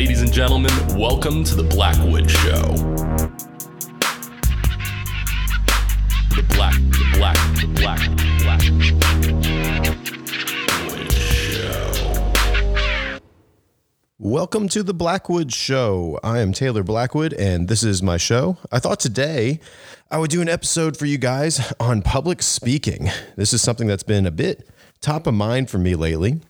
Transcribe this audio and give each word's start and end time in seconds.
Ladies 0.00 0.22
and 0.22 0.32
gentlemen, 0.32 0.72
welcome 0.98 1.44
to 1.44 1.54
the 1.54 1.62
Blackwood 1.62 2.30
Show. 2.30 2.62
The 6.30 6.42
Black, 6.48 6.72
the 6.72 7.04
Black, 7.18 7.36
the 7.60 7.66
Black, 7.74 8.00
Blackwood 8.40 8.82
Show. 11.12 11.82
Welcome 14.18 14.70
to 14.70 14.82
the 14.82 14.94
Blackwood 14.94 15.52
Show. 15.52 16.18
I 16.24 16.38
am 16.38 16.54
Taylor 16.54 16.82
Blackwood, 16.82 17.34
and 17.34 17.68
this 17.68 17.82
is 17.82 18.02
my 18.02 18.16
show. 18.16 18.56
I 18.72 18.78
thought 18.78 19.00
today 19.00 19.60
I 20.10 20.16
would 20.16 20.30
do 20.30 20.40
an 20.40 20.48
episode 20.48 20.96
for 20.96 21.04
you 21.04 21.18
guys 21.18 21.74
on 21.78 22.00
public 22.00 22.40
speaking. 22.40 23.10
This 23.36 23.52
is 23.52 23.60
something 23.60 23.86
that's 23.86 24.02
been 24.02 24.24
a 24.24 24.30
bit 24.30 24.66
top 25.02 25.26
of 25.26 25.34
mind 25.34 25.68
for 25.68 25.76
me 25.76 25.94
lately. 25.94 26.40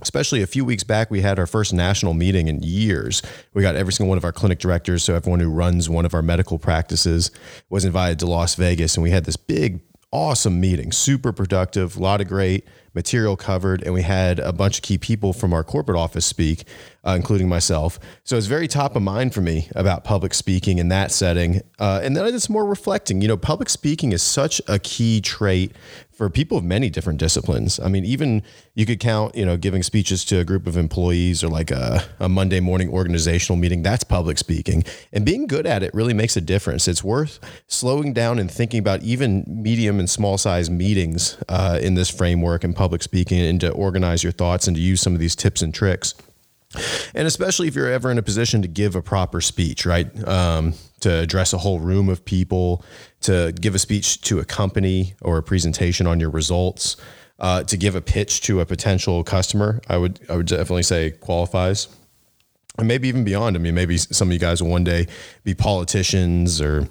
Especially 0.00 0.42
a 0.42 0.46
few 0.46 0.64
weeks 0.64 0.84
back, 0.84 1.10
we 1.10 1.22
had 1.22 1.38
our 1.38 1.46
first 1.46 1.74
national 1.74 2.14
meeting 2.14 2.46
in 2.46 2.62
years. 2.62 3.20
We 3.52 3.62
got 3.62 3.74
every 3.74 3.92
single 3.92 4.08
one 4.08 4.18
of 4.18 4.24
our 4.24 4.32
clinic 4.32 4.60
directors, 4.60 5.02
so 5.02 5.14
everyone 5.14 5.40
who 5.40 5.50
runs 5.50 5.90
one 5.90 6.04
of 6.04 6.14
our 6.14 6.22
medical 6.22 6.58
practices 6.58 7.32
was 7.68 7.84
invited 7.84 8.20
to 8.20 8.26
Las 8.26 8.54
Vegas, 8.54 8.96
and 8.96 9.02
we 9.02 9.10
had 9.10 9.24
this 9.24 9.36
big, 9.36 9.80
awesome 10.12 10.60
meeting, 10.60 10.92
super 10.92 11.32
productive, 11.32 11.96
a 11.96 12.00
lot 12.00 12.20
of 12.20 12.28
great 12.28 12.64
material 12.94 13.36
covered, 13.36 13.82
and 13.82 13.92
we 13.92 14.02
had 14.02 14.38
a 14.38 14.52
bunch 14.52 14.78
of 14.78 14.82
key 14.82 14.98
people 14.98 15.32
from 15.32 15.52
our 15.52 15.62
corporate 15.62 15.98
office 15.98 16.26
speak, 16.26 16.64
uh, 17.04 17.12
including 17.12 17.48
myself. 17.48 17.98
So 18.24 18.36
it's 18.36 18.46
very 18.46 18.66
top 18.66 18.96
of 18.96 19.02
mind 19.02 19.34
for 19.34 19.40
me 19.40 19.68
about 19.74 20.04
public 20.04 20.32
speaking 20.32 20.78
in 20.78 20.88
that 20.88 21.12
setting. 21.12 21.60
Uh, 21.78 22.00
and 22.02 22.16
then 22.16 22.24
I 22.24 22.30
did 22.30 22.40
some 22.40 22.54
more 22.54 22.66
reflecting. 22.66 23.20
You 23.20 23.28
know, 23.28 23.36
public 23.36 23.68
speaking 23.68 24.12
is 24.12 24.22
such 24.22 24.60
a 24.66 24.78
key 24.78 25.20
trait 25.20 25.72
for 26.18 26.28
people 26.28 26.58
of 26.58 26.64
many 26.64 26.90
different 26.90 27.20
disciplines. 27.20 27.78
I 27.78 27.86
mean, 27.86 28.04
even 28.04 28.42
you 28.74 28.84
could 28.84 28.98
count, 28.98 29.36
you 29.36 29.46
know, 29.46 29.56
giving 29.56 29.84
speeches 29.84 30.24
to 30.24 30.40
a 30.40 30.44
group 30.44 30.66
of 30.66 30.76
employees 30.76 31.44
or 31.44 31.48
like 31.48 31.70
a, 31.70 32.02
a 32.18 32.28
Monday 32.28 32.58
morning 32.58 32.90
organizational 32.90 33.56
meeting. 33.56 33.84
That's 33.84 34.02
public 34.02 34.36
speaking. 34.36 34.82
And 35.12 35.24
being 35.24 35.46
good 35.46 35.64
at 35.64 35.84
it 35.84 35.94
really 35.94 36.14
makes 36.14 36.36
a 36.36 36.40
difference. 36.40 36.88
It's 36.88 37.04
worth 37.04 37.38
slowing 37.68 38.14
down 38.14 38.40
and 38.40 38.50
thinking 38.50 38.80
about 38.80 39.04
even 39.04 39.44
medium 39.46 40.00
and 40.00 40.10
small 40.10 40.38
size 40.38 40.68
meetings 40.68 41.38
uh, 41.48 41.78
in 41.80 41.94
this 41.94 42.10
framework 42.10 42.64
and 42.64 42.74
public 42.74 43.04
speaking 43.04 43.38
and 43.38 43.60
to 43.60 43.70
organize 43.70 44.24
your 44.24 44.32
thoughts 44.32 44.66
and 44.66 44.76
to 44.76 44.82
use 44.82 45.00
some 45.00 45.14
of 45.14 45.20
these 45.20 45.36
tips 45.36 45.62
and 45.62 45.72
tricks. 45.72 46.14
And 47.14 47.26
especially 47.26 47.66
if 47.68 47.74
you're 47.74 47.90
ever 47.90 48.10
in 48.10 48.18
a 48.18 48.22
position 48.22 48.60
to 48.62 48.68
give 48.68 48.94
a 48.94 49.02
proper 49.02 49.40
speech, 49.40 49.86
right? 49.86 50.06
Um, 50.28 50.74
to 51.00 51.20
address 51.20 51.52
a 51.52 51.58
whole 51.58 51.80
room 51.80 52.08
of 52.08 52.24
people, 52.24 52.84
to 53.22 53.52
give 53.58 53.74
a 53.74 53.78
speech 53.78 54.20
to 54.22 54.38
a 54.38 54.44
company 54.44 55.14
or 55.22 55.38
a 55.38 55.42
presentation 55.42 56.06
on 56.06 56.20
your 56.20 56.30
results, 56.30 56.96
uh, 57.38 57.62
to 57.64 57.76
give 57.76 57.94
a 57.94 58.00
pitch 58.00 58.42
to 58.42 58.60
a 58.60 58.66
potential 58.66 59.24
customer, 59.24 59.80
I 59.88 59.96
would 59.96 60.20
I 60.28 60.36
would 60.36 60.46
definitely 60.46 60.82
say 60.82 61.12
qualifies. 61.12 61.88
And 62.78 62.86
maybe 62.86 63.08
even 63.08 63.24
beyond. 63.24 63.56
I 63.56 63.58
mean, 63.58 63.74
maybe 63.74 63.96
some 63.98 64.28
of 64.28 64.32
you 64.32 64.38
guys 64.38 64.62
will 64.62 64.70
one 64.70 64.84
day 64.84 65.08
be 65.42 65.54
politicians 65.54 66.60
or 66.60 66.88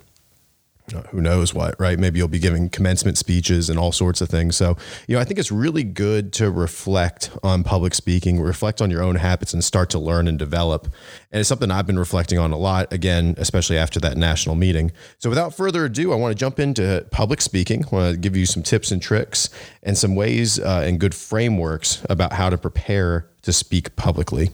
Uh, 0.96 1.02
who 1.10 1.20
knows 1.20 1.54
what, 1.54 1.78
right? 1.80 2.00
Maybe 2.00 2.18
you'll 2.18 2.30
be 2.30 2.40
giving 2.40 2.70
commencement 2.70 3.18
speeches 3.18 3.70
and 3.70 3.78
all 3.78 3.92
sorts 3.92 4.22
of 4.22 4.30
things. 4.30 4.56
So, 4.56 4.78
you 5.08 5.16
know, 5.16 5.22
I 5.22 5.26
think 5.26 5.38
it's 5.38 5.52
really 5.52 5.84
good 5.84 6.32
to 6.34 6.50
reflect 6.50 7.30
on 7.44 7.66
public 7.66 7.94
speaking, 7.94 8.40
reflect 8.40 8.82
on 8.82 8.90
your 8.90 9.04
own 9.04 9.16
habits 9.16 9.54
and 9.54 9.62
start 9.62 9.90
to 9.90 10.00
learn 10.00 10.30
and 10.30 10.40
develop. 10.40 10.88
And 11.32 11.42
it's 11.42 11.50
something 11.50 11.70
I've 11.70 11.88
been 11.88 12.00
reflecting 12.00 12.40
on 12.40 12.52
a 12.52 12.58
lot, 12.58 12.94
again, 12.94 13.36
especially 13.38 13.78
after 13.78 14.00
that 14.00 14.16
national 14.16 14.56
meeting. 14.56 14.92
So, 15.18 15.30
without 15.30 15.54
further 15.54 15.86
ado, 15.86 16.14
I 16.14 16.16
want 16.16 16.32
to 16.32 16.40
jump 16.40 16.60
into 16.60 17.06
public 17.12 17.42
speaking. 17.42 17.84
I 17.86 17.90
want 17.90 18.14
to 18.14 18.18
give 18.18 18.38
you 18.38 18.46
some 18.46 18.64
tips 18.64 18.92
and 18.92 19.02
tricks 19.02 19.50
and 19.84 19.98
some 19.98 20.16
ways 20.16 20.60
uh, 20.60 20.84
and 20.86 21.00
good 21.00 21.14
frameworks 21.14 22.06
about 22.10 22.34
how 22.34 22.50
to 22.50 22.58
prepare 22.58 23.30
to 23.48 23.54
speak 23.54 23.96
publicly. 23.96 24.52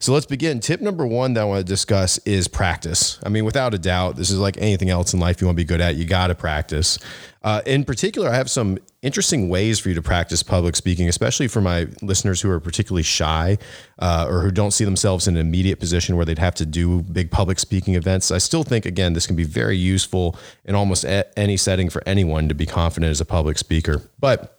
So 0.00 0.12
let's 0.12 0.26
begin. 0.26 0.58
Tip 0.58 0.80
number 0.80 1.06
one 1.06 1.34
that 1.34 1.42
I 1.42 1.44
want 1.44 1.64
to 1.64 1.64
discuss 1.64 2.18
is 2.18 2.48
practice. 2.48 3.20
I 3.24 3.28
mean, 3.28 3.44
without 3.44 3.72
a 3.72 3.78
doubt, 3.78 4.16
this 4.16 4.30
is 4.30 4.38
like 4.38 4.56
anything 4.58 4.90
else 4.90 5.14
in 5.14 5.20
life 5.20 5.40
you 5.40 5.46
want 5.46 5.56
to 5.56 5.60
be 5.60 5.66
good 5.66 5.80
at, 5.80 5.94
you 5.94 6.04
got 6.04 6.26
to 6.26 6.34
practice. 6.34 6.98
Uh, 7.44 7.60
in 7.66 7.84
particular, 7.84 8.28
I 8.28 8.34
have 8.34 8.50
some 8.50 8.78
interesting 9.02 9.48
ways 9.48 9.78
for 9.78 9.88
you 9.88 9.94
to 9.96 10.02
practice 10.02 10.42
public 10.42 10.76
speaking, 10.76 11.08
especially 11.08 11.48
for 11.48 11.60
my 11.60 11.88
listeners 12.00 12.40
who 12.40 12.50
are 12.50 12.60
particularly 12.60 13.02
shy 13.02 13.58
uh, 13.98 14.26
or 14.28 14.42
who 14.42 14.50
don't 14.50 14.70
see 14.70 14.84
themselves 14.84 15.26
in 15.26 15.36
an 15.36 15.40
immediate 15.40 15.80
position 15.80 16.16
where 16.16 16.24
they'd 16.24 16.38
have 16.38 16.54
to 16.54 16.66
do 16.66 17.02
big 17.02 17.30
public 17.30 17.58
speaking 17.58 17.94
events. 17.94 18.30
I 18.30 18.38
still 18.38 18.62
think, 18.62 18.86
again, 18.86 19.12
this 19.12 19.26
can 19.26 19.36
be 19.36 19.44
very 19.44 19.76
useful 19.76 20.36
in 20.64 20.74
almost 20.74 21.04
any 21.36 21.56
setting 21.56 21.90
for 21.90 22.02
anyone 22.06 22.48
to 22.48 22.54
be 22.54 22.66
confident 22.66 23.10
as 23.10 23.20
a 23.20 23.24
public 23.24 23.58
speaker. 23.58 24.02
But 24.20 24.58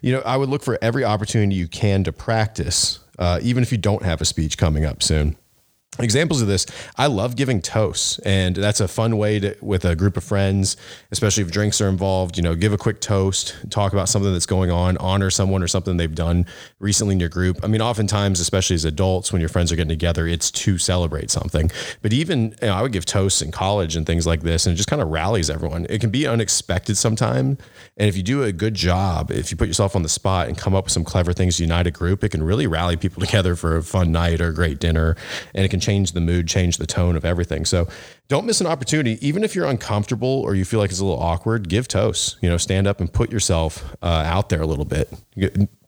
you 0.00 0.12
know, 0.12 0.20
I 0.20 0.36
would 0.36 0.48
look 0.48 0.62
for 0.62 0.78
every 0.82 1.04
opportunity 1.04 1.54
you 1.56 1.68
can 1.68 2.04
to 2.04 2.12
practice, 2.12 3.00
uh, 3.18 3.40
even 3.42 3.62
if 3.62 3.72
you 3.72 3.78
don't 3.78 4.02
have 4.02 4.20
a 4.20 4.24
speech 4.24 4.58
coming 4.58 4.84
up 4.84 5.02
soon. 5.02 5.36
Examples 5.98 6.42
of 6.42 6.48
this, 6.48 6.66
I 6.96 7.06
love 7.06 7.36
giving 7.36 7.62
toasts, 7.62 8.18
and 8.20 8.54
that's 8.54 8.80
a 8.80 8.88
fun 8.88 9.16
way 9.16 9.40
to, 9.40 9.56
with 9.62 9.84
a 9.84 9.96
group 9.96 10.16
of 10.16 10.24
friends, 10.24 10.76
especially 11.10 11.42
if 11.42 11.50
drinks 11.50 11.80
are 11.80 11.88
involved. 11.88 12.36
You 12.36 12.42
know, 12.42 12.54
give 12.54 12.72
a 12.72 12.78
quick 12.78 13.00
toast, 13.00 13.56
talk 13.70 13.92
about 13.92 14.08
something 14.08 14.32
that's 14.32 14.46
going 14.46 14.70
on, 14.70 14.98
honor 14.98 15.30
someone 15.30 15.62
or 15.62 15.68
something 15.68 15.96
they've 15.96 16.14
done 16.14 16.44
recently 16.80 17.14
in 17.14 17.20
your 17.20 17.30
group. 17.30 17.60
I 17.62 17.66
mean, 17.68 17.80
oftentimes, 17.80 18.40
especially 18.40 18.74
as 18.74 18.84
adults, 18.84 19.32
when 19.32 19.40
your 19.40 19.48
friends 19.48 19.72
are 19.72 19.76
getting 19.76 19.88
together, 19.88 20.26
it's 20.26 20.50
to 20.50 20.76
celebrate 20.76 21.30
something. 21.30 21.70
But 22.02 22.12
even 22.12 22.54
you 22.60 22.68
know, 22.68 22.74
I 22.74 22.82
would 22.82 22.92
give 22.92 23.06
toasts 23.06 23.40
in 23.40 23.50
college 23.50 23.96
and 23.96 24.06
things 24.06 24.26
like 24.26 24.42
this, 24.42 24.66
and 24.66 24.74
it 24.74 24.76
just 24.76 24.88
kind 24.88 25.00
of 25.00 25.08
rallies 25.08 25.48
everyone. 25.48 25.86
It 25.88 26.00
can 26.00 26.10
be 26.10 26.26
unexpected 26.26 26.96
sometimes, 26.96 27.58
and 27.96 28.08
if 28.08 28.16
you 28.16 28.22
do 28.22 28.42
a 28.42 28.52
good 28.52 28.74
job, 28.74 29.30
if 29.30 29.50
you 29.50 29.56
put 29.56 29.68
yourself 29.68 29.96
on 29.96 30.02
the 30.02 30.08
spot 30.08 30.48
and 30.48 30.58
come 30.58 30.74
up 30.74 30.84
with 30.84 30.92
some 30.92 31.04
clever 31.04 31.32
things 31.32 31.56
to 31.56 31.62
unite 31.62 31.86
a 31.86 31.90
group, 31.90 32.22
it 32.22 32.30
can 32.30 32.42
really 32.42 32.66
rally 32.66 32.96
people 32.96 33.20
together 33.24 33.56
for 33.56 33.76
a 33.76 33.82
fun 33.82 34.12
night 34.12 34.40
or 34.40 34.48
a 34.48 34.54
great 34.54 34.78
dinner, 34.78 35.16
and 35.54 35.64
it 35.64 35.68
can 35.68 35.80
change 35.86 36.12
the 36.12 36.20
mood, 36.20 36.48
change 36.48 36.78
the 36.78 36.86
tone 36.86 37.16
of 37.16 37.24
everything. 37.24 37.64
So 37.64 37.86
don't 38.28 38.44
miss 38.44 38.60
an 38.60 38.66
opportunity. 38.66 39.18
Even 39.26 39.44
if 39.44 39.54
you're 39.54 39.66
uncomfortable 39.66 40.42
or 40.44 40.54
you 40.56 40.64
feel 40.64 40.80
like 40.80 40.90
it's 40.90 40.98
a 40.98 41.04
little 41.04 41.22
awkward, 41.22 41.68
give 41.68 41.86
toast. 41.86 42.38
You 42.40 42.48
know, 42.48 42.56
stand 42.56 42.86
up 42.88 43.00
and 43.00 43.12
put 43.12 43.30
yourself 43.30 43.96
uh, 44.02 44.24
out 44.26 44.48
there 44.48 44.60
a 44.60 44.66
little 44.66 44.84
bit. 44.84 45.08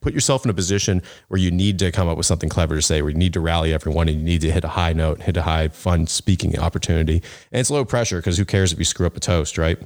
Put 0.00 0.14
yourself 0.14 0.44
in 0.44 0.50
a 0.50 0.54
position 0.54 1.02
where 1.26 1.40
you 1.40 1.50
need 1.50 1.80
to 1.80 1.90
come 1.90 2.08
up 2.08 2.16
with 2.16 2.26
something 2.26 2.48
clever 2.48 2.76
to 2.76 2.82
say, 2.82 3.02
where 3.02 3.10
you 3.10 3.18
need 3.18 3.32
to 3.32 3.40
rally 3.40 3.74
everyone 3.74 4.08
and 4.08 4.18
you 4.18 4.24
need 4.24 4.40
to 4.42 4.52
hit 4.52 4.62
a 4.62 4.68
high 4.68 4.92
note, 4.92 5.22
hit 5.22 5.36
a 5.36 5.42
high, 5.42 5.66
fun 5.68 6.06
speaking 6.06 6.56
opportunity. 6.58 7.20
And 7.50 7.60
it's 7.60 7.70
low 7.70 7.84
pressure 7.84 8.18
because 8.18 8.38
who 8.38 8.44
cares 8.44 8.72
if 8.72 8.78
you 8.78 8.84
screw 8.84 9.06
up 9.06 9.16
a 9.16 9.20
toast, 9.20 9.58
right? 9.58 9.78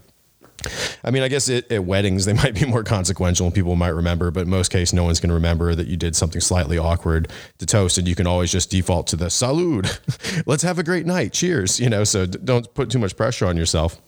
I 1.05 1.11
mean, 1.11 1.23
I 1.23 1.28
guess 1.28 1.49
it, 1.49 1.71
at 1.71 1.84
weddings 1.84 2.25
they 2.25 2.33
might 2.43 2.55
be 2.55 2.67
more 2.67 2.84
consequential 2.84 3.47
and 3.47 3.55
people 3.55 3.77
might 3.77 3.89
remember, 3.89 4.31
but 4.31 4.43
in 4.43 4.50
most 4.50 4.71
cases, 4.71 4.93
no 4.93 5.05
one's 5.05 5.21
going 5.21 5.28
to 5.28 5.34
remember 5.34 5.75
that 5.75 5.87
you 5.87 5.97
did 5.97 6.17
something 6.17 6.41
slightly 6.41 6.78
awkward 6.78 7.31
to 7.59 7.67
toast, 7.67 7.99
and 7.99 8.09
you 8.09 8.15
can 8.15 8.27
always 8.27 8.50
just 8.50 8.71
default 8.71 9.06
to 9.09 9.17
the 9.17 9.27
salud. 9.27 10.43
Let's 10.47 10.62
have 10.62 10.78
a 10.78 10.83
great 10.83 11.06
night. 11.06 11.33
Cheers. 11.33 11.81
You 11.81 11.91
know, 11.91 12.05
so 12.05 12.27
don't 12.27 12.72
put 12.75 12.91
too 12.91 12.99
much 12.99 13.17
pressure 13.17 13.47
on 13.47 13.56
yourself. 13.56 14.01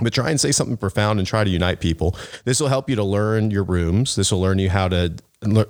But 0.00 0.12
try 0.12 0.30
and 0.30 0.40
say 0.40 0.50
something 0.50 0.76
profound 0.76 1.20
and 1.20 1.28
try 1.28 1.44
to 1.44 1.50
unite 1.50 1.78
people. 1.78 2.16
This 2.44 2.58
will 2.58 2.66
help 2.66 2.90
you 2.90 2.96
to 2.96 3.04
learn 3.04 3.52
your 3.52 3.62
rooms. 3.62 4.16
This 4.16 4.32
will 4.32 4.40
learn 4.40 4.58
you 4.58 4.68
how 4.68 4.88
to 4.88 5.14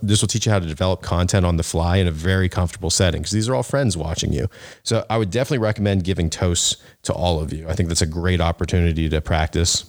this 0.03 0.21
will 0.21 0.29
teach 0.29 0.47
you 0.47 0.53
how 0.53 0.59
to 0.59 0.67
develop 0.67 1.03
content 1.03 1.45
on 1.45 1.57
the 1.57 1.63
fly 1.63 1.97
in 1.97 2.07
a 2.07 2.13
very 2.13 2.49
comfortable 2.49 2.91
setting 2.91 3.23
because 3.23 3.33
these 3.33 3.49
are 3.49 3.55
all 3.55 3.63
friends 3.63 3.97
watching 3.97 4.33
you. 4.33 4.49
So 4.83 5.05
I 5.11 5.19
would 5.19 5.31
definitely 5.31 5.59
recommend 5.59 6.05
giving 6.05 6.31
toasts 6.31 6.83
to 7.03 7.13
all 7.13 7.41
of 7.41 7.53
you. 7.53 7.69
I 7.69 7.75
think 7.75 7.89
that's 7.89 8.03
a 8.03 8.07
great 8.07 8.41
opportunity 8.41 9.09
to 9.09 9.21
practice. 9.21 9.85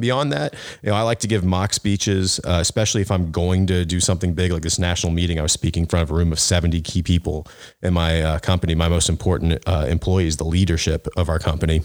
Beyond 0.00 0.32
that, 0.32 0.54
you 0.82 0.90
know, 0.90 0.96
I 0.96 1.02
like 1.02 1.20
to 1.20 1.28
give 1.28 1.44
mock 1.44 1.72
speeches, 1.72 2.40
uh, 2.44 2.58
especially 2.60 3.00
if 3.00 3.10
I'm 3.10 3.30
going 3.30 3.66
to 3.68 3.84
do 3.84 4.00
something 4.00 4.34
big 4.34 4.50
like 4.50 4.62
this 4.62 4.78
national 4.78 5.12
meeting. 5.12 5.38
I 5.38 5.42
was 5.42 5.52
speaking 5.52 5.84
in 5.84 5.88
front 5.88 6.02
of 6.02 6.10
a 6.10 6.14
room 6.14 6.32
of 6.32 6.40
70 6.40 6.80
key 6.80 7.02
people 7.02 7.46
in 7.80 7.94
my 7.94 8.22
uh, 8.22 8.38
company, 8.40 8.74
my 8.74 8.88
most 8.88 9.08
important 9.08 9.62
uh, 9.66 9.86
employees, 9.88 10.36
the 10.36 10.44
leadership 10.44 11.06
of 11.16 11.28
our 11.28 11.38
company. 11.38 11.82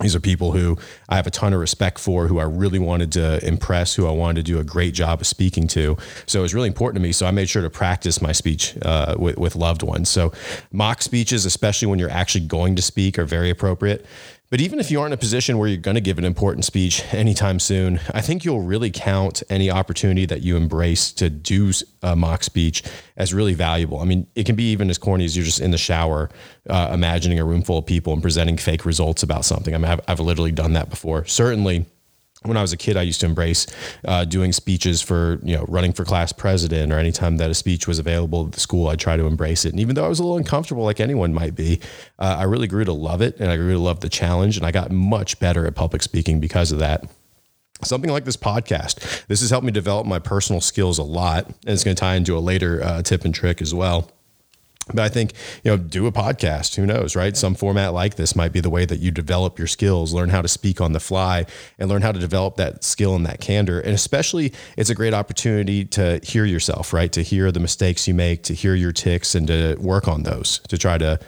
These 0.00 0.14
are 0.14 0.20
people 0.20 0.52
who 0.52 0.78
I 1.08 1.16
have 1.16 1.26
a 1.26 1.30
ton 1.30 1.52
of 1.52 1.60
respect 1.60 1.98
for, 1.98 2.28
who 2.28 2.38
I 2.38 2.44
really 2.44 2.78
wanted 2.78 3.10
to 3.12 3.44
impress, 3.46 3.94
who 3.94 4.06
I 4.06 4.12
wanted 4.12 4.46
to 4.46 4.52
do 4.52 4.60
a 4.60 4.64
great 4.64 4.94
job 4.94 5.20
of 5.20 5.26
speaking 5.26 5.66
to. 5.68 5.96
So 6.26 6.38
it 6.38 6.42
was 6.42 6.54
really 6.54 6.68
important 6.68 7.02
to 7.02 7.06
me. 7.06 7.12
So 7.12 7.26
I 7.26 7.32
made 7.32 7.48
sure 7.48 7.62
to 7.62 7.70
practice 7.70 8.22
my 8.22 8.32
speech 8.32 8.76
uh, 8.82 9.16
with, 9.18 9.38
with 9.38 9.56
loved 9.56 9.82
ones. 9.82 10.08
So 10.08 10.32
mock 10.70 11.02
speeches, 11.02 11.44
especially 11.44 11.88
when 11.88 11.98
you're 11.98 12.10
actually 12.10 12.46
going 12.46 12.76
to 12.76 12.82
speak, 12.82 13.18
are 13.18 13.24
very 13.24 13.50
appropriate. 13.50 14.06
But 14.50 14.62
even 14.62 14.80
if 14.80 14.90
you 14.90 14.98
aren't 14.98 15.12
in 15.12 15.18
a 15.18 15.18
position 15.18 15.58
where 15.58 15.68
you're 15.68 15.76
going 15.76 15.96
to 15.96 16.00
give 16.00 16.16
an 16.16 16.24
important 16.24 16.64
speech 16.64 17.04
anytime 17.12 17.58
soon, 17.60 18.00
I 18.14 18.22
think 18.22 18.46
you'll 18.46 18.62
really 18.62 18.90
count 18.90 19.42
any 19.50 19.70
opportunity 19.70 20.24
that 20.24 20.40
you 20.40 20.56
embrace 20.56 21.12
to 21.12 21.28
do 21.28 21.70
a 22.02 22.16
mock 22.16 22.42
speech 22.42 22.82
as 23.18 23.34
really 23.34 23.52
valuable. 23.52 24.00
I 24.00 24.06
mean, 24.06 24.26
it 24.34 24.46
can 24.46 24.56
be 24.56 24.70
even 24.70 24.88
as 24.88 24.96
corny 24.96 25.26
as 25.26 25.36
you're 25.36 25.44
just 25.44 25.60
in 25.60 25.70
the 25.70 25.76
shower, 25.78 26.30
uh, 26.70 26.90
imagining 26.94 27.38
a 27.38 27.44
room 27.44 27.60
full 27.62 27.76
of 27.76 27.84
people 27.84 28.14
and 28.14 28.22
presenting 28.22 28.56
fake 28.56 28.86
results 28.86 29.22
about 29.22 29.44
something. 29.44 29.74
I 29.74 29.78
mean, 29.78 29.90
I've, 29.90 30.00
I've 30.08 30.20
literally 30.20 30.52
done 30.52 30.72
that 30.72 30.88
before. 30.88 31.26
Certainly, 31.26 31.84
when 32.42 32.56
I 32.56 32.62
was 32.62 32.72
a 32.72 32.76
kid, 32.76 32.96
I 32.96 33.02
used 33.02 33.20
to 33.20 33.26
embrace 33.26 33.66
uh, 34.04 34.24
doing 34.24 34.52
speeches 34.52 35.02
for, 35.02 35.40
you 35.42 35.56
know, 35.56 35.64
running 35.68 35.92
for 35.92 36.04
class 36.04 36.32
president 36.32 36.92
or 36.92 36.98
anytime 36.98 37.36
that 37.38 37.50
a 37.50 37.54
speech 37.54 37.88
was 37.88 37.98
available 37.98 38.46
at 38.46 38.52
the 38.52 38.60
school, 38.60 38.88
I'd 38.88 39.00
try 39.00 39.16
to 39.16 39.26
embrace 39.26 39.64
it. 39.64 39.70
And 39.70 39.80
even 39.80 39.96
though 39.96 40.04
I 40.04 40.08
was 40.08 40.20
a 40.20 40.22
little 40.22 40.38
uncomfortable, 40.38 40.84
like 40.84 41.00
anyone 41.00 41.34
might 41.34 41.56
be, 41.56 41.80
uh, 42.18 42.36
I 42.38 42.44
really 42.44 42.68
grew 42.68 42.84
to 42.84 42.92
love 42.92 43.22
it 43.22 43.40
and 43.40 43.50
I 43.50 43.56
grew 43.56 43.72
to 43.72 43.78
love 43.78 44.00
the 44.00 44.08
challenge. 44.08 44.56
And 44.56 44.64
I 44.64 44.70
got 44.70 44.90
much 44.92 45.40
better 45.40 45.66
at 45.66 45.74
public 45.74 46.02
speaking 46.02 46.38
because 46.38 46.70
of 46.70 46.78
that. 46.78 47.04
Something 47.82 48.10
like 48.10 48.24
this 48.24 48.36
podcast, 48.36 49.26
this 49.26 49.40
has 49.40 49.50
helped 49.50 49.64
me 49.64 49.70
develop 49.70 50.06
my 50.06 50.18
personal 50.18 50.60
skills 50.60 50.98
a 50.98 51.04
lot. 51.04 51.46
And 51.46 51.56
it's 51.68 51.84
going 51.84 51.94
to 51.94 52.00
tie 52.00 52.14
into 52.14 52.36
a 52.36 52.40
later 52.40 52.82
uh, 52.82 53.02
tip 53.02 53.24
and 53.24 53.34
trick 53.34 53.60
as 53.60 53.74
well 53.74 54.10
But 54.88 55.00
I 55.00 55.08
think, 55.08 55.32
you 55.64 55.70
know, 55.70 55.76
do 55.76 56.06
a 56.06 56.12
podcast. 56.12 56.76
Who 56.76 56.86
knows, 56.86 57.14
right? 57.14 57.36
Some 57.36 57.54
format 57.54 57.92
like 57.92 58.16
this 58.16 58.34
might 58.34 58.52
be 58.52 58.60
the 58.60 58.70
way 58.70 58.84
that 58.84 59.00
you 59.00 59.10
develop 59.10 59.58
your 59.58 59.68
skills, 59.68 60.12
learn 60.12 60.30
how 60.30 60.42
to 60.42 60.48
speak 60.48 60.80
on 60.80 60.92
the 60.92 61.00
fly, 61.00 61.46
and 61.78 61.88
learn 61.88 62.02
how 62.02 62.12
to 62.12 62.18
develop 62.18 62.56
that 62.56 62.84
skill 62.84 63.14
and 63.14 63.26
that 63.26 63.40
candor. 63.40 63.80
And 63.80 63.94
especially, 63.94 64.52
it's 64.76 64.90
a 64.90 64.94
great 64.94 65.14
opportunity 65.14 65.84
to 65.86 66.20
hear 66.22 66.44
yourself, 66.44 66.92
right? 66.92 67.12
To 67.12 67.22
hear 67.22 67.52
the 67.52 67.60
mistakes 67.60 68.08
you 68.08 68.14
make, 68.14 68.42
to 68.44 68.54
hear 68.54 68.74
your 68.74 68.92
ticks, 68.92 69.34
and 69.34 69.46
to 69.48 69.76
work 69.78 70.08
on 70.08 70.22
those, 70.22 70.60
to 70.68 70.78
try 70.78 70.98
to 70.98 71.18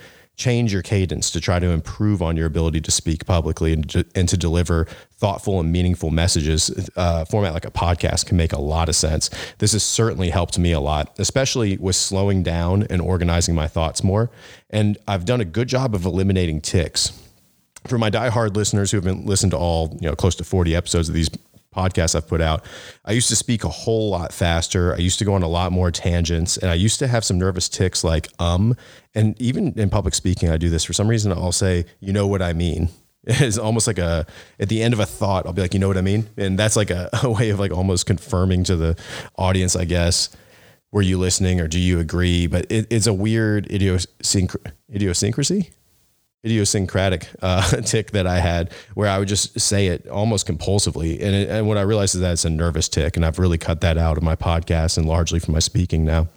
change 0.41 0.73
your 0.73 0.83
cadence 0.83 1.31
to 1.31 1.41
try 1.41 1.59
to 1.59 1.69
improve 1.69 2.23
on 2.23 2.37
your 2.37 2.47
ability 2.47 2.81
to 2.81 2.91
speak 2.91 3.27
publicly 3.27 3.75
and 3.75 3.89
to, 3.91 4.05
and 4.15 4.29
to 4.29 4.37
deliver 4.37 4.87
thoughtful 5.13 5.61
and 5.61 5.71
meaningful 5.71 6.11
messages. 6.11 6.89
Uh, 6.97 7.25
format 7.27 7.53
like 7.53 7.67
a 7.67 7.71
podcast 7.71 8.27
can 8.27 8.39
make 8.39 8.53
a 8.53 8.61
lot 8.61 8.89
of 8.89 8.97
sense. 8.97 9.29
This 9.59 9.73
has 9.73 9.83
certainly 9.83 10.31
helped 10.31 10.59
me 10.59 10.73
a 10.73 10.81
lot, 10.81 11.15
especially 11.19 11.77
with 11.77 11.95
slowing 11.95 12.43
down 12.43 12.85
and 12.85 13.03
organizing 13.03 13.55
my 13.55 13.69
thoughts 13.69 14.03
more. 14.03 14.31
And 14.71 14.97
I've 15.07 15.27
done 15.27 15.43
a 15.43 15.45
good 15.45 15.69
job 15.69 15.95
of 15.95 16.07
eliminating 16.07 16.63
ticks. 16.63 17.13
For 17.87 17.99
my 17.99 18.11
diehard 18.11 18.57
listeners 18.57 18.91
who 18.91 18.97
have 18.97 19.05
been 19.05 19.27
listened 19.27 19.53
to 19.53 19.59
all, 19.59 19.97
you 20.01 20.09
know, 20.09 20.17
close 20.17 20.35
to 20.37 20.45
40 20.45 20.75
episodes 20.75 21.09
of 21.09 21.15
these 21.15 21.31
podcasts 21.75 22.15
I've 22.15 22.29
put 22.29 22.41
out, 22.41 22.65
I 23.05 23.13
used 23.13 23.29
to 23.29 23.37
speak 23.37 23.65
a 23.65 23.69
whole 23.69 24.11
lot 24.11 24.33
faster. 24.33 24.95
I 24.95 24.99
used 24.99 25.19
to 25.21 25.25
go 25.25 25.35
on 25.35 25.43
a 25.43 25.49
lot 25.49 25.73
more 25.73 25.91
tangents, 25.91 26.57
and 26.57 26.71
I 26.71 26.75
used 26.75 26.99
to 27.01 27.09
have 27.09 27.25
some 27.25 27.39
nervous 27.39 27.69
ticks 27.69 28.05
like 28.05 28.29
um. 28.39 28.77
And 29.15 29.41
even 29.41 29.79
in 29.79 29.91
public 29.91 30.15
speaking, 30.15 30.51
I 30.51 30.57
do 30.57 30.69
this 30.69 30.85
for 30.85 30.93
some 30.93 31.09
reason. 31.09 31.33
I'll 31.33 31.53
say, 31.53 31.85
"You 32.01 32.13
know 32.13 32.27
what 32.27 32.43
I 32.43 32.53
mean." 32.53 32.89
It's 33.23 33.59
almost 33.59 33.87
like 33.87 33.99
a 33.99 34.27
at 34.59 34.71
the 34.71 34.83
end 34.83 34.95
of 34.95 35.01
a 35.01 35.05
thought. 35.05 35.45
I'll 35.45 35.53
be 35.53 35.61
like, 35.61 35.75
"You 35.75 35.81
know 35.81 35.89
what 35.89 35.99
I 35.99 36.01
mean," 36.01 36.31
and 36.39 36.59
that's 36.59 36.75
like 36.75 36.91
a, 36.91 37.11
a 37.23 37.31
way 37.31 37.51
of 37.51 37.61
like 37.61 37.71
almost 37.71 38.07
confirming 38.07 38.65
to 38.65 38.77
the 38.77 38.99
audience, 39.37 39.77
I 39.77 39.85
guess. 39.85 40.31
Were 40.91 41.03
you 41.03 41.19
listening, 41.19 41.61
or 41.61 41.69
do 41.69 41.79
you 41.79 42.01
agree? 42.01 42.47
But 42.47 42.67
it, 42.73 42.87
it's 42.91 43.07
a 43.07 43.13
weird 43.13 43.69
idiosync- 43.69 44.57
idiosyncrasy 44.93 45.71
idiosyncratic 46.45 47.29
uh, 47.43 47.63
tick 47.85 48.13
that 48.13 48.27
I 48.27 48.39
had 48.39 48.73
where 48.95 49.09
I 49.09 49.19
would 49.19 49.29
just 49.29 49.59
say 49.61 49.89
it 49.89 50.09
almost 50.09 50.47
compulsively. 50.47 51.15
And, 51.15 51.35
it, 51.35 51.51
and 51.51 51.67
what 51.69 51.77
I 51.77 51.83
realized 51.83 52.15
is 52.15 52.21
that 52.23 52.33
it's 52.33 52.45
a 52.45 52.51
nervous 52.51 52.89
tick. 52.89 53.17
And 53.17 53.25
I've 53.25 53.39
really 53.39 53.59
cut 53.59 53.81
that 53.83 53.99
out 53.99 54.17
of 54.17 54.23
my 54.23 54.37
podcast 54.37 54.97
and 54.97 55.07
largely 55.07 55.39
from 55.39 55.55
my 55.55 55.61
speaking 55.61 56.05
now. 56.05 56.29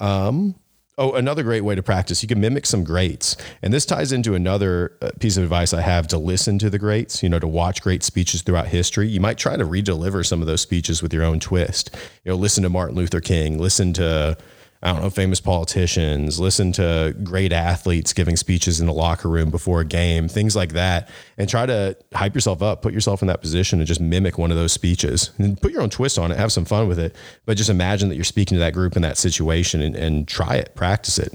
Um, 0.00 0.54
Oh, 0.98 1.12
another 1.12 1.42
great 1.42 1.60
way 1.60 1.74
to 1.74 1.82
practice, 1.82 2.22
you 2.22 2.28
can 2.28 2.40
mimic 2.40 2.64
some 2.64 2.82
greats. 2.82 3.36
And 3.60 3.70
this 3.70 3.84
ties 3.84 4.12
into 4.12 4.34
another 4.34 4.96
uh, 5.02 5.10
piece 5.20 5.36
of 5.36 5.42
advice 5.42 5.74
I 5.74 5.82
have 5.82 6.08
to 6.08 6.16
listen 6.16 6.58
to 6.60 6.70
the 6.70 6.78
greats, 6.78 7.22
you 7.22 7.28
know, 7.28 7.38
to 7.38 7.46
watch 7.46 7.82
great 7.82 8.02
speeches 8.02 8.40
throughout 8.40 8.68
history. 8.68 9.06
You 9.06 9.20
might 9.20 9.36
try 9.36 9.58
to 9.58 9.64
redeliver 9.66 10.24
some 10.24 10.40
of 10.40 10.46
those 10.46 10.62
speeches 10.62 11.02
with 11.02 11.12
your 11.12 11.22
own 11.22 11.38
twist. 11.38 11.94
You 12.24 12.30
know, 12.30 12.36
listen 12.36 12.62
to 12.62 12.70
Martin 12.70 12.96
Luther 12.96 13.20
King, 13.20 13.58
listen 13.58 13.92
to 13.92 14.38
I 14.82 14.92
don't 14.92 15.02
know, 15.02 15.10
famous 15.10 15.40
politicians, 15.40 16.38
listen 16.38 16.70
to 16.72 17.14
great 17.22 17.52
athletes 17.52 18.12
giving 18.12 18.36
speeches 18.36 18.80
in 18.80 18.86
the 18.86 18.92
locker 18.92 19.28
room 19.28 19.50
before 19.50 19.80
a 19.80 19.84
game, 19.84 20.28
things 20.28 20.54
like 20.54 20.72
that, 20.72 21.08
and 21.38 21.48
try 21.48 21.64
to 21.66 21.96
hype 22.14 22.34
yourself 22.34 22.62
up, 22.62 22.82
put 22.82 22.92
yourself 22.92 23.22
in 23.22 23.28
that 23.28 23.40
position 23.40 23.78
and 23.78 23.86
just 23.86 24.00
mimic 24.00 24.36
one 24.38 24.50
of 24.50 24.56
those 24.56 24.72
speeches 24.72 25.30
and 25.38 25.60
put 25.60 25.72
your 25.72 25.80
own 25.80 25.90
twist 25.90 26.18
on 26.18 26.30
it, 26.30 26.38
have 26.38 26.52
some 26.52 26.64
fun 26.64 26.88
with 26.88 26.98
it. 26.98 27.16
But 27.46 27.56
just 27.56 27.70
imagine 27.70 28.10
that 28.10 28.16
you're 28.16 28.24
speaking 28.24 28.56
to 28.56 28.60
that 28.60 28.74
group 28.74 28.96
in 28.96 29.02
that 29.02 29.16
situation 29.16 29.80
and, 29.80 29.96
and 29.96 30.28
try 30.28 30.56
it, 30.56 30.74
practice 30.74 31.18
it. 31.18 31.32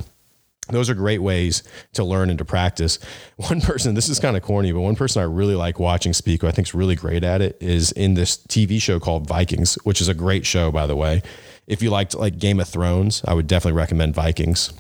Those 0.70 0.90
are 0.90 0.94
great 0.94 1.22
ways 1.22 1.64
to 1.94 2.04
learn 2.04 2.30
and 2.30 2.38
to 2.38 2.46
practice. 2.46 3.00
One 3.38 3.60
person, 3.60 3.96
this 3.96 4.08
is 4.08 4.20
kind 4.20 4.38
of 4.38 4.44
corny, 4.44 4.72
but 4.72 4.82
one 4.82 4.96
person 4.96 5.22
I 5.22 5.26
really 5.26 5.56
like 5.56 5.80
watching 5.80 6.14
speak, 6.14 6.42
who 6.42 6.48
I 6.48 6.52
think 6.52 6.68
is 6.68 6.76
really 6.76 6.96
great 6.96 7.24
at 7.24 7.42
it, 7.42 7.58
is 7.60 7.92
in 7.92 8.14
this 8.14 8.38
TV 8.38 8.80
show 8.80 9.00
called 9.00 9.28
Vikings, 9.28 9.76
which 9.84 10.00
is 10.00 10.08
a 10.08 10.14
great 10.14 10.46
show, 10.46 10.72
by 10.72 10.86
the 10.86 10.96
way 10.96 11.24
if 11.72 11.82
you 11.82 11.90
liked 11.90 12.14
like 12.14 12.38
Game 12.38 12.60
of 12.60 12.68
Thrones, 12.68 13.22
I 13.26 13.34
would 13.34 13.48
definitely 13.48 13.78
recommend 13.78 14.14
Vikings. 14.14 14.74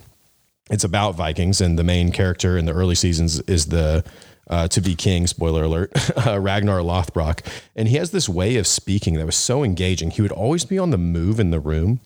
It's 0.69 0.83
about 0.83 1.15
Vikings, 1.15 1.61
and 1.61 1.79
the 1.79 1.85
main 1.85 2.11
character 2.11 2.57
in 2.57 2.65
the 2.65 2.73
early 2.73 2.95
seasons 2.95 3.39
is 3.41 3.67
the 3.67 4.03
uh, 4.49 4.67
to 4.67 4.81
be 4.81 4.93
king. 4.95 5.25
Spoiler 5.25 5.63
alert: 5.63 5.91
uh, 6.27 6.37
Ragnar 6.37 6.81
Lothbrok, 6.81 7.45
and 7.77 7.87
he 7.87 7.95
has 7.95 8.11
this 8.11 8.27
way 8.27 8.57
of 8.57 8.67
speaking 8.67 9.13
that 9.15 9.25
was 9.25 9.37
so 9.37 9.63
engaging. 9.63 10.11
He 10.11 10.21
would 10.21 10.33
always 10.33 10.65
be 10.65 10.77
on 10.77 10.89
the 10.89 10.97
move 10.97 11.39
in 11.39 11.51
the 11.51 11.61
room 11.61 12.01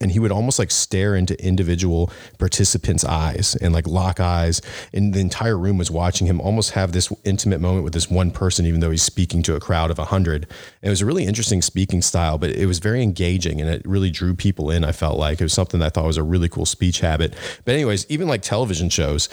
and 0.00 0.10
he 0.10 0.18
would 0.18 0.32
almost 0.32 0.58
like 0.58 0.70
stare 0.70 1.14
into 1.14 1.42
individual 1.44 2.10
participants' 2.38 3.04
eyes 3.04 3.56
and 3.60 3.72
like 3.72 3.86
lock 3.86 4.20
eyes. 4.20 4.60
And 4.92 5.14
the 5.14 5.20
entire 5.20 5.56
room 5.56 5.78
was 5.78 5.90
watching 5.90 6.26
him 6.26 6.40
almost 6.40 6.72
have 6.72 6.92
this 6.92 7.12
intimate 7.24 7.60
moment 7.60 7.84
with 7.84 7.92
this 7.92 8.10
one 8.10 8.30
person, 8.30 8.66
even 8.66 8.80
though 8.80 8.90
he's 8.90 9.02
speaking 9.02 9.42
to 9.44 9.54
a 9.54 9.60
crowd 9.60 9.90
of 9.90 9.98
a 9.98 10.06
hundred. 10.06 10.46
It 10.82 10.88
was 10.88 11.00
a 11.00 11.06
really 11.06 11.24
interesting 11.24 11.62
speaking 11.62 12.02
style, 12.02 12.38
but 12.38 12.50
it 12.50 12.66
was 12.66 12.78
very 12.78 13.02
engaging 13.02 13.60
and 13.60 13.70
it 13.70 13.82
really 13.86 14.10
drew 14.10 14.34
people 14.34 14.70
in. 14.70 14.84
I 14.84 14.92
felt 14.92 15.18
like 15.18 15.40
it 15.40 15.44
was 15.44 15.52
something 15.52 15.80
that 15.80 15.86
I 15.86 15.90
thought 15.90 16.06
was 16.06 16.16
a 16.16 16.22
really 16.22 16.48
cool 16.48 16.66
speech 16.66 17.00
habit. 17.00 17.34
But 17.64 17.74
anyways, 17.74 18.06
even 18.08 18.28
like 18.28 18.42
television 18.42 18.88
shows, 18.88 19.28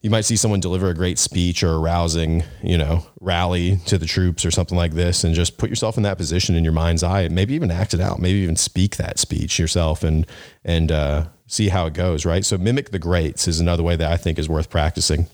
you 0.00 0.10
might 0.10 0.24
see 0.24 0.36
someone 0.36 0.60
deliver 0.60 0.88
a 0.88 0.94
great 0.94 1.18
speech 1.18 1.62
or 1.62 1.72
a 1.72 1.78
rousing, 1.78 2.44
you 2.62 2.78
know, 2.78 3.06
rally 3.20 3.78
to 3.86 3.98
the 3.98 4.06
troops 4.06 4.44
or 4.44 4.50
something 4.50 4.76
like 4.76 4.92
this, 4.92 5.24
and 5.24 5.34
just 5.34 5.58
put 5.58 5.70
yourself 5.70 5.96
in 5.96 6.02
that 6.04 6.18
position 6.18 6.54
in 6.54 6.62
your 6.62 6.72
mind's 6.72 7.02
eye, 7.02 7.22
and 7.22 7.34
maybe 7.34 7.54
even 7.54 7.70
act 7.70 7.94
it 7.94 8.00
out, 8.00 8.20
maybe 8.20 8.38
even 8.38 8.56
speak 8.56 8.96
that 8.96 9.18
speech 9.18 9.58
yourself 9.58 10.03
and 10.04 10.26
and 10.64 10.92
uh, 10.92 11.26
see 11.46 11.68
how 11.68 11.86
it 11.86 11.94
goes. 11.94 12.24
Right. 12.24 12.44
So 12.44 12.58
mimic 12.58 12.90
the 12.90 12.98
greats 12.98 13.48
is 13.48 13.60
another 13.60 13.82
way 13.82 13.96
that 13.96 14.10
I 14.10 14.16
think 14.16 14.38
is 14.38 14.48
worth 14.48 14.70
practicing. 14.70 15.26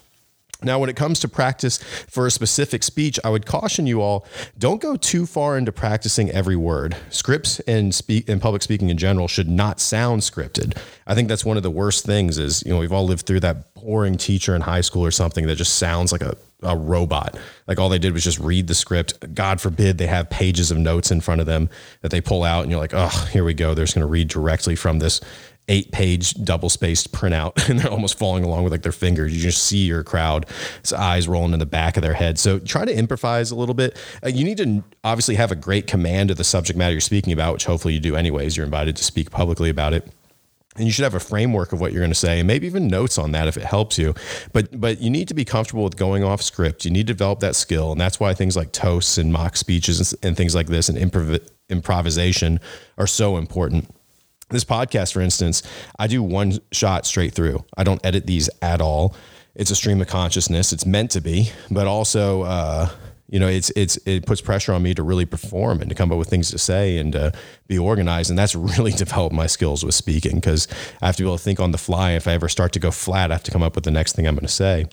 Now, 0.63 0.79
when 0.79 0.91
it 0.91 0.97
comes 0.97 1.21
to 1.21 1.29
practice 1.29 1.79
for 1.79 2.27
a 2.27 2.31
specific 2.31 2.83
speech, 2.83 3.19
I 3.25 3.31
would 3.31 3.47
caution 3.47 3.87
you 3.87 4.03
all 4.03 4.27
don't 4.59 4.81
go 4.81 4.97
too 4.97 5.25
far 5.25 5.57
into 5.57 5.73
practicing 5.73 6.31
every 6.31 6.57
word. 6.57 6.97
Scripts 7.09 7.61
and 7.61 7.95
speak 7.95 8.29
and 8.29 8.43
public 8.43 8.63
speaking 8.63 8.91
in 8.91 8.99
general 8.99 9.27
should 9.27 9.49
not 9.49 9.81
sound 9.81 10.21
scripted. 10.23 10.77
I 11.07 11.15
think 11.15 11.29
that's 11.29 11.45
one 11.45 11.57
of 11.57 11.63
the 11.63 11.71
worst 11.71 12.05
things 12.05 12.37
is, 12.37 12.63
you 12.67 12.73
know, 12.73 12.79
we've 12.79 12.93
all 12.93 13.07
lived 13.07 13.27
through 13.27 13.41
that 13.41 13.73
boring 13.75 14.19
teacher 14.19 14.55
in 14.55 14.61
high 14.61 14.83
school 14.83 15.05
or 15.05 15.11
something 15.11 15.47
that 15.47 15.57
just 15.57 15.77
sounds 15.77 16.13
like 16.13 16.23
a, 16.23 16.37
a 16.63 16.77
robot. 16.77 17.39
Like 17.67 17.79
all 17.79 17.89
they 17.89 17.99
did 17.99 18.13
was 18.13 18.25
just 18.25 18.39
read 18.39 18.67
the 18.67 18.75
script. 18.75 19.35
God 19.35 19.61
forbid 19.61 19.99
they 19.99 20.07
have 20.07 20.31
pages 20.31 20.71
of 20.71 20.79
notes 20.79 21.11
in 21.11 21.21
front 21.21 21.41
of 21.41 21.47
them 21.47 21.69
that 22.03 22.11
they 22.11 22.21
pull 22.21 22.45
out 22.45 22.63
and 22.63 22.71
you're 22.71 22.81
like, 22.81 22.95
oh, 22.95 23.29
here 23.33 23.45
we 23.45 23.55
go. 23.55 23.75
They're 23.75 23.85
just 23.85 23.95
going 23.95 24.07
to 24.07 24.11
read 24.11 24.29
directly 24.29 24.77
from 24.77 24.99
this 24.99 25.21
eight 25.69 25.93
page 25.93 26.35
double 26.45 26.69
spaced 26.69 27.13
printout 27.13 27.69
and 27.69 27.79
they're 27.79 27.91
almost 27.91 28.19
falling 28.19 28.45
along 28.45 28.65
with 28.65 28.73
like 28.73 28.83
their 28.83 28.93
fingers. 28.93 29.35
You 29.35 29.41
just 29.41 29.63
see 29.63 29.87
your 29.87 30.03
crowd's 30.03 30.93
eyes 30.93 31.29
rolling 31.29 31.53
in 31.53 31.59
the 31.59 31.67
back 31.67 31.97
of 31.97 32.03
their 32.03 32.15
head. 32.15 32.39
So 32.39 32.59
try 32.59 32.85
to 32.85 32.95
improvise 32.95 33.51
a 33.51 33.57
little 33.57 33.75
bit. 33.75 33.97
Uh, 34.25 34.29
you 34.29 34.45
need 34.45 34.59
to 34.59 34.83
obviously 35.05 35.37
have 35.37 35.53
a 35.53 35.57
great 35.57 35.87
command 35.87 36.31
of 36.31 36.37
the 36.37 36.45
subject 36.45 36.77
matter 36.79 36.93
you're 36.93 37.01
speaking 37.01 37.33
about, 37.33 37.53
which 37.53 37.65
hopefully 37.65 37.95
you 37.95 38.01
do 38.01 38.17
anyways. 38.17 38.57
You're 38.57 38.67
invited 38.67 38.97
to 38.97 39.05
speak 39.05 39.31
publicly 39.31 39.71
about 39.71 39.95
it 39.95 40.09
and 40.77 40.87
you 40.87 40.93
should 40.93 41.03
have 41.03 41.15
a 41.15 41.21
framework 41.21 41.73
of 41.73 41.81
what 41.81 41.93
you're 41.93 42.01
going 42.01 42.11
to 42.11 42.19
say 42.19 42.39
and 42.39 42.47
maybe 42.47 42.67
even 42.67 42.87
notes 42.87 43.19
on 43.19 43.33
that 43.33 43.49
if 43.49 43.57
it 43.57 43.65
helps 43.65 43.99
you 43.99 44.15
but 44.53 44.81
but 44.81 45.01
you 45.01 45.11
need 45.11 45.29
to 45.29 45.35
be 45.35 45.45
comfortable 45.45 45.85
with 45.85 45.97
going 45.97 46.23
off 46.23 46.41
script 46.43 46.85
you 46.85 46.91
need 46.91 47.07
to 47.07 47.13
develop 47.13 47.41
that 47.41 47.57
skill 47.57 47.93
and 47.93 48.01
that's 48.01 48.21
why 48.21 48.33
things 48.35 48.57
like 48.57 48.73
toasts 48.73 49.19
and 49.19 49.33
mock 49.33 49.57
speeches 49.57 50.15
and, 50.23 50.37
things 50.37 50.55
like 50.55 50.69
this 50.69 50.89
and 50.89 50.97
improv- 50.97 51.47
improvisation 51.69 52.61
are 52.99 53.07
so 53.07 53.37
important 53.37 53.89
this 54.51 54.65
podcast, 54.65 55.13
for 55.13 55.21
instance, 55.21 55.63
I 55.99 56.09
do 56.09 56.23
one 56.23 56.59
shot 56.73 57.07
straight 57.07 57.35
through. 57.35 57.65
I 57.77 57.85
don't 57.85 58.05
edit 58.05 58.27
these 58.27 58.51
at 58.61 58.81
all. 58.81 59.15
It's 59.55 59.71
a 59.71 59.77
stream 59.77 60.01
of 60.01 60.09
consciousness. 60.09 60.73
It's 60.73 60.85
meant 60.85 61.13
to 61.13 61.21
be, 61.21 61.51
but 61.71 61.87
also, 61.87 62.43
uh, 62.43 62.89
you 63.31 63.39
know, 63.39 63.47
it's 63.47 63.71
it's 63.77 63.97
it 64.07 64.27
puts 64.27 64.41
pressure 64.41 64.73
on 64.73 64.83
me 64.83 64.93
to 64.95 65.03
really 65.03 65.25
perform 65.25 65.81
and 65.81 65.89
to 65.89 65.95
come 65.95 66.11
up 66.11 66.19
with 66.19 66.29
things 66.29 66.51
to 66.51 66.59
say 66.59 66.99
and 66.99 67.13
to 67.13 67.33
be 67.69 67.79
organized. 67.79 68.29
And 68.29 68.39
that's 68.39 68.55
really 68.57 68.93
developed 68.93 69.35
my 69.35 69.47
skills 69.47 69.85
with 69.85 69.95
speaking 69.95 70.35
because 70.35 70.67
I 71.01 71.07
have 71.07 71.17
to 71.17 71.23
be 71.23 71.29
able 71.29 71.39
to 71.39 71.43
think 71.43 71.61
on 71.61 71.71
the 71.71 71.79
fly. 71.79 72.13
If 72.13 72.27
I 72.27 72.33
ever 72.33 72.49
start 72.49 72.73
to 72.73 72.81
go 72.81 72.91
flat, 72.91 73.31
I 73.31 73.35
have 73.35 73.45
to 73.45 73.51
come 73.51 73.63
up 73.63 73.77
with 73.77 73.85
the 73.85 73.91
next 73.91 74.17
thing 74.17 74.27
I'm 74.27 74.35
going 74.35 74.47
to 74.47 74.53
say. 74.53 74.87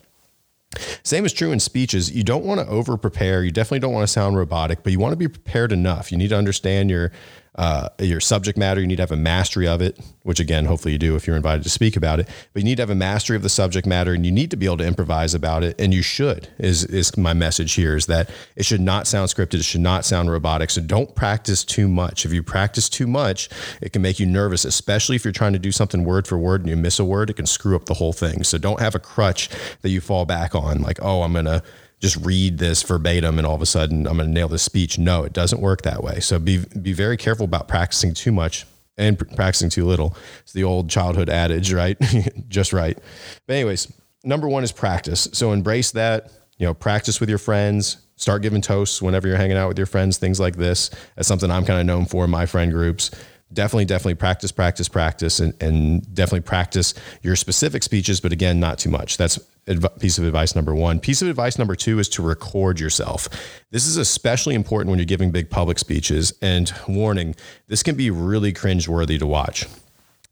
Same 1.03 1.25
is 1.25 1.33
true 1.33 1.51
in 1.51 1.59
speeches. 1.59 2.11
You 2.11 2.23
don't 2.23 2.43
want 2.43 2.59
to 2.59 2.67
over 2.67 2.97
prepare. 2.97 3.43
You 3.43 3.51
definitely 3.51 3.79
don't 3.79 3.93
want 3.93 4.03
to 4.03 4.11
sound 4.11 4.37
robotic, 4.37 4.83
but 4.83 4.91
you 4.91 4.99
want 4.99 5.13
to 5.13 5.17
be 5.17 5.27
prepared 5.27 5.71
enough. 5.71 6.11
You 6.11 6.17
need 6.17 6.29
to 6.29 6.37
understand 6.37 6.89
your 6.89 7.11
uh, 7.57 7.89
your 7.99 8.19
subject 8.19 8.57
matter. 8.57 8.79
You 8.79 8.87
need 8.87 8.97
to 8.97 9.01
have 9.01 9.11
a 9.11 9.17
mastery 9.17 9.67
of 9.67 9.81
it, 9.81 9.99
which 10.23 10.39
again, 10.39 10.65
hopefully 10.65 10.91
you 10.91 10.99
do 10.99 11.15
if 11.15 11.25
you're 11.25 11.35
invited 11.35 11.63
to 11.63 11.69
speak 11.69 11.95
about 11.95 12.19
it. 12.19 12.27
But 12.53 12.61
you 12.61 12.65
need 12.65 12.75
to 12.75 12.83
have 12.83 12.89
a 12.89 12.95
mastery 12.95 13.35
of 13.35 13.41
the 13.41 13.49
subject 13.49 13.87
matter, 13.87 14.13
and 14.13 14.25
you 14.25 14.31
need 14.31 14.51
to 14.51 14.57
be 14.57 14.67
able 14.67 14.77
to 14.77 14.85
improvise 14.85 15.33
about 15.33 15.63
it. 15.63 15.79
And 15.79 15.93
you 15.93 16.01
should 16.01 16.49
is 16.59 16.85
is 16.85 17.17
my 17.17 17.33
message 17.33 17.73
here 17.73 17.95
is 17.95 18.05
that 18.05 18.29
it 18.55 18.65
should 18.65 18.81
not 18.81 19.07
sound 19.07 19.29
scripted. 19.29 19.55
It 19.55 19.63
should 19.65 19.81
not 19.81 20.05
sound 20.05 20.29
robotic. 20.29 20.69
So 20.69 20.81
don't 20.81 21.15
practice 21.15 21.63
too 21.63 21.87
much. 21.87 22.25
If 22.25 22.33
you 22.33 22.43
practice 22.43 22.89
too 22.89 23.07
much, 23.07 23.49
it 23.81 23.91
can 23.91 24.01
make 24.01 24.19
you 24.19 24.27
nervous, 24.27 24.63
especially 24.63 25.15
if 25.15 25.25
you're 25.25 25.31
trying 25.31 25.53
to 25.53 25.59
do 25.59 25.71
something 25.71 26.03
word 26.03 26.27
for 26.27 26.37
word 26.37 26.61
and 26.61 26.69
you 26.69 26.75
miss 26.77 26.99
a 26.99 27.05
word. 27.05 27.29
It 27.29 27.37
can 27.37 27.47
screw 27.47 27.75
up 27.75 27.85
the 27.85 27.95
whole 27.95 28.13
thing. 28.13 28.43
So 28.43 28.57
don't 28.57 28.79
have 28.79 28.93
a 28.93 28.99
crutch 28.99 29.49
that 29.81 29.89
you 29.89 30.01
fall 30.01 30.25
back 30.25 30.53
on, 30.53 30.81
like 30.81 30.99
oh, 31.01 31.23
I'm 31.23 31.33
gonna 31.33 31.63
just 31.99 32.15
read 32.17 32.57
this 32.57 32.83
verbatim 32.83 33.37
and 33.37 33.47
all 33.47 33.55
of 33.55 33.61
a 33.61 33.65
sudden 33.65 34.07
I'm 34.07 34.17
going 34.17 34.29
to 34.29 34.33
nail 34.33 34.47
this 34.47 34.63
speech. 34.63 34.99
No, 34.99 35.23
it 35.23 35.33
doesn't 35.33 35.61
work 35.61 35.81
that 35.81 36.03
way. 36.03 36.19
So 36.19 36.39
be 36.39 36.63
be 36.81 36.93
very 36.93 37.17
careful 37.17 37.45
about 37.45 37.67
practicing 37.67 38.13
too 38.13 38.31
much 38.31 38.65
and 38.97 39.17
practicing 39.35 39.69
too 39.69 39.85
little. 39.85 40.15
It's 40.41 40.53
the 40.53 40.63
old 40.63 40.89
childhood 40.89 41.29
adage, 41.29 41.71
right? 41.71 41.97
just 42.47 42.73
right. 42.73 42.97
But 43.45 43.53
anyways, 43.53 43.91
number 44.23 44.47
1 44.47 44.63
is 44.63 44.71
practice. 44.71 45.27
So 45.33 45.51
embrace 45.51 45.91
that, 45.91 46.31
you 46.57 46.65
know, 46.65 46.73
practice 46.73 47.19
with 47.19 47.29
your 47.29 47.37
friends, 47.37 47.97
start 48.15 48.41
giving 48.41 48.61
toasts 48.61 49.01
whenever 49.01 49.27
you're 49.27 49.37
hanging 49.37 49.57
out 49.57 49.67
with 49.67 49.77
your 49.77 49.85
friends, 49.85 50.17
things 50.17 50.39
like 50.39 50.55
this. 50.55 50.89
That's 51.15 51.27
something 51.27 51.51
I'm 51.51 51.65
kind 51.65 51.79
of 51.79 51.85
known 51.85 52.05
for 52.05 52.25
in 52.25 52.31
my 52.31 52.45
friend 52.45 52.71
groups. 52.71 53.11
Definitely, 53.51 53.85
definitely 53.85 54.15
practice, 54.15 54.51
practice, 54.51 54.87
practice, 54.87 55.39
and, 55.39 55.53
and 55.61 56.13
definitely 56.13 56.41
practice 56.41 56.93
your 57.21 57.35
specific 57.35 57.83
speeches, 57.83 58.19
but 58.19 58.31
again, 58.31 58.59
not 58.59 58.79
too 58.79 58.89
much. 58.89 59.17
That's 59.17 59.39
adv- 59.67 59.99
piece 59.99 60.17
of 60.17 60.25
advice 60.25 60.55
number 60.55 60.75
one. 60.75 60.99
Piece 60.99 61.21
of 61.21 61.27
advice 61.27 61.57
number 61.57 61.75
two 61.75 61.99
is 61.99 62.09
to 62.09 62.21
record 62.21 62.79
yourself. 62.79 63.29
This 63.71 63.85
is 63.85 63.97
especially 63.97 64.55
important 64.55 64.89
when 64.89 64.99
you're 64.99 65.05
giving 65.05 65.31
big 65.31 65.49
public 65.49 65.79
speeches. 65.79 66.33
And 66.41 66.71
warning, 66.87 67.35
this 67.67 67.83
can 67.83 67.95
be 67.95 68.09
really 68.09 68.53
cringeworthy 68.53 69.19
to 69.19 69.27
watch. 69.27 69.65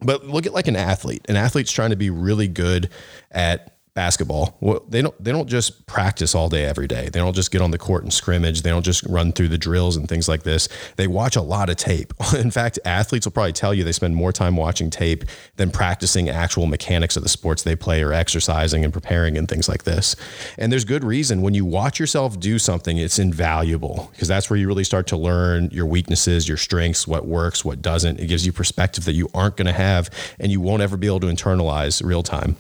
But 0.01 0.25
look 0.25 0.45
at 0.45 0.53
like 0.53 0.67
an 0.67 0.75
athlete. 0.75 1.25
An 1.29 1.36
athlete's 1.36 1.72
trying 1.72 1.91
to 1.91 1.95
be 1.95 2.10
really 2.10 2.48
good 2.48 2.89
at 3.31 3.75
basketball. 3.96 4.58
Well, 4.60 4.84
they 4.90 5.02
don't 5.02 5.24
they 5.24 5.32
don't 5.32 5.48
just 5.48 5.88
practice 5.88 6.36
all 6.36 6.50
day 6.50 6.66
every 6.66 6.86
day. 6.86 7.10
They 7.10 7.20
don't 7.20 7.34
just 7.34 7.50
get 7.50 7.62
on 7.62 7.72
the 7.72 7.78
court 7.78 8.04
and 8.04 8.14
scrimmage. 8.14 8.62
They 8.62 8.70
don't 8.70 8.84
just 8.84 9.04
run 9.04 9.32
through 9.32 9.48
the 9.48 9.58
drills 9.58 9.96
and 9.96 10.08
things 10.08 10.28
like 10.28 10.44
this. 10.44 10.68
They 10.98 11.08
watch 11.08 11.38
a 11.38 11.42
lot 11.42 11.70
of 11.70 11.78
tape. 11.78 12.14
In 12.38 12.52
fact, 12.52 12.78
athletes 12.84 13.25
will 13.25 13.32
probably 13.32 13.54
tell 13.54 13.74
you 13.74 13.84
they 13.84 13.94
spend 13.94 14.16
more 14.16 14.34
time 14.34 14.58
watching 14.58 14.90
tape 14.90 15.24
than 15.56 15.72
practicing 15.72 16.30
actual 16.30 16.66
mechanics 16.66 17.16
of 17.16 17.24
the 17.24 17.30
sports 17.30 17.64
they 17.64 17.75
play 17.75 18.04
or 18.04 18.12
exercising 18.12 18.84
and 18.84 18.92
preparing 18.92 19.38
and 19.38 19.48
things 19.48 19.70
like 19.70 19.84
this. 19.84 20.16
And 20.58 20.72
there's 20.72 20.86
good 20.86 21.06
reason 21.06 21.42
when 21.42 21.54
you 21.54 21.64
watch 21.64 21.98
yourself 21.98 22.38
do 22.38 22.60
something, 22.60 22.98
it's 22.98 23.18
invaluable 23.18 24.10
because 24.12 24.28
that's 24.28 24.50
where 24.50 24.60
you 24.60 24.68
really 24.68 24.84
start 24.84 25.08
to 25.08 25.18
learn 25.18 25.70
your 25.72 25.86
weaknesses, 25.86 26.50
your 26.50 26.58
strengths, 26.58 27.08
what 27.08 27.25
works, 27.25 27.64
what 27.64 27.82
doesn't. 27.82 28.20
It 28.20 28.28
gives 28.28 28.46
you 28.46 28.52
perspective 28.52 29.06
that 29.06 29.14
you 29.14 29.30
aren't 29.34 29.56
going 29.56 29.68
to 29.68 29.74
have 29.74 30.10
and 30.38 30.52
you 30.52 30.60
won't 30.60 30.82
ever 30.82 30.98
be 30.98 31.08
able 31.08 31.22
to 31.22 31.28
internalize 31.28 32.06
real 32.06 32.22
time. 32.22 32.58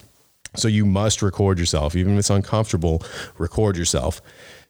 So 0.57 0.67
you 0.67 0.85
must 0.85 1.21
record 1.21 1.59
yourself, 1.59 1.95
even 1.95 2.13
if 2.13 2.19
it's 2.19 2.29
uncomfortable, 2.29 3.03
record 3.37 3.77
yourself. 3.77 4.21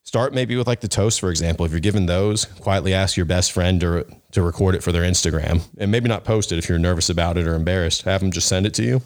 Start 0.03 0.33
maybe 0.33 0.55
with 0.55 0.67
like 0.67 0.81
the 0.81 0.87
toast, 0.87 1.19
for 1.19 1.31
example. 1.31 1.65
If 1.65 1.71
you're 1.71 1.79
given 1.79 2.05
those, 2.05 2.45
quietly 2.45 2.93
ask 2.93 3.17
your 3.17 3.25
best 3.25 3.51
friend 3.51 3.81
to, 3.81 4.05
to 4.31 4.43
record 4.43 4.75
it 4.75 4.83
for 4.83 4.91
their 4.91 5.01
Instagram 5.01 5.61
and 5.79 5.91
maybe 5.91 6.07
not 6.07 6.23
post 6.23 6.51
it 6.51 6.59
if 6.59 6.69
you're 6.69 6.77
nervous 6.77 7.09
about 7.09 7.37
it 7.37 7.47
or 7.47 7.55
embarrassed. 7.55 8.03
Have 8.03 8.21
them 8.21 8.31
just 8.31 8.47
send 8.47 8.67
it 8.67 8.73
to 8.75 8.83
you 8.83 9.01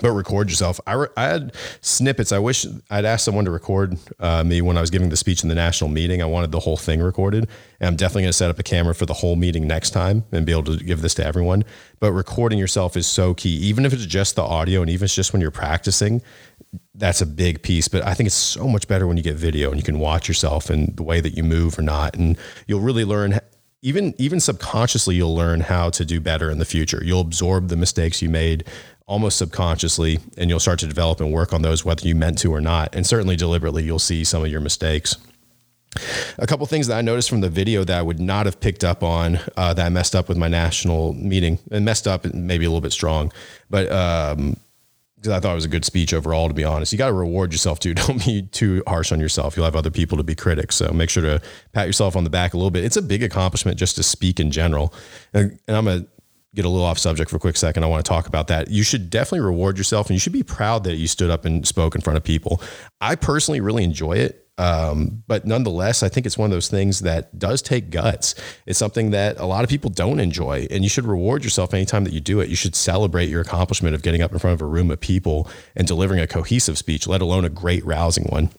but 0.00 0.12
record 0.12 0.50
yourself. 0.50 0.80
I, 0.86 0.92
re- 0.94 1.08
I 1.16 1.24
had 1.24 1.54
snippets. 1.80 2.32
I 2.32 2.38
wish 2.38 2.66
I'd 2.90 3.04
asked 3.04 3.24
someone 3.24 3.44
to 3.44 3.50
record 3.50 3.98
uh, 4.18 4.44
me 4.44 4.60
when 4.60 4.76
I 4.76 4.80
was 4.80 4.90
giving 4.90 5.08
the 5.08 5.16
speech 5.16 5.42
in 5.42 5.48
the 5.48 5.54
national 5.54 5.90
meeting. 5.90 6.22
I 6.22 6.26
wanted 6.26 6.52
the 6.52 6.60
whole 6.60 6.76
thing 6.76 7.00
recorded. 7.00 7.48
And 7.80 7.88
I'm 7.88 7.96
definitely 7.96 8.22
going 8.22 8.30
to 8.30 8.38
set 8.38 8.50
up 8.50 8.58
a 8.58 8.62
camera 8.62 8.94
for 8.94 9.06
the 9.06 9.14
whole 9.14 9.36
meeting 9.36 9.66
next 9.66 9.90
time 9.90 10.24
and 10.32 10.44
be 10.44 10.52
able 10.52 10.64
to 10.64 10.76
give 10.76 11.02
this 11.02 11.14
to 11.14 11.24
everyone. 11.24 11.64
But 12.00 12.12
recording 12.12 12.58
yourself 12.58 12.96
is 12.96 13.06
so 13.06 13.34
key, 13.34 13.50
even 13.50 13.84
if 13.84 13.92
it's 13.92 14.06
just 14.06 14.36
the 14.36 14.42
audio 14.42 14.80
and 14.80 14.90
even 14.90 15.04
if 15.04 15.08
it's 15.08 15.14
just 15.14 15.32
when 15.32 15.42
you're 15.42 15.50
practicing. 15.50 16.22
That's 16.94 17.20
a 17.20 17.26
big 17.26 17.62
piece, 17.62 17.88
but 17.88 18.04
I 18.04 18.12
think 18.14 18.26
it's 18.26 18.36
so 18.36 18.66
much 18.68 18.88
better 18.88 19.06
when 19.06 19.16
you 19.16 19.22
get 19.22 19.36
video 19.36 19.70
and 19.70 19.78
you 19.78 19.84
can 19.84 20.00
watch 20.00 20.28
yourself 20.28 20.68
and 20.68 20.94
the 20.96 21.02
way 21.02 21.20
that 21.20 21.36
you 21.36 21.44
move 21.44 21.78
or 21.78 21.82
not, 21.82 22.16
and 22.16 22.36
you'll 22.66 22.80
really 22.80 23.04
learn 23.04 23.38
even 23.80 24.14
even 24.18 24.40
subconsciously 24.40 25.14
you'll 25.14 25.34
learn 25.34 25.60
how 25.60 25.88
to 25.90 26.04
do 26.04 26.20
better 26.20 26.50
in 26.50 26.58
the 26.58 26.64
future 26.64 27.00
you'll 27.04 27.20
absorb 27.20 27.68
the 27.68 27.76
mistakes 27.76 28.20
you 28.20 28.28
made 28.28 28.64
almost 29.08 29.38
subconsciously 29.38 30.20
and 30.36 30.48
you'll 30.48 30.60
start 30.60 30.78
to 30.78 30.86
develop 30.86 31.20
and 31.20 31.32
work 31.32 31.52
on 31.52 31.62
those 31.62 31.84
whether 31.84 32.06
you 32.06 32.14
meant 32.14 32.38
to 32.38 32.52
or 32.52 32.60
not 32.60 32.94
and 32.94 33.06
certainly 33.06 33.34
deliberately 33.34 33.82
you'll 33.82 33.98
see 33.98 34.22
some 34.22 34.44
of 34.44 34.50
your 34.50 34.60
mistakes 34.60 35.16
a 36.38 36.46
couple 36.46 36.66
things 36.66 36.86
that 36.86 36.98
I 36.98 37.00
noticed 37.00 37.30
from 37.30 37.40
the 37.40 37.48
video 37.48 37.82
that 37.82 37.98
I 37.98 38.02
would 38.02 38.20
not 38.20 38.46
have 38.46 38.60
picked 38.60 38.84
up 38.84 39.02
on 39.02 39.40
uh, 39.56 39.74
that 39.74 39.86
I 39.86 39.88
messed 39.88 40.14
up 40.14 40.28
with 40.28 40.36
my 40.36 40.46
national 40.46 41.14
meeting 41.14 41.58
and 41.70 41.84
messed 41.84 42.06
up 42.06 42.24
maybe 42.34 42.66
a 42.66 42.68
little 42.68 42.82
bit 42.82 42.92
strong, 42.92 43.32
but 43.70 43.90
um, 43.90 44.56
because 45.16 45.32
I 45.32 45.40
thought 45.40 45.52
it 45.52 45.56
was 45.56 45.64
a 45.64 45.68
good 45.68 45.84
speech 45.84 46.14
overall, 46.14 46.46
to 46.46 46.54
be 46.54 46.62
honest. 46.62 46.92
You 46.92 46.98
got 46.98 47.08
to 47.08 47.12
reward 47.12 47.52
yourself 47.52 47.80
too. 47.80 47.94
Don't 47.94 48.24
be 48.24 48.42
too 48.42 48.82
harsh 48.86 49.10
on 49.10 49.18
yourself. 49.18 49.56
You'll 49.56 49.64
have 49.64 49.74
other 49.74 49.90
people 49.90 50.16
to 50.18 50.22
be 50.22 50.34
critics. 50.34 50.76
So 50.76 50.92
make 50.92 51.10
sure 51.10 51.22
to 51.22 51.42
pat 51.72 51.86
yourself 51.86 52.14
on 52.14 52.24
the 52.24 52.30
back 52.30 52.54
a 52.54 52.56
little 52.56 52.70
bit. 52.70 52.84
It's 52.84 52.96
a 52.96 53.02
big 53.02 53.22
accomplishment 53.22 53.78
just 53.78 53.96
to 53.96 54.02
speak 54.02 54.38
in 54.38 54.50
general. 54.50 54.94
And, 55.34 55.58
I'm 55.66 55.86
to 55.86 56.06
get 56.54 56.64
a 56.64 56.68
little 56.68 56.86
off 56.86 56.98
subject 56.98 57.30
for 57.30 57.36
a 57.36 57.40
quick 57.40 57.56
second. 57.56 57.84
I 57.84 57.86
want 57.86 58.04
to 58.04 58.08
talk 58.08 58.26
about 58.26 58.48
that. 58.48 58.70
You 58.70 58.82
should 58.82 59.10
definitely 59.10 59.40
reward 59.40 59.76
yourself 59.76 60.08
and 60.08 60.14
you 60.14 60.20
should 60.20 60.32
be 60.32 60.42
proud 60.42 60.84
that 60.84 60.96
you 60.96 61.06
stood 61.06 61.30
up 61.30 61.44
and 61.44 61.66
spoke 61.66 61.94
in 61.94 62.00
front 62.00 62.16
of 62.16 62.24
people. 62.24 62.62
I 63.00 63.16
personally 63.16 63.60
really 63.60 63.84
enjoy 63.84 64.14
it. 64.14 64.44
Um, 64.56 65.22
but 65.28 65.46
nonetheless, 65.46 66.02
I 66.02 66.08
think 66.08 66.26
it's 66.26 66.36
one 66.36 66.46
of 66.46 66.50
those 66.50 66.68
things 66.68 67.00
that 67.00 67.38
does 67.38 67.62
take 67.62 67.90
guts. 67.90 68.34
It's 68.66 68.78
something 68.78 69.12
that 69.12 69.38
a 69.38 69.46
lot 69.46 69.62
of 69.62 69.70
people 69.70 69.88
don't 69.88 70.18
enjoy, 70.18 70.66
and 70.68 70.82
you 70.82 70.90
should 70.90 71.04
reward 71.04 71.44
yourself 71.44 71.72
anytime 71.72 72.02
that 72.02 72.12
you 72.12 72.18
do 72.18 72.40
it. 72.40 72.48
You 72.48 72.56
should 72.56 72.74
celebrate 72.74 73.28
your 73.28 73.40
accomplishment 73.40 73.94
of 73.94 74.02
getting 74.02 74.20
up 74.20 74.32
in 74.32 74.40
front 74.40 74.54
of 74.54 74.60
a 74.60 74.66
room 74.66 74.90
of 74.90 74.98
people 74.98 75.48
and 75.76 75.86
delivering 75.86 76.18
a 76.18 76.26
cohesive 76.26 76.76
speech, 76.76 77.06
let 77.06 77.20
alone 77.20 77.44
a 77.44 77.48
great, 77.48 77.86
rousing 77.86 78.24
one 78.24 78.50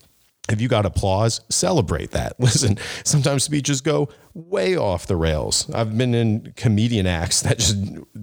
if 0.52 0.62
you 0.62 0.68
got 0.68 0.86
applause, 0.86 1.42
celebrate 1.50 2.12
that. 2.12 2.34
Listen, 2.40 2.78
sometimes 3.04 3.44
speeches 3.44 3.82
go 3.82 4.10
way 4.34 4.78
off 4.78 5.08
the 5.08 5.16
rails. 5.16 5.70
I've 5.74 5.98
been 5.98 6.14
in 6.14 6.54
comedian 6.56 7.08
acts 7.08 7.42
that 7.42 7.60
just 7.60 7.76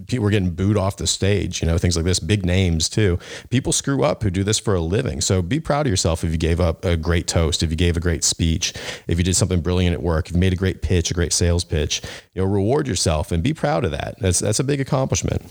people 0.06 0.24
were 0.24 0.30
getting 0.30 0.50
booed 0.50 0.76
off 0.76 0.96
the 0.96 1.06
stage, 1.06 1.60
you 1.60 1.68
know, 1.68 1.78
things 1.78 1.96
like 1.96 2.04
this, 2.04 2.20
big 2.20 2.46
names 2.46 2.88
too. 2.88 3.18
People 3.50 3.72
screw 3.72 4.04
up 4.04 4.22
who 4.22 4.30
do 4.30 4.44
this 4.44 4.58
for 4.58 4.74
a 4.74 4.80
living. 4.80 5.20
So 5.20 5.42
be 5.42 5.60
proud 5.60 5.86
of 5.86 5.90
yourself 5.90 6.24
if 6.24 6.30
you 6.30 6.38
gave 6.38 6.60
up 6.60 6.84
a 6.84 6.96
great 6.96 7.26
toast, 7.26 7.62
if 7.62 7.70
you 7.70 7.76
gave 7.76 7.96
a 7.96 8.00
great 8.00 8.24
speech, 8.24 8.72
if 9.06 9.18
you 9.18 9.24
did 9.24 9.36
something 9.36 9.60
brilliant 9.60 9.94
at 9.94 10.02
work, 10.02 10.28
if 10.28 10.34
you 10.34 10.40
made 10.40 10.52
a 10.52 10.56
great 10.56 10.82
pitch, 10.82 11.10
a 11.10 11.14
great 11.14 11.32
sales 11.32 11.64
pitch, 11.64 12.02
you 12.34 12.42
know, 12.42 12.48
reward 12.48 12.86
yourself 12.86 13.32
and 13.32 13.42
be 13.42 13.52
proud 13.52 13.84
of 13.84 13.90
that. 13.90 14.16
That's 14.20 14.38
that's 14.38 14.60
a 14.60 14.64
big 14.64 14.80
accomplishment. 14.80 15.42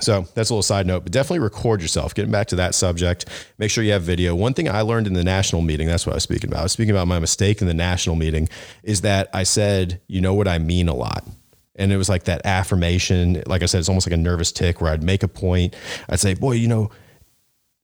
So 0.00 0.22
that's 0.34 0.50
a 0.50 0.52
little 0.52 0.62
side 0.62 0.86
note, 0.86 1.04
but 1.04 1.12
definitely 1.12 1.40
record 1.40 1.80
yourself. 1.80 2.14
Getting 2.14 2.30
back 2.30 2.48
to 2.48 2.56
that 2.56 2.74
subject, 2.74 3.26
make 3.58 3.70
sure 3.70 3.82
you 3.82 3.92
have 3.92 4.02
video. 4.02 4.34
One 4.34 4.54
thing 4.54 4.68
I 4.68 4.82
learned 4.82 5.06
in 5.06 5.14
the 5.14 5.24
national 5.24 5.62
meeting, 5.62 5.86
that's 5.86 6.06
what 6.06 6.12
I 6.12 6.16
was 6.16 6.22
speaking 6.22 6.50
about. 6.50 6.60
I 6.60 6.62
was 6.64 6.72
speaking 6.72 6.90
about 6.90 7.08
my 7.08 7.18
mistake 7.18 7.60
in 7.60 7.66
the 7.66 7.74
national 7.74 8.16
meeting, 8.16 8.48
is 8.82 9.00
that 9.02 9.28
I 9.32 9.42
said, 9.44 10.00
you 10.06 10.20
know 10.20 10.34
what 10.34 10.48
I 10.48 10.58
mean 10.58 10.88
a 10.88 10.94
lot. 10.94 11.26
And 11.76 11.92
it 11.92 11.96
was 11.96 12.08
like 12.08 12.24
that 12.24 12.44
affirmation. 12.44 13.42
Like 13.46 13.62
I 13.62 13.66
said, 13.66 13.78
it's 13.78 13.88
almost 13.88 14.06
like 14.06 14.14
a 14.14 14.18
nervous 14.18 14.50
tick 14.52 14.80
where 14.80 14.92
I'd 14.92 15.02
make 15.02 15.22
a 15.22 15.28
point. 15.28 15.74
I'd 16.08 16.20
say, 16.20 16.34
boy, 16.34 16.52
you 16.52 16.68
know, 16.68 16.90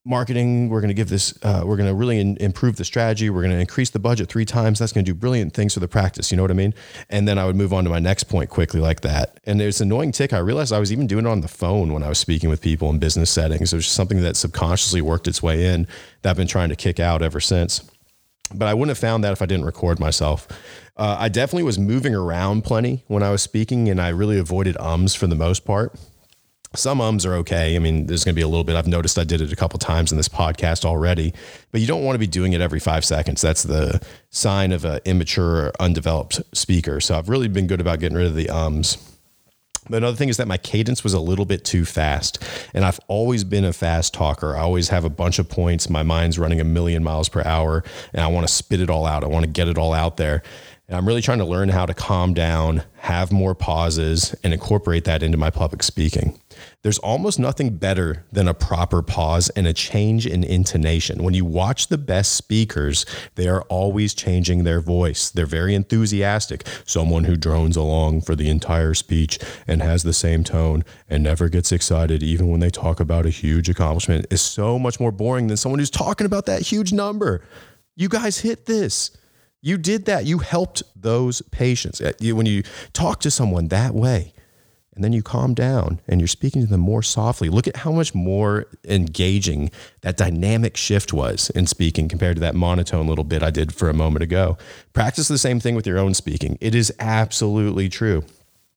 marketing 0.04 0.68
we're 0.68 0.80
going 0.80 0.88
to 0.88 0.94
give 0.94 1.08
this 1.08 1.32
uh, 1.44 1.62
we're 1.64 1.76
going 1.76 1.88
to 1.88 1.94
really 1.94 2.18
in, 2.18 2.36
improve 2.38 2.74
the 2.74 2.84
strategy 2.84 3.30
we're 3.30 3.42
going 3.42 3.54
to 3.54 3.60
increase 3.60 3.90
the 3.90 4.00
budget 4.00 4.28
three 4.28 4.44
times 4.44 4.80
that's 4.80 4.92
going 4.92 5.04
to 5.04 5.12
do 5.12 5.14
brilliant 5.14 5.54
things 5.54 5.74
for 5.74 5.80
the 5.80 5.86
practice 5.86 6.32
you 6.32 6.36
know 6.36 6.42
what 6.42 6.50
i 6.50 6.54
mean? 6.54 6.74
And 7.08 7.28
then 7.28 7.38
i 7.38 7.46
would 7.46 7.54
move 7.54 7.72
on 7.72 7.84
to 7.84 7.90
my 7.90 8.00
next 8.00 8.24
point 8.24 8.50
quickly 8.50 8.80
like 8.80 9.02
that. 9.02 9.38
And 9.44 9.60
there's 9.60 9.80
an 9.80 9.88
annoying 9.88 10.10
tick 10.10 10.32
i 10.32 10.38
realized 10.38 10.72
i 10.72 10.80
was 10.80 10.92
even 10.92 11.06
doing 11.06 11.24
it 11.24 11.28
on 11.28 11.40
the 11.40 11.48
phone 11.48 11.92
when 11.92 12.02
i 12.02 12.08
was 12.08 12.18
speaking 12.18 12.50
with 12.50 12.60
people 12.60 12.90
in 12.90 12.98
business 12.98 13.30
settings 13.30 13.72
it 13.72 13.76
was 13.76 13.84
just 13.84 13.96
something 13.96 14.20
that 14.22 14.36
subconsciously 14.36 15.00
worked 15.00 15.28
its 15.28 15.40
way 15.40 15.66
in 15.66 15.86
that 16.22 16.30
i've 16.30 16.36
been 16.36 16.48
trying 16.48 16.68
to 16.68 16.76
kick 16.76 16.98
out 16.98 17.22
ever 17.22 17.38
since. 17.38 17.88
But 18.52 18.66
i 18.66 18.74
wouldn't 18.74 18.90
have 18.90 18.98
found 18.98 19.22
that 19.22 19.32
if 19.32 19.40
i 19.40 19.46
didn't 19.46 19.66
record 19.66 20.00
myself. 20.00 20.48
Uh, 20.96 21.16
i 21.20 21.28
definitely 21.28 21.62
was 21.62 21.78
moving 21.78 22.14
around 22.14 22.62
plenty 22.62 23.04
when 23.06 23.22
i 23.22 23.30
was 23.30 23.40
speaking 23.40 23.88
and 23.88 24.00
i 24.00 24.08
really 24.08 24.38
avoided 24.38 24.76
ums 24.78 25.14
for 25.14 25.28
the 25.28 25.36
most 25.36 25.64
part 25.64 25.96
some 26.74 27.00
ums 27.00 27.26
are 27.26 27.34
okay. 27.34 27.76
I 27.76 27.78
mean, 27.78 28.06
there's 28.06 28.24
going 28.24 28.34
to 28.34 28.38
be 28.38 28.42
a 28.42 28.48
little 28.48 28.64
bit. 28.64 28.76
I've 28.76 28.86
noticed 28.86 29.18
I 29.18 29.24
did 29.24 29.40
it 29.40 29.52
a 29.52 29.56
couple 29.56 29.78
times 29.78 30.10
in 30.10 30.16
this 30.16 30.28
podcast 30.28 30.84
already, 30.84 31.34
but 31.70 31.80
you 31.80 31.86
don't 31.86 32.04
want 32.04 32.14
to 32.14 32.18
be 32.18 32.26
doing 32.26 32.52
it 32.52 32.60
every 32.60 32.80
five 32.80 33.04
seconds. 33.04 33.40
That's 33.40 33.62
the 33.62 34.04
sign 34.30 34.72
of 34.72 34.84
an 34.84 35.00
immature, 35.04 35.72
undeveloped 35.80 36.40
speaker. 36.56 37.00
So 37.00 37.18
I've 37.18 37.28
really 37.28 37.48
been 37.48 37.66
good 37.66 37.80
about 37.80 38.00
getting 38.00 38.16
rid 38.16 38.26
of 38.26 38.34
the 38.34 38.48
ums. 38.48 38.98
But 39.90 39.96
another 39.96 40.16
thing 40.16 40.28
is 40.28 40.36
that 40.36 40.46
my 40.46 40.58
cadence 40.58 41.02
was 41.02 41.12
a 41.12 41.20
little 41.20 41.44
bit 41.44 41.64
too 41.64 41.84
fast. 41.84 42.42
And 42.72 42.84
I've 42.84 43.00
always 43.08 43.42
been 43.42 43.64
a 43.64 43.72
fast 43.72 44.14
talker. 44.14 44.56
I 44.56 44.60
always 44.60 44.90
have 44.90 45.04
a 45.04 45.10
bunch 45.10 45.40
of 45.40 45.48
points. 45.48 45.90
My 45.90 46.04
mind's 46.04 46.38
running 46.38 46.60
a 46.60 46.64
million 46.64 47.02
miles 47.02 47.28
per 47.28 47.42
hour, 47.44 47.82
and 48.12 48.22
I 48.22 48.28
want 48.28 48.46
to 48.46 48.52
spit 48.52 48.80
it 48.80 48.88
all 48.88 49.06
out. 49.06 49.24
I 49.24 49.26
want 49.26 49.44
to 49.44 49.50
get 49.50 49.66
it 49.66 49.78
all 49.78 49.92
out 49.92 50.18
there. 50.18 50.42
And 50.92 50.98
I'm 50.98 51.08
really 51.08 51.22
trying 51.22 51.38
to 51.38 51.46
learn 51.46 51.70
how 51.70 51.86
to 51.86 51.94
calm 51.94 52.34
down, 52.34 52.82
have 52.98 53.32
more 53.32 53.54
pauses, 53.54 54.34
and 54.44 54.52
incorporate 54.52 55.04
that 55.04 55.22
into 55.22 55.38
my 55.38 55.48
public 55.48 55.82
speaking. 55.82 56.38
There's 56.82 56.98
almost 56.98 57.38
nothing 57.38 57.78
better 57.78 58.26
than 58.30 58.46
a 58.46 58.52
proper 58.52 59.00
pause 59.00 59.48
and 59.56 59.66
a 59.66 59.72
change 59.72 60.26
in 60.26 60.44
intonation. 60.44 61.22
When 61.22 61.32
you 61.32 61.46
watch 61.46 61.86
the 61.86 61.96
best 61.96 62.32
speakers, 62.32 63.06
they 63.36 63.48
are 63.48 63.62
always 63.70 64.12
changing 64.12 64.64
their 64.64 64.82
voice. 64.82 65.30
They're 65.30 65.46
very 65.46 65.74
enthusiastic. 65.74 66.66
Someone 66.84 67.24
who 67.24 67.38
drones 67.38 67.78
along 67.78 68.20
for 68.20 68.36
the 68.36 68.50
entire 68.50 68.92
speech 68.92 69.38
and 69.66 69.80
has 69.80 70.02
the 70.02 70.12
same 70.12 70.44
tone 70.44 70.84
and 71.08 71.22
never 71.22 71.48
gets 71.48 71.72
excited, 71.72 72.22
even 72.22 72.50
when 72.50 72.60
they 72.60 72.68
talk 72.68 73.00
about 73.00 73.24
a 73.24 73.30
huge 73.30 73.70
accomplishment, 73.70 74.26
is 74.30 74.42
so 74.42 74.78
much 74.78 75.00
more 75.00 75.10
boring 75.10 75.46
than 75.46 75.56
someone 75.56 75.78
who's 75.78 75.88
talking 75.88 76.26
about 76.26 76.44
that 76.44 76.60
huge 76.60 76.92
number. 76.92 77.42
You 77.96 78.10
guys 78.10 78.40
hit 78.40 78.66
this. 78.66 79.10
You 79.62 79.78
did 79.78 80.04
that. 80.06 80.26
You 80.26 80.38
helped 80.38 80.82
those 80.94 81.40
patients. 81.50 82.00
Uh, 82.00 82.12
when 82.20 82.46
you 82.46 82.64
talk 82.92 83.20
to 83.20 83.30
someone 83.30 83.68
that 83.68 83.94
way, 83.94 84.34
and 84.94 85.02
then 85.02 85.12
you 85.12 85.22
calm 85.22 85.54
down 85.54 86.00
and 86.06 86.20
you're 86.20 86.28
speaking 86.28 86.62
to 86.62 86.68
them 86.68 86.80
more 86.80 87.02
softly. 87.02 87.48
Look 87.48 87.66
at 87.66 87.76
how 87.76 87.92
much 87.92 88.14
more 88.14 88.66
engaging 88.84 89.70
that 90.02 90.16
dynamic 90.16 90.76
shift 90.76 91.12
was 91.12 91.48
in 91.50 91.66
speaking 91.66 92.08
compared 92.08 92.36
to 92.36 92.40
that 92.40 92.54
monotone 92.54 93.06
little 93.06 93.24
bit 93.24 93.42
I 93.42 93.50
did 93.50 93.72
for 93.72 93.88
a 93.88 93.94
moment 93.94 94.22
ago. 94.22 94.58
Practice 94.92 95.28
the 95.28 95.38
same 95.38 95.60
thing 95.60 95.74
with 95.74 95.86
your 95.86 95.98
own 95.98 96.12
speaking. 96.12 96.58
It 96.60 96.74
is 96.74 96.92
absolutely 96.98 97.88
true. 97.88 98.24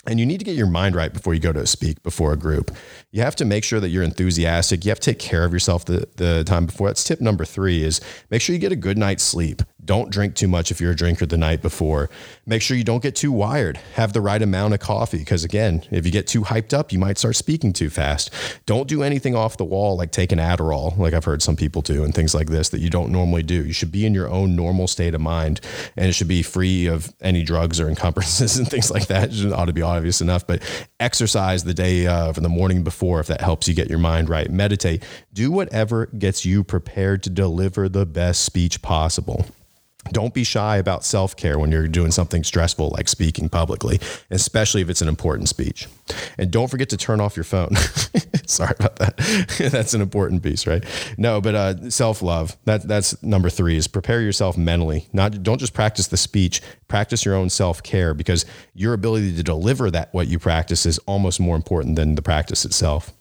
And 0.07 0.19
you 0.19 0.25
need 0.25 0.37
to 0.37 0.45
get 0.45 0.55
your 0.55 0.67
mind 0.67 0.95
right 0.95 1.11
before 1.11 1.33
you 1.33 1.39
go 1.39 1.51
to 1.51 1.65
speak 1.65 2.01
before 2.03 2.31
a 2.31 2.37
group. 2.37 2.71
You 3.11 3.21
have 3.23 3.35
to 3.37 3.45
make 3.45 3.63
sure 3.63 3.79
that 3.79 3.89
you're 3.89 4.03
enthusiastic. 4.03 4.85
You 4.85 4.91
have 4.91 4.99
to 4.99 5.11
take 5.11 5.19
care 5.19 5.43
of 5.43 5.51
yourself 5.51 5.85
the, 5.85 6.07
the 6.17 6.43
time 6.45 6.67
before. 6.67 6.87
That's 6.87 7.03
tip 7.03 7.19
number 7.19 7.43
three 7.43 7.83
is 7.83 7.99
make 8.29 8.41
sure 8.41 8.53
you 8.53 8.59
get 8.59 8.71
a 8.71 8.77
good 8.77 8.99
night's 8.99 9.23
sleep. 9.23 9.63
Don't 9.85 10.09
drink 10.09 10.35
too 10.35 10.47
much 10.47 10.71
if 10.71 10.81
you're 10.81 10.91
a 10.91 10.95
drinker 10.95 11.25
the 11.25 11.37
night 11.37 11.61
before. 11.61 12.09
Make 12.45 12.61
sure 12.61 12.75
you 12.75 12.83
don't 12.83 13.03
get 13.03 13.15
too 13.15 13.31
wired. 13.31 13.77
Have 13.93 14.13
the 14.13 14.21
right 14.21 14.41
amount 14.41 14.73
of 14.73 14.79
coffee 14.79 15.19
because, 15.19 15.43
again, 15.43 15.83
if 15.91 16.05
you 16.05 16.11
get 16.11 16.27
too 16.27 16.41
hyped 16.41 16.73
up, 16.73 16.91
you 16.91 16.99
might 16.99 17.17
start 17.17 17.35
speaking 17.35 17.73
too 17.73 17.89
fast. 17.89 18.31
Don't 18.65 18.87
do 18.87 19.03
anything 19.03 19.35
off 19.35 19.57
the 19.57 19.65
wall 19.65 19.95
like 19.95 20.11
take 20.11 20.31
an 20.31 20.39
Adderall, 20.39 20.97
like 20.97 21.13
I've 21.13 21.25
heard 21.25 21.41
some 21.41 21.55
people 21.55 21.81
do, 21.81 22.03
and 22.03 22.13
things 22.13 22.33
like 22.33 22.49
this 22.49 22.69
that 22.69 22.79
you 22.79 22.89
don't 22.89 23.11
normally 23.11 23.43
do. 23.43 23.65
You 23.65 23.73
should 23.73 23.91
be 23.91 24.05
in 24.05 24.13
your 24.13 24.29
own 24.29 24.55
normal 24.55 24.87
state 24.87 25.13
of 25.13 25.21
mind 25.21 25.61
and 25.95 26.07
it 26.07 26.13
should 26.13 26.27
be 26.27 26.41
free 26.41 26.87
of 26.87 27.13
any 27.21 27.43
drugs 27.43 27.79
or 27.79 27.87
encumbrances 27.87 28.57
and 28.57 28.67
things 28.67 28.91
like 28.91 29.07
that. 29.07 29.33
It 29.33 29.53
ought 29.53 29.65
to 29.65 29.73
be 29.73 29.81
obvious 29.81 30.21
enough. 30.21 30.47
But 30.47 30.63
exercise 30.99 31.63
the 31.63 31.73
day 31.73 32.07
of 32.07 32.37
and 32.37 32.45
the 32.45 32.49
morning 32.49 32.83
before 32.83 33.19
if 33.19 33.27
that 33.27 33.41
helps 33.41 33.67
you 33.67 33.73
get 33.73 33.89
your 33.89 33.99
mind 33.99 34.29
right. 34.29 34.49
Meditate. 34.49 35.03
Do 35.33 35.51
whatever 35.51 36.07
gets 36.07 36.45
you 36.45 36.63
prepared 36.63 37.23
to 37.23 37.29
deliver 37.29 37.89
the 37.89 38.05
best 38.05 38.43
speech 38.43 38.81
possible. 38.81 39.45
Don't 40.11 40.33
be 40.33 40.43
shy 40.43 40.77
about 40.77 41.03
self 41.03 41.35
care 41.35 41.57
when 41.57 41.71
you're 41.71 41.87
doing 41.87 42.11
something 42.11 42.43
stressful 42.43 42.89
like 42.91 43.07
speaking 43.07 43.49
publicly, 43.49 43.99
especially 44.29 44.81
if 44.81 44.89
it's 44.89 45.01
an 45.01 45.07
important 45.07 45.49
speech. 45.49 45.87
And 46.37 46.51
don't 46.51 46.69
forget 46.69 46.89
to 46.89 46.97
turn 46.97 47.19
off 47.19 47.35
your 47.35 47.43
phone. 47.43 47.75
Sorry 48.45 48.75
about 48.79 48.97
that. 48.97 49.17
that's 49.71 49.93
an 49.93 50.01
important 50.01 50.43
piece, 50.43 50.67
right? 50.67 50.83
No, 51.17 51.41
but 51.41 51.55
uh, 51.55 51.89
self 51.89 52.21
love. 52.21 52.55
That 52.65 52.87
that's 52.87 53.21
number 53.23 53.49
three. 53.49 53.77
Is 53.77 53.87
prepare 53.87 54.21
yourself 54.21 54.57
mentally. 54.57 55.07
Not 55.11 55.41
don't 55.41 55.59
just 55.59 55.73
practice 55.73 56.07
the 56.07 56.17
speech. 56.17 56.61
Practice 56.87 57.25
your 57.25 57.35
own 57.35 57.49
self 57.49 57.81
care 57.81 58.13
because 58.13 58.45
your 58.73 58.93
ability 58.93 59.35
to 59.35 59.43
deliver 59.43 59.89
that 59.91 60.13
what 60.13 60.27
you 60.27 60.37
practice 60.37 60.85
is 60.85 60.99
almost 60.99 61.39
more 61.39 61.55
important 61.55 61.95
than 61.95 62.15
the 62.15 62.21
practice 62.21 62.63
itself. 62.63 63.11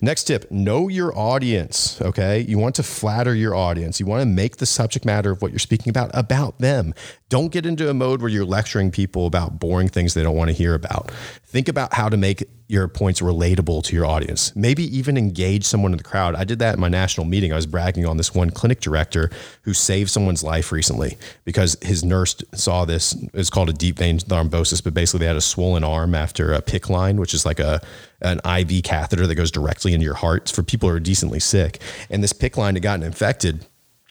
Next 0.00 0.24
tip 0.24 0.50
know 0.50 0.88
your 0.88 1.16
audience. 1.16 2.00
Okay. 2.00 2.40
You 2.40 2.58
want 2.58 2.74
to 2.76 2.82
flatter 2.82 3.34
your 3.34 3.54
audience. 3.54 4.00
You 4.00 4.06
want 4.06 4.22
to 4.22 4.26
make 4.26 4.56
the 4.56 4.66
subject 4.66 5.04
matter 5.04 5.30
of 5.30 5.42
what 5.42 5.50
you're 5.50 5.58
speaking 5.58 5.90
about 5.90 6.10
about 6.14 6.58
them. 6.58 6.94
Don't 7.28 7.52
get 7.52 7.66
into 7.66 7.90
a 7.90 7.94
mode 7.94 8.20
where 8.20 8.30
you're 8.30 8.44
lecturing 8.44 8.90
people 8.90 9.26
about 9.26 9.58
boring 9.58 9.88
things 9.88 10.14
they 10.14 10.22
don't 10.22 10.36
want 10.36 10.48
to 10.48 10.54
hear 10.54 10.74
about. 10.74 11.10
Think 11.44 11.68
about 11.68 11.94
how 11.94 12.08
to 12.08 12.16
make 12.16 12.48
your 12.68 12.86
points 12.86 13.22
relatable 13.22 13.82
to 13.82 13.96
your 13.96 14.04
audience. 14.04 14.54
Maybe 14.54 14.84
even 14.96 15.16
engage 15.16 15.64
someone 15.64 15.92
in 15.92 15.98
the 15.98 16.04
crowd. 16.04 16.34
I 16.34 16.44
did 16.44 16.58
that 16.58 16.74
in 16.74 16.80
my 16.80 16.88
national 16.88 17.26
meeting. 17.26 17.50
I 17.50 17.56
was 17.56 17.66
bragging 17.66 18.04
on 18.04 18.18
this 18.18 18.34
one 18.34 18.50
clinic 18.50 18.80
director 18.80 19.30
who 19.62 19.72
saved 19.72 20.10
someone's 20.10 20.44
life 20.44 20.70
recently 20.70 21.16
because 21.44 21.78
his 21.80 22.04
nurse 22.04 22.36
saw 22.52 22.84
this. 22.84 23.16
It's 23.32 23.48
called 23.48 23.70
a 23.70 23.72
deep 23.72 23.96
vein 23.96 24.18
thrombosis, 24.18 24.84
but 24.84 24.92
basically 24.92 25.20
they 25.20 25.26
had 25.26 25.36
a 25.36 25.40
swollen 25.40 25.82
arm 25.82 26.14
after 26.14 26.52
a 26.52 26.60
PICC 26.60 26.90
line, 26.90 27.16
which 27.16 27.32
is 27.34 27.46
like 27.46 27.58
a 27.58 27.80
an 28.20 28.40
IV 28.44 28.82
catheter 28.82 29.26
that 29.26 29.36
goes 29.36 29.50
directly 29.50 29.94
into 29.94 30.04
your 30.04 30.14
heart 30.14 30.50
for 30.50 30.62
people 30.62 30.88
who 30.88 30.94
are 30.94 31.00
decently 31.00 31.40
sick. 31.40 31.80
And 32.10 32.22
this 32.22 32.32
PICC 32.32 32.56
line 32.56 32.74
had 32.74 32.82
gotten 32.82 33.04
infected 33.04 33.64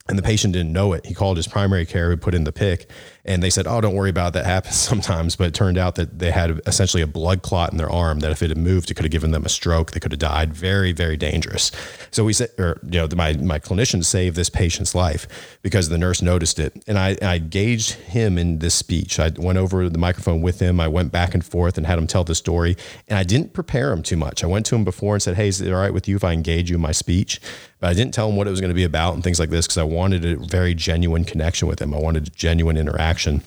and 0.10 0.18
the 0.18 0.24
patient 0.24 0.54
didn't 0.54 0.74
know 0.74 0.94
it. 0.94 1.06
He 1.06 1.14
called 1.14 1.38
his 1.38 1.48
primary 1.48 1.86
care 1.86 2.10
who 2.10 2.18
put 2.18 2.34
in 2.34 2.44
the 2.44 2.52
PICC 2.52 2.86
and 3.28 3.44
they 3.44 3.50
said, 3.50 3.68
"Oh, 3.68 3.82
don't 3.82 3.94
worry 3.94 4.10
about 4.10 4.30
it. 4.30 4.34
that. 4.34 4.46
Happens 4.46 4.76
sometimes." 4.80 5.36
But 5.36 5.48
it 5.48 5.54
turned 5.54 5.78
out 5.78 5.96
that 5.96 6.20
they 6.20 6.32
had 6.32 6.62
essentially 6.66 7.04
a 7.04 7.08
blood 7.08 7.42
clot 7.42 7.72
in 7.72 7.78
their 7.78 7.90
arm 7.90 8.22
that 8.22 8.32
if 8.32 8.42
it 8.42 8.50
had 8.50 8.58
moved, 8.58 8.90
it 8.90 8.94
could 8.94 9.04
have 9.04 9.12
given 9.12 9.32
them 9.32 9.46
a 9.46 9.50
stroke. 9.50 9.92
They 9.92 10.00
could 10.00 10.14
have 10.14 10.20
died. 10.20 10.54
Very, 10.54 10.94
very 10.94 11.18
dangerous. 11.18 11.72
So 12.10 12.24
we 12.24 12.34
said, 12.34 12.50
or 12.58 12.80
you 12.84 13.00
know, 13.00 13.08
my 13.16 13.34
my 13.34 13.60
clinician 13.60 14.04
saved 14.04 14.36
this 14.36 14.50
patient's 14.50 14.96
life 14.96 15.28
because 15.62 15.90
the 15.90 15.98
nurse 15.98 16.22
noticed 16.22 16.58
it, 16.58 16.84
and 16.88 16.98
I 16.98 17.18
I 17.22 17.38
gauged 17.38 17.92
him 17.92 18.38
in 18.38 18.60
this 18.60 18.74
speech. 18.74 19.20
I 19.20 19.32
went 19.38 19.58
over 19.58 19.90
the 19.90 19.98
microphone 20.00 20.42
with 20.42 20.60
him. 20.60 20.80
I 20.80 20.88
went 20.88 21.12
back 21.12 21.34
and 21.34 21.46
forth 21.46 21.78
and 21.78 21.86
had 21.86 22.00
him 22.00 22.08
tell 22.08 22.24
the 22.24 22.36
story, 22.36 22.78
and 23.08 23.20
I 23.20 23.24
didn't 23.24 23.54
prepare 23.54 23.92
him 23.92 24.04
too 24.04 24.18
much. 24.18 24.44
I 24.44 24.48
went 24.48 24.66
to 24.68 24.76
him 24.76 24.86
before 24.86 25.16
and 25.16 25.22
said, 25.22 25.36
"Hey, 25.36 25.50
is 25.50 25.60
it 25.60 25.72
all 25.74 25.80
right 25.80 25.94
with 25.94 26.08
you 26.08 26.16
if 26.16 26.24
I 26.24 26.32
engage 26.32 26.70
you 26.70 26.78
in 26.78 26.82
my 26.82 26.94
speech?" 26.94 27.42
But 27.80 27.92
I 27.92 27.94
didn't 27.94 28.14
tell 28.14 28.30
him 28.30 28.36
what 28.36 28.48
it 28.48 28.52
was 28.52 28.60
going 28.60 28.72
to 28.72 28.76
be 28.76 28.86
about 28.86 29.14
and 29.14 29.24
things 29.24 29.40
like 29.40 29.50
this 29.50 29.68
because 29.68 29.78
I 29.78 29.84
a 29.98 30.36
very 30.36 30.74
genuine 30.74 31.24
connection 31.24 31.68
with 31.68 31.80
them. 31.80 31.94
I 31.94 32.00
wanted 32.00 32.28
a 32.28 32.32
genuine 32.32 32.78
interaction. 32.78 33.42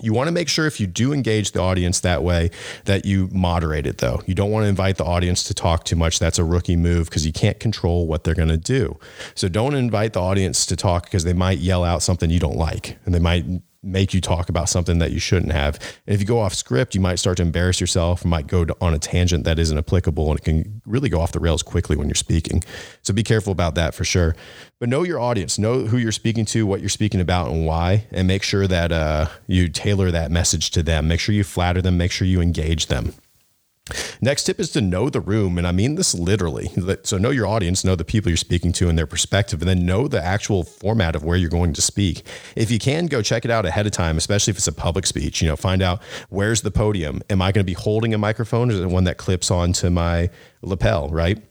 You 0.00 0.12
want 0.12 0.28
to 0.28 0.32
make 0.32 0.48
sure 0.48 0.66
if 0.66 0.78
you 0.78 0.86
do 0.86 1.12
engage 1.12 1.52
the 1.52 1.60
audience 1.60 2.00
that 2.00 2.22
way 2.22 2.50
that 2.84 3.04
you 3.04 3.28
moderate 3.32 3.86
it 3.86 3.98
though. 3.98 4.22
You 4.26 4.34
don't 4.34 4.50
want 4.50 4.64
to 4.64 4.68
invite 4.68 4.96
the 4.96 5.04
audience 5.04 5.42
to 5.44 5.54
talk 5.54 5.84
too 5.84 5.96
much. 5.96 6.20
That's 6.20 6.38
a 6.38 6.44
rookie 6.44 6.76
move 6.76 7.08
because 7.08 7.26
you 7.26 7.32
can't 7.32 7.58
control 7.58 8.06
what 8.06 8.22
they're 8.22 8.34
going 8.34 8.48
to 8.48 8.56
do. 8.56 8.98
So 9.34 9.48
don't 9.48 9.74
invite 9.74 10.12
the 10.12 10.20
audience 10.20 10.66
to 10.66 10.76
talk 10.76 11.04
because 11.04 11.24
they 11.24 11.32
might 11.32 11.58
yell 11.58 11.82
out 11.82 12.02
something 12.02 12.30
you 12.30 12.38
don't 12.38 12.56
like 12.56 12.96
and 13.04 13.14
they 13.14 13.18
might 13.18 13.44
make 13.82 14.12
you 14.12 14.20
talk 14.20 14.48
about 14.48 14.68
something 14.68 14.98
that 14.98 15.12
you 15.12 15.20
shouldn't 15.20 15.52
have. 15.52 15.76
And 16.06 16.14
if 16.14 16.20
you 16.20 16.26
go 16.26 16.40
off 16.40 16.54
script, 16.54 16.94
you 16.94 17.00
might 17.00 17.16
start 17.16 17.36
to 17.36 17.42
embarrass 17.42 17.80
yourself, 17.80 18.24
might 18.24 18.46
go 18.46 18.66
on 18.80 18.92
a 18.92 18.98
tangent 18.98 19.44
that 19.44 19.58
isn't 19.58 19.78
applicable, 19.78 20.30
and 20.30 20.38
it 20.38 20.44
can 20.44 20.82
really 20.84 21.08
go 21.08 21.20
off 21.20 21.32
the 21.32 21.40
rails 21.40 21.62
quickly 21.62 21.96
when 21.96 22.08
you're 22.08 22.14
speaking. 22.14 22.62
So 23.02 23.14
be 23.14 23.22
careful 23.22 23.52
about 23.52 23.76
that 23.76 23.94
for 23.94 24.04
sure. 24.04 24.34
But 24.80 24.88
know 24.88 25.04
your 25.04 25.20
audience, 25.20 25.58
know 25.58 25.86
who 25.86 25.96
you're 25.96 26.12
speaking 26.12 26.44
to, 26.46 26.66
what 26.66 26.80
you're 26.80 26.88
speaking 26.88 27.20
about, 27.20 27.50
and 27.50 27.66
why, 27.66 28.06
and 28.10 28.26
make 28.26 28.42
sure 28.42 28.66
that 28.66 28.90
uh, 28.90 29.28
you 29.46 29.68
tailor 29.68 30.10
that 30.10 30.30
message 30.30 30.70
to 30.72 30.82
them. 30.82 31.08
Make 31.08 31.20
sure 31.20 31.34
you 31.34 31.44
flatter 31.44 31.80
them, 31.80 31.96
make 31.96 32.10
sure 32.10 32.26
you 32.26 32.40
engage 32.40 32.86
them. 32.86 33.14
Next 34.20 34.44
tip 34.44 34.60
is 34.60 34.70
to 34.72 34.80
know 34.80 35.10
the 35.10 35.20
room. 35.20 35.58
And 35.58 35.66
I 35.66 35.72
mean 35.72 35.94
this 35.94 36.14
literally. 36.14 36.70
So 37.02 37.18
know 37.18 37.30
your 37.30 37.46
audience, 37.46 37.84
know 37.84 37.96
the 37.96 38.04
people 38.04 38.30
you're 38.30 38.36
speaking 38.36 38.72
to 38.72 38.88
and 38.88 38.98
their 38.98 39.06
perspective, 39.06 39.60
and 39.62 39.68
then 39.68 39.86
know 39.86 40.08
the 40.08 40.22
actual 40.22 40.64
format 40.64 41.14
of 41.16 41.24
where 41.24 41.36
you're 41.36 41.50
going 41.50 41.72
to 41.74 41.82
speak. 41.82 42.24
If 42.56 42.70
you 42.70 42.78
can, 42.78 43.06
go 43.06 43.22
check 43.22 43.44
it 43.44 43.50
out 43.50 43.66
ahead 43.66 43.86
of 43.86 43.92
time, 43.92 44.16
especially 44.16 44.52
if 44.52 44.56
it's 44.56 44.68
a 44.68 44.72
public 44.72 45.06
speech. 45.06 45.40
You 45.42 45.48
know, 45.48 45.56
find 45.56 45.82
out 45.82 46.02
where's 46.28 46.62
the 46.62 46.70
podium. 46.70 47.22
Am 47.30 47.40
I 47.40 47.52
going 47.52 47.64
to 47.64 47.70
be 47.70 47.74
holding 47.74 48.14
a 48.14 48.18
microphone 48.18 48.70
or 48.70 48.74
is 48.74 48.80
it 48.80 48.86
one 48.86 49.04
that 49.04 49.16
clips 49.16 49.50
onto 49.50 49.90
my 49.90 50.30
lapel, 50.62 51.08
right? 51.08 51.42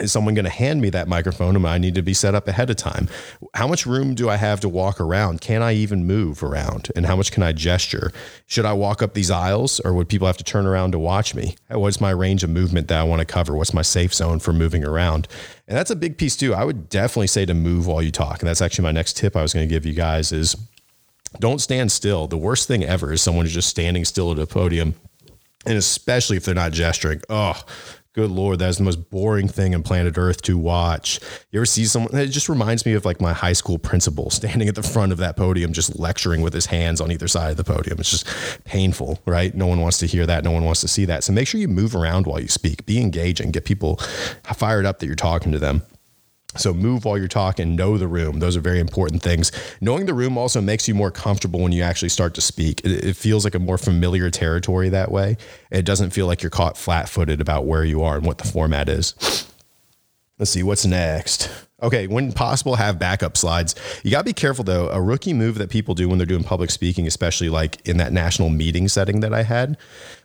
Is 0.00 0.10
someone 0.10 0.34
going 0.34 0.44
to 0.44 0.50
hand 0.50 0.80
me 0.80 0.90
that 0.90 1.06
microphone 1.06 1.54
Am 1.54 1.66
I 1.66 1.78
need 1.78 1.94
to 1.96 2.02
be 2.02 2.14
set 2.14 2.34
up 2.34 2.48
ahead 2.48 2.70
of 2.70 2.76
time? 2.76 3.08
How 3.54 3.66
much 3.66 3.86
room 3.86 4.14
do 4.14 4.28
I 4.28 4.36
have 4.36 4.60
to 4.60 4.68
walk 4.68 5.00
around? 5.00 5.40
Can 5.40 5.62
I 5.62 5.74
even 5.74 6.06
move 6.06 6.42
around? 6.42 6.90
And 6.96 7.06
how 7.06 7.14
much 7.14 7.30
can 7.30 7.42
I 7.42 7.52
gesture? 7.52 8.10
Should 8.46 8.64
I 8.64 8.72
walk 8.72 9.02
up 9.02 9.14
these 9.14 9.30
aisles 9.30 9.80
or 9.80 9.92
would 9.92 10.08
people 10.08 10.26
have 10.26 10.38
to 10.38 10.44
turn 10.44 10.66
around 10.66 10.92
to 10.92 10.98
watch 10.98 11.34
me? 11.34 11.56
What's 11.68 12.00
my 12.00 12.10
range 12.10 12.42
of 12.42 12.50
movement 12.50 12.88
that 12.88 13.00
I 13.00 13.04
want 13.04 13.20
to 13.20 13.26
cover? 13.26 13.54
What's 13.54 13.74
my 13.74 13.82
safe 13.82 14.14
zone 14.14 14.38
for 14.38 14.52
moving 14.52 14.84
around? 14.84 15.28
And 15.68 15.76
that's 15.76 15.90
a 15.90 15.96
big 15.96 16.16
piece 16.16 16.36
too. 16.36 16.54
I 16.54 16.64
would 16.64 16.88
definitely 16.88 17.26
say 17.26 17.44
to 17.44 17.54
move 17.54 17.86
while 17.86 18.02
you 18.02 18.10
talk. 18.10 18.40
And 18.40 18.48
that's 18.48 18.62
actually 18.62 18.84
my 18.84 18.92
next 18.92 19.16
tip 19.16 19.36
I 19.36 19.42
was 19.42 19.52
going 19.52 19.68
to 19.68 19.72
give 19.72 19.84
you 19.84 19.92
guys 19.92 20.32
is 20.32 20.56
don't 21.38 21.60
stand 21.60 21.92
still. 21.92 22.26
The 22.26 22.38
worst 22.38 22.66
thing 22.66 22.82
ever 22.82 23.12
is 23.12 23.22
someone 23.22 23.44
who's 23.44 23.54
just 23.54 23.68
standing 23.68 24.04
still 24.04 24.32
at 24.32 24.38
a 24.38 24.46
podium 24.46 24.94
and 25.64 25.78
especially 25.78 26.36
if 26.36 26.44
they're 26.44 26.54
not 26.54 26.72
gesturing. 26.72 27.20
Oh, 27.28 27.60
Good 28.14 28.30
lord, 28.30 28.58
that's 28.58 28.76
the 28.76 28.84
most 28.84 29.08
boring 29.08 29.48
thing 29.48 29.74
on 29.74 29.82
planet 29.82 30.18
Earth 30.18 30.42
to 30.42 30.58
watch. 30.58 31.18
You 31.50 31.58
ever 31.58 31.64
see 31.64 31.86
someone? 31.86 32.14
It 32.14 32.26
just 32.26 32.50
reminds 32.50 32.84
me 32.84 32.92
of 32.92 33.06
like 33.06 33.22
my 33.22 33.32
high 33.32 33.54
school 33.54 33.78
principal 33.78 34.28
standing 34.28 34.68
at 34.68 34.74
the 34.74 34.82
front 34.82 35.12
of 35.12 35.18
that 35.18 35.34
podium, 35.34 35.72
just 35.72 35.98
lecturing 35.98 36.42
with 36.42 36.52
his 36.52 36.66
hands 36.66 37.00
on 37.00 37.10
either 37.10 37.26
side 37.26 37.52
of 37.52 37.56
the 37.56 37.64
podium. 37.64 37.98
It's 37.98 38.10
just 38.10 38.26
painful, 38.64 39.18
right? 39.24 39.54
No 39.54 39.66
one 39.66 39.80
wants 39.80 39.96
to 39.98 40.06
hear 40.06 40.26
that. 40.26 40.44
No 40.44 40.50
one 40.50 40.62
wants 40.62 40.82
to 40.82 40.88
see 40.88 41.06
that. 41.06 41.24
So 41.24 41.32
make 41.32 41.48
sure 41.48 41.58
you 41.58 41.68
move 41.68 41.96
around 41.96 42.26
while 42.26 42.38
you 42.38 42.48
speak. 42.48 42.84
Be 42.84 43.00
engaging. 43.00 43.50
Get 43.50 43.64
people 43.64 43.96
fired 44.44 44.84
up 44.84 44.98
that 44.98 45.06
you're 45.06 45.14
talking 45.14 45.50
to 45.52 45.58
them. 45.58 45.80
So 46.56 46.74
move 46.74 47.04
while 47.04 47.16
you're 47.16 47.28
talking, 47.28 47.76
know 47.76 47.96
the 47.96 48.08
room. 48.08 48.38
Those 48.38 48.56
are 48.56 48.60
very 48.60 48.78
important 48.78 49.22
things. 49.22 49.52
Knowing 49.80 50.06
the 50.06 50.14
room 50.14 50.36
also 50.36 50.60
makes 50.60 50.86
you 50.86 50.94
more 50.94 51.10
comfortable 51.10 51.60
when 51.60 51.72
you 51.72 51.82
actually 51.82 52.10
start 52.10 52.34
to 52.34 52.40
speak. 52.40 52.84
It, 52.84 53.04
it 53.04 53.16
feels 53.16 53.44
like 53.44 53.54
a 53.54 53.58
more 53.58 53.78
familiar 53.78 54.30
territory 54.30 54.88
that 54.90 55.10
way. 55.10 55.38
It 55.70 55.84
doesn't 55.84 56.10
feel 56.10 56.26
like 56.26 56.42
you're 56.42 56.50
caught 56.50 56.76
flat 56.76 57.08
footed 57.08 57.40
about 57.40 57.64
where 57.64 57.84
you 57.84 58.02
are 58.02 58.16
and 58.16 58.26
what 58.26 58.38
the 58.38 58.46
format 58.46 58.88
is. 58.88 59.14
Let's 60.38 60.50
see 60.50 60.62
what's 60.62 60.84
next. 60.84 61.50
Okay, 61.82 62.06
when 62.06 62.32
possible, 62.32 62.76
have 62.76 62.98
backup 62.98 63.36
slides. 63.36 63.74
You 64.04 64.10
got 64.10 64.18
to 64.18 64.24
be 64.24 64.32
careful 64.32 64.64
though. 64.64 64.88
A 64.90 65.00
rookie 65.00 65.32
move 65.32 65.56
that 65.58 65.70
people 65.70 65.94
do 65.94 66.08
when 66.08 66.18
they're 66.18 66.26
doing 66.26 66.44
public 66.44 66.70
speaking, 66.70 67.06
especially 67.06 67.48
like 67.48 67.86
in 67.88 67.96
that 67.96 68.12
national 68.12 68.50
meeting 68.50 68.88
setting 68.88 69.20
that 69.20 69.34
I 69.34 69.42
had, 69.42 69.76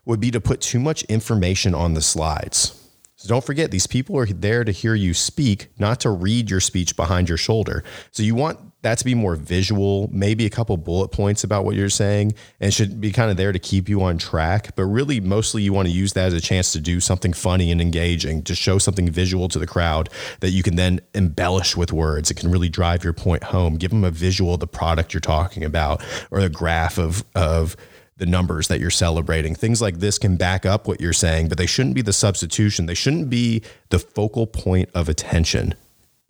would 0.05 0.19
be 0.19 0.31
to 0.31 0.41
put 0.41 0.61
too 0.61 0.79
much 0.79 1.03
information 1.03 1.73
on 1.73 1.93
the 1.93 2.01
slides. 2.01 2.86
So 3.17 3.27
don't 3.27 3.43
forget, 3.43 3.71
these 3.71 3.87
people 3.87 4.15
are 4.19 4.27
there 4.27 4.63
to 4.63 4.71
hear 4.71 4.93
you 4.93 5.15
speak, 5.15 5.69
not 5.79 5.99
to 6.01 6.11
read 6.11 6.51
your 6.51 6.59
speech 6.59 6.95
behind 6.95 7.27
your 7.27 7.37
shoulder. 7.37 7.83
So 8.11 8.21
you 8.21 8.35
want 8.35 8.59
that 8.83 8.99
to 8.99 9.05
be 9.05 9.15
more 9.15 9.35
visual, 9.35 10.07
maybe 10.13 10.45
a 10.45 10.51
couple 10.51 10.77
bullet 10.77 11.07
points 11.07 11.43
about 11.43 11.65
what 11.65 11.75
you're 11.75 11.89
saying, 11.89 12.35
and 12.59 12.71
should 12.71 13.01
be 13.01 13.11
kind 13.11 13.31
of 13.31 13.35
there 13.35 13.51
to 13.51 13.57
keep 13.57 13.89
you 13.89 14.03
on 14.03 14.19
track. 14.19 14.75
But 14.75 14.83
really, 14.83 15.19
mostly 15.19 15.63
you 15.63 15.73
want 15.73 15.87
to 15.87 15.91
use 15.91 16.13
that 16.13 16.27
as 16.27 16.33
a 16.35 16.39
chance 16.39 16.71
to 16.73 16.79
do 16.79 16.99
something 16.99 17.33
funny 17.33 17.71
and 17.71 17.81
engaging, 17.81 18.43
to 18.43 18.53
show 18.53 18.77
something 18.77 19.09
visual 19.09 19.47
to 19.49 19.57
the 19.57 19.65
crowd 19.65 20.09
that 20.41 20.51
you 20.51 20.61
can 20.61 20.75
then 20.75 20.99
embellish 21.15 21.75
with 21.75 21.91
words. 21.91 22.29
It 22.29 22.35
can 22.35 22.51
really 22.51 22.69
drive 22.69 23.03
your 23.03 23.13
point 23.13 23.45
home. 23.45 23.77
Give 23.77 23.89
them 23.89 24.03
a 24.03 24.11
visual 24.11 24.53
of 24.53 24.59
the 24.59 24.67
product 24.67 25.15
you're 25.15 25.21
talking 25.21 25.63
about 25.63 26.03
or 26.29 26.39
a 26.39 26.49
graph 26.49 26.99
of, 26.99 27.25
of, 27.33 27.75
the 28.17 28.25
numbers 28.25 28.67
that 28.67 28.79
you're 28.79 28.89
celebrating. 28.89 29.55
Things 29.55 29.81
like 29.81 29.99
this 29.99 30.17
can 30.17 30.35
back 30.35 30.65
up 30.65 30.87
what 30.87 30.99
you're 30.99 31.13
saying, 31.13 31.49
but 31.49 31.57
they 31.57 31.65
shouldn't 31.65 31.95
be 31.95 32.01
the 32.01 32.13
substitution. 32.13 32.87
They 32.87 32.95
shouldn't 32.95 33.29
be 33.29 33.61
the 33.89 33.99
focal 33.99 34.47
point 34.47 34.89
of 34.93 35.07
attention. 35.07 35.75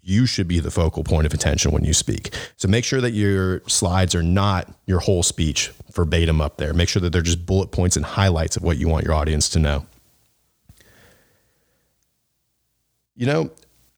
You 0.02 0.26
should 0.26 0.48
be 0.48 0.60
the 0.60 0.72
focal 0.72 1.04
point 1.04 1.26
of 1.26 1.34
attention 1.34 1.72
when 1.72 1.84
you 1.84 1.94
speak. 1.94 2.34
So 2.56 2.68
make 2.68 2.86
sure 2.86 3.02
that 3.02 3.12
your 3.12 3.62
slides 3.68 4.16
are 4.16 4.24
not 4.24 4.74
your 4.86 5.00
whole 5.00 5.24
speech 5.24 5.72
verbatim 5.94 6.40
up 6.40 6.58
there. 6.58 6.74
Make 6.74 6.90
sure 6.90 7.02
that 7.02 7.12
they're 7.12 7.22
just 7.22 7.46
bullet 7.46 7.72
points 7.72 7.96
and 7.96 8.06
highlights 8.06 8.56
of 8.56 8.64
what 8.64 8.78
you 8.78 8.88
want 8.88 9.06
your 9.06 9.14
audience 9.14 9.50
to 9.50 9.60
know. 9.60 9.86
You 13.16 13.26
know, 13.26 13.52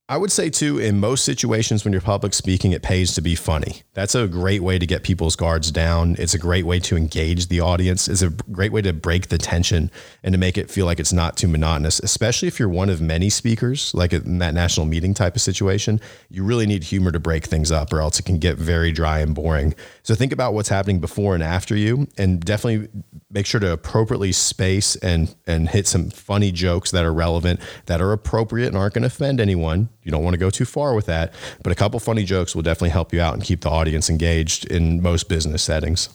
I 0.09 0.17
would 0.17 0.31
say 0.31 0.49
too, 0.49 0.79
in 0.79 0.99
most 0.99 1.23
situations 1.23 1.85
when 1.85 1.91
you're 1.93 2.01
public 2.01 2.33
speaking, 2.33 2.71
it 2.71 2.81
pays 2.81 3.13
to 3.13 3.21
be 3.21 3.35
funny. 3.35 3.83
That's 3.93 4.15
a 4.15 4.27
great 4.27 4.63
way 4.63 4.79
to 4.79 4.87
get 4.87 5.03
people's 5.03 5.35
guards 5.35 5.69
down. 5.69 6.15
It's 6.17 6.33
a 6.33 6.39
great 6.39 6.65
way 6.65 6.79
to 6.79 6.97
engage 6.97 7.47
the 7.47 7.59
audience. 7.59 8.07
It's 8.07 8.23
a 8.23 8.31
great 8.31 8.71
way 8.71 8.81
to 8.81 8.91
break 8.91 9.27
the 9.27 9.37
tension 9.37 9.91
and 10.23 10.33
to 10.33 10.39
make 10.39 10.57
it 10.57 10.71
feel 10.71 10.87
like 10.87 10.99
it's 10.99 11.13
not 11.13 11.37
too 11.37 11.47
monotonous, 11.47 11.99
especially 11.99 12.47
if 12.47 12.57
you're 12.57 12.69
one 12.69 12.89
of 12.89 13.01
many 13.01 13.29
speakers, 13.29 13.93
like 13.93 14.11
in 14.11 14.39
that 14.39 14.55
national 14.55 14.87
meeting 14.87 15.13
type 15.13 15.35
of 15.35 15.43
situation. 15.43 16.01
You 16.31 16.43
really 16.43 16.65
need 16.65 16.85
humor 16.85 17.11
to 17.11 17.19
break 17.19 17.45
things 17.45 17.71
up, 17.71 17.93
or 17.93 18.01
else 18.01 18.19
it 18.19 18.23
can 18.23 18.39
get 18.39 18.57
very 18.57 18.91
dry 18.91 19.19
and 19.19 19.35
boring. 19.35 19.75
So 20.09 20.15
think 20.15 20.33
about 20.33 20.55
what's 20.55 20.69
happening 20.69 20.99
before 20.99 21.35
and 21.35 21.43
after 21.43 21.75
you, 21.75 22.07
and 22.17 22.43
definitely 22.43 22.89
make 23.29 23.45
sure 23.45 23.59
to 23.59 23.71
appropriately 23.71 24.31
space 24.31 24.95
and 24.95 25.35
and 25.45 25.69
hit 25.69 25.85
some 25.85 26.09
funny 26.09 26.51
jokes 26.51 26.89
that 26.89 27.05
are 27.05 27.13
relevant, 27.13 27.59
that 27.85 28.01
are 28.01 28.11
appropriate 28.11 28.69
and 28.69 28.75
aren't 28.75 28.95
going 28.95 29.03
to 29.03 29.07
offend 29.07 29.39
anyone 29.39 29.89
you 30.01 30.11
don't 30.11 30.23
want 30.23 30.33
to 30.33 30.39
go 30.39 30.49
too 30.49 30.65
far 30.65 30.95
with 30.95 31.05
that, 31.05 31.31
but 31.61 31.71
a 31.71 31.75
couple 31.75 31.99
funny 31.99 32.23
jokes 32.23 32.55
will 32.55 32.63
definitely 32.63 32.89
help 32.89 33.13
you 33.13 33.21
out 33.21 33.35
and 33.35 33.43
keep 33.43 33.61
the 33.61 33.69
audience 33.69 34.09
engaged 34.09 34.65
in 34.65 34.99
most 35.03 35.29
business 35.29 35.61
settings. 35.61 36.09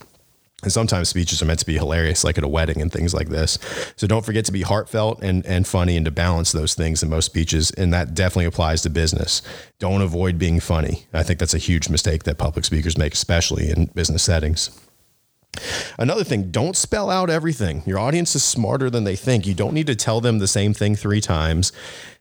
And 0.64 0.72
sometimes 0.72 1.08
speeches 1.08 1.40
are 1.40 1.44
meant 1.44 1.60
to 1.60 1.66
be 1.66 1.76
hilarious, 1.76 2.24
like 2.24 2.38
at 2.38 2.44
a 2.44 2.48
wedding 2.48 2.80
and 2.80 2.90
things 2.90 3.14
like 3.14 3.28
this. 3.28 3.58
So 3.96 4.06
don't 4.06 4.24
forget 4.24 4.44
to 4.46 4.52
be 4.52 4.62
heartfelt 4.62 5.22
and, 5.22 5.46
and 5.46 5.66
funny 5.66 5.96
and 5.96 6.04
to 6.06 6.10
balance 6.10 6.52
those 6.52 6.74
things 6.74 7.02
in 7.02 7.10
most 7.10 7.26
speeches. 7.26 7.70
And 7.70 7.92
that 7.92 8.14
definitely 8.14 8.46
applies 8.46 8.82
to 8.82 8.90
business. 8.90 9.42
Don't 9.78 10.02
avoid 10.02 10.38
being 10.38 10.58
funny. 10.58 11.06
I 11.12 11.22
think 11.22 11.38
that's 11.38 11.54
a 11.54 11.58
huge 11.58 11.88
mistake 11.88 12.24
that 12.24 12.38
public 12.38 12.64
speakers 12.64 12.98
make, 12.98 13.12
especially 13.12 13.70
in 13.70 13.86
business 13.94 14.22
settings. 14.22 14.70
Another 15.98 16.24
thing, 16.24 16.50
don't 16.50 16.76
spell 16.76 17.10
out 17.10 17.30
everything. 17.30 17.82
Your 17.86 17.98
audience 17.98 18.34
is 18.34 18.42
smarter 18.42 18.90
than 18.90 19.04
they 19.04 19.16
think. 19.16 19.46
You 19.46 19.54
don't 19.54 19.74
need 19.74 19.86
to 19.86 19.96
tell 19.96 20.20
them 20.20 20.38
the 20.38 20.48
same 20.48 20.74
thing 20.74 20.96
three 20.96 21.20
times. 21.20 21.72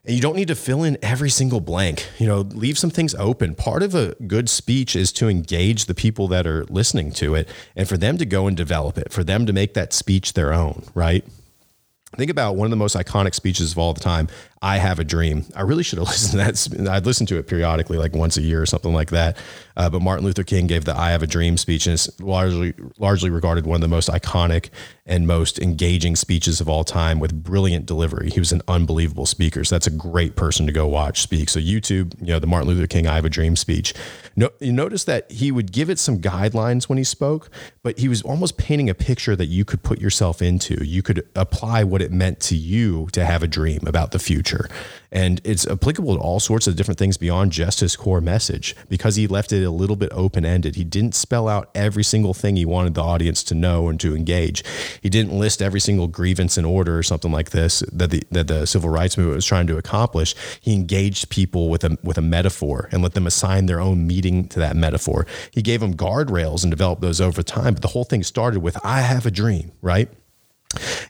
And 0.04 0.14
you 0.14 0.20
don't 0.20 0.36
need 0.36 0.48
to 0.48 0.54
fill 0.54 0.82
in 0.82 0.98
every 1.02 1.30
single 1.30 1.60
blank. 1.60 2.06
You 2.18 2.26
know, 2.26 2.40
leave 2.40 2.78
some 2.78 2.90
things 2.90 3.14
open. 3.14 3.54
Part 3.54 3.82
of 3.82 3.94
a 3.94 4.14
good 4.26 4.48
speech 4.50 4.94
is 4.94 5.12
to 5.12 5.28
engage 5.28 5.86
the 5.86 5.94
people 5.94 6.28
that 6.28 6.46
are 6.46 6.64
listening 6.66 7.10
to 7.12 7.34
it 7.34 7.48
and 7.74 7.88
for 7.88 7.96
them 7.96 8.18
to 8.18 8.26
go 8.26 8.46
and 8.46 8.56
develop 8.56 8.98
it, 8.98 9.12
for 9.12 9.24
them 9.24 9.46
to 9.46 9.52
make 9.52 9.74
that 9.74 9.92
speech 9.92 10.34
their 10.34 10.52
own, 10.52 10.84
right? 10.94 11.24
Think 12.16 12.30
about 12.30 12.56
one 12.56 12.66
of 12.66 12.70
the 12.70 12.76
most 12.76 12.96
iconic 12.96 13.34
speeches 13.34 13.72
of 13.72 13.78
all 13.78 13.92
the 13.92 14.00
time. 14.00 14.28
I 14.62 14.78
have 14.78 14.98
a 14.98 15.04
dream. 15.04 15.44
I 15.54 15.62
really 15.62 15.82
should 15.82 15.98
have 15.98 16.08
listened 16.08 16.40
to 16.40 16.78
that. 16.78 16.90
I'd 16.90 17.06
listen 17.06 17.26
to 17.26 17.38
it 17.38 17.46
periodically, 17.46 17.98
like 17.98 18.14
once 18.14 18.36
a 18.36 18.42
year 18.42 18.62
or 18.62 18.66
something 18.66 18.94
like 18.94 19.10
that. 19.10 19.36
Uh, 19.76 19.90
but 19.90 20.00
Martin 20.00 20.24
Luther 20.24 20.44
King 20.44 20.66
gave 20.66 20.84
the 20.84 20.96
"I 20.96 21.10
Have 21.10 21.22
a 21.22 21.26
Dream" 21.26 21.56
speech, 21.56 21.86
and 21.86 21.94
it's 21.94 22.20
largely 22.20 22.74
largely 22.98 23.30
regarded 23.30 23.66
one 23.66 23.76
of 23.76 23.80
the 23.82 23.88
most 23.88 24.08
iconic 24.08 24.70
and 25.06 25.26
most 25.26 25.58
engaging 25.58 26.16
speeches 26.16 26.60
of 26.60 26.68
all 26.68 26.82
time, 26.84 27.18
with 27.18 27.42
brilliant 27.42 27.84
delivery. 27.84 28.30
He 28.30 28.38
was 28.38 28.52
an 28.52 28.62
unbelievable 28.66 29.26
speaker. 29.26 29.62
So 29.64 29.74
that's 29.74 29.86
a 29.86 29.90
great 29.90 30.34
person 30.34 30.64
to 30.66 30.72
go 30.72 30.86
watch 30.86 31.20
speak. 31.20 31.50
So 31.50 31.60
YouTube, 31.60 32.18
you 32.20 32.28
know, 32.28 32.38
the 32.38 32.46
Martin 32.46 32.68
Luther 32.68 32.86
King 32.86 33.06
"I 33.06 33.16
Have 33.16 33.24
a 33.24 33.30
Dream" 33.30 33.56
speech. 33.56 33.94
No, 34.36 34.50
you 34.60 34.72
notice 34.72 35.04
that 35.04 35.30
he 35.30 35.52
would 35.52 35.72
give 35.72 35.90
it 35.90 35.98
some 35.98 36.20
guidelines 36.20 36.88
when 36.88 36.98
he 36.98 37.04
spoke, 37.04 37.50
but 37.82 37.98
he 37.98 38.08
was 38.08 38.22
almost 38.22 38.56
painting 38.56 38.90
a 38.90 38.94
picture 38.94 39.36
that 39.36 39.46
you 39.46 39.64
could 39.64 39.82
put 39.82 40.00
yourself 40.00 40.42
into. 40.42 40.84
You 40.84 41.02
could 41.02 41.28
apply 41.36 41.84
what 41.84 42.02
it 42.02 42.10
meant 42.10 42.40
to 42.40 42.56
you 42.56 43.08
to 43.12 43.24
have 43.24 43.42
a 43.42 43.46
dream 43.46 43.80
about 43.86 44.10
the 44.10 44.18
future. 44.18 44.68
And 45.12 45.40
it's 45.44 45.66
applicable 45.66 46.16
to 46.16 46.20
all 46.20 46.40
sorts 46.40 46.66
of 46.66 46.74
different 46.74 46.98
things 46.98 47.16
beyond 47.16 47.52
just 47.52 47.78
his 47.78 47.94
core 47.94 48.20
message 48.20 48.74
because 48.88 49.14
he 49.14 49.28
left 49.28 49.52
it 49.52 49.62
a 49.62 49.70
little 49.70 49.94
bit 49.94 50.10
open 50.12 50.44
ended. 50.44 50.74
He 50.74 50.82
didn't 50.82 51.14
spell 51.14 51.46
out 51.46 51.70
every 51.72 52.02
single 52.02 52.34
thing 52.34 52.56
he 52.56 52.64
wanted 52.64 52.94
the 52.94 53.02
audience 53.02 53.44
to 53.44 53.54
know 53.54 53.88
and 53.88 54.00
to 54.00 54.16
engage. 54.16 54.64
He 55.00 55.08
didn't 55.08 55.38
list 55.38 55.62
every 55.62 55.80
single 55.80 56.08
grievance 56.08 56.58
in 56.58 56.64
order 56.64 56.98
or 56.98 57.02
something 57.02 57.32
like 57.32 57.50
this 57.50 57.80
that 57.92 58.10
the, 58.10 58.22
that 58.30 58.48
the 58.48 58.66
civil 58.66 58.90
rights 58.90 59.16
movement 59.16 59.36
was 59.36 59.46
trying 59.46 59.66
to 59.68 59.78
accomplish. 59.78 60.34
He 60.60 60.74
engaged 60.74 61.30
people 61.30 61.68
with 61.68 61.84
a, 61.84 61.98
with 62.02 62.18
a 62.18 62.22
metaphor 62.22 62.88
and 62.92 63.02
let 63.02 63.14
them 63.14 63.26
assign 63.26 63.66
their 63.66 63.80
own 63.80 64.06
meaning 64.06 64.48
to 64.48 64.58
that 64.60 64.76
metaphor. 64.76 65.26
He 65.50 65.62
gave 65.62 65.80
them 65.80 65.94
guardrails 65.94 66.62
and 66.62 66.70
developed 66.70 67.02
those 67.02 67.20
over 67.20 67.42
time. 67.42 67.74
But 67.74 67.82
the 67.82 67.88
whole 67.88 68.04
thing 68.04 68.22
started 68.22 68.60
with, 68.60 68.78
I 68.84 69.00
have 69.00 69.26
a 69.26 69.30
dream, 69.30 69.72
right? 69.82 70.08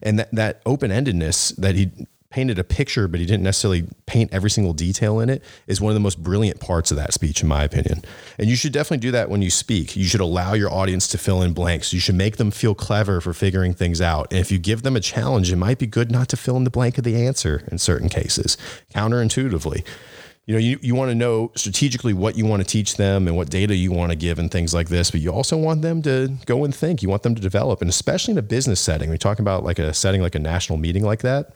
and 0.03 0.19
that, 0.19 0.31
that 0.33 0.63
open-endedness 0.67 1.57
that 1.57 1.75
he 1.75 1.91
painted 2.35 2.59
a 2.59 2.65
picture, 2.65 3.07
but 3.07 3.21
he 3.21 3.27
didn't 3.27 3.45
necessarily 3.45 3.87
paint 4.07 4.29
every 4.33 4.51
single 4.51 4.73
detail 4.73 5.21
in 5.21 5.31
it, 5.31 5.41
is 5.69 5.81
one 5.81 5.93
of 5.93 5.95
the 5.95 6.01
most 6.01 6.21
brilliant 6.21 6.59
parts 6.59 6.91
of 6.91 6.97
that 6.97 7.15
speech, 7.15 7.43
in 7.43 7.49
my 7.49 7.63
opinion. 7.63 8.03
And 8.39 8.51
you 8.51 8.57
should 8.57 8.73
definitely 8.73 8.99
do 9.07 9.13
that 9.13 9.31
when 9.31 9.41
you 9.41 9.51
speak. 9.51 9.95
You 9.95 10.07
should 10.07 10.21
allow 10.21 10.55
your 10.55 10.69
audience 10.69 11.07
to 11.09 11.19
fill 11.19 11.43
in 11.43 11.53
blanks. 11.53 11.93
You 11.93 12.01
should 12.01 12.17
make 12.17 12.37
them 12.37 12.51
feel 12.51 12.75
clever 12.75 13.21
for 13.21 13.33
figuring 13.33 13.73
things 13.73 14.01
out. 14.01 14.33
And 14.33 14.41
if 14.41 14.51
you 14.51 14.59
give 14.59 14.83
them 14.83 14.97
a 14.97 15.01
challenge, 15.01 15.53
it 15.53 15.57
might 15.57 15.79
be 15.79 15.87
good 15.87 16.11
not 16.11 16.29
to 16.31 16.37
fill 16.37 16.57
in 16.57 16.65
the 16.65 16.71
blank 16.71 16.99
of 16.99 17.05
the 17.05 17.25
answer 17.25 17.63
in 17.71 17.79
certain 17.79 18.09
cases, 18.09 18.57
counterintuitively. 18.93 19.87
You 20.47 20.55
know, 20.55 20.59
you, 20.61 20.81
you 20.83 20.97
want 20.97 21.13
to 21.13 21.15
know 21.15 21.53
strategically 21.55 22.15
what 22.15 22.37
you 22.37 22.47
want 22.47 22.63
to 22.63 22.69
teach 22.69 22.97
them 22.97 23.29
and 23.29 23.37
what 23.37 23.49
data 23.49 23.77
you 23.77 23.93
want 23.93 24.11
to 24.11 24.17
give 24.17 24.41
and 24.41 24.51
things 24.51 24.75
like 24.75 24.89
this, 24.89 25.13
but 25.13 25.21
you 25.21 25.31
also 25.31 25.57
want 25.57 25.83
them 25.83 26.03
to 26.03 26.35
go 26.47 26.65
and 26.65 26.75
think. 26.75 27.01
You 27.01 27.09
want 27.09 27.23
them 27.23 27.37
to 27.37 27.41
develop. 27.41 27.81
And 27.81 27.89
especially 27.89 28.33
in 28.33 28.39
a 28.39 28.43
business 28.43 28.81
setting, 28.81 29.09
we 29.09 29.19
talk 29.19 29.39
about 29.39 29.63
like 29.63 29.79
a 29.79 29.95
setting 29.95 30.21
like 30.21 30.35
a 30.35 30.41
national 30.41 30.79
meeting 30.79 31.05
like 31.05 31.21
that 31.21 31.55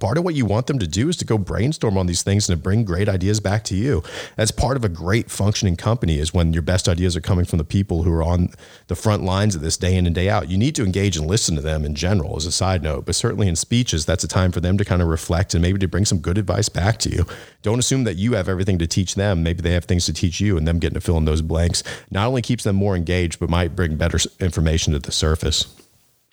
part 0.00 0.18
of 0.18 0.24
what 0.24 0.34
you 0.34 0.44
want 0.44 0.66
them 0.66 0.78
to 0.78 0.86
do 0.86 1.08
is 1.08 1.16
to 1.18 1.24
go 1.24 1.38
brainstorm 1.38 1.96
on 1.96 2.06
these 2.06 2.22
things 2.22 2.48
and 2.48 2.58
to 2.58 2.62
bring 2.62 2.84
great 2.84 3.08
ideas 3.08 3.40
back 3.40 3.64
to 3.64 3.74
you. 3.74 4.02
That's 4.36 4.50
part 4.50 4.76
of 4.76 4.84
a 4.84 4.88
great 4.88 5.30
functioning 5.30 5.76
company 5.76 6.18
is 6.18 6.34
when 6.34 6.52
your 6.52 6.62
best 6.62 6.88
ideas 6.88 7.16
are 7.16 7.20
coming 7.20 7.44
from 7.44 7.58
the 7.58 7.64
people 7.64 8.02
who 8.02 8.12
are 8.12 8.22
on 8.22 8.50
the 8.88 8.96
front 8.96 9.22
lines 9.22 9.54
of 9.54 9.62
this 9.62 9.76
day 9.76 9.96
in 9.96 10.06
and 10.06 10.14
day 10.14 10.28
out. 10.28 10.48
You 10.48 10.58
need 10.58 10.74
to 10.76 10.84
engage 10.84 11.16
and 11.16 11.26
listen 11.26 11.54
to 11.56 11.62
them 11.62 11.84
in 11.84 11.94
general 11.94 12.36
as 12.36 12.46
a 12.46 12.52
side 12.52 12.82
note, 12.82 13.06
but 13.06 13.14
certainly 13.14 13.48
in 13.48 13.56
speeches, 13.56 14.04
that's 14.04 14.24
a 14.24 14.28
time 14.28 14.52
for 14.52 14.60
them 14.60 14.78
to 14.78 14.84
kind 14.84 15.02
of 15.02 15.08
reflect 15.08 15.54
and 15.54 15.62
maybe 15.62 15.78
to 15.78 15.88
bring 15.88 16.04
some 16.04 16.18
good 16.18 16.38
advice 16.38 16.68
back 16.68 16.98
to 16.98 17.10
you. 17.10 17.24
Don't 17.62 17.78
assume 17.78 18.04
that 18.04 18.16
you 18.16 18.34
have 18.34 18.48
everything 18.48 18.78
to 18.78 18.86
teach 18.86 19.14
them. 19.14 19.42
Maybe 19.42 19.62
they 19.62 19.72
have 19.72 19.84
things 19.84 20.06
to 20.06 20.12
teach 20.12 20.40
you 20.40 20.56
and 20.56 20.66
them 20.66 20.78
getting 20.78 20.94
to 20.94 21.00
fill 21.00 21.18
in 21.18 21.24
those 21.24 21.42
blanks 21.42 21.82
not 22.10 22.26
only 22.26 22.42
keeps 22.42 22.64
them 22.64 22.76
more 22.76 22.96
engaged, 22.96 23.40
but 23.40 23.50
might 23.50 23.76
bring 23.76 23.96
better 23.96 24.18
information 24.40 24.92
to 24.92 24.98
the 24.98 25.12
surface. 25.12 25.85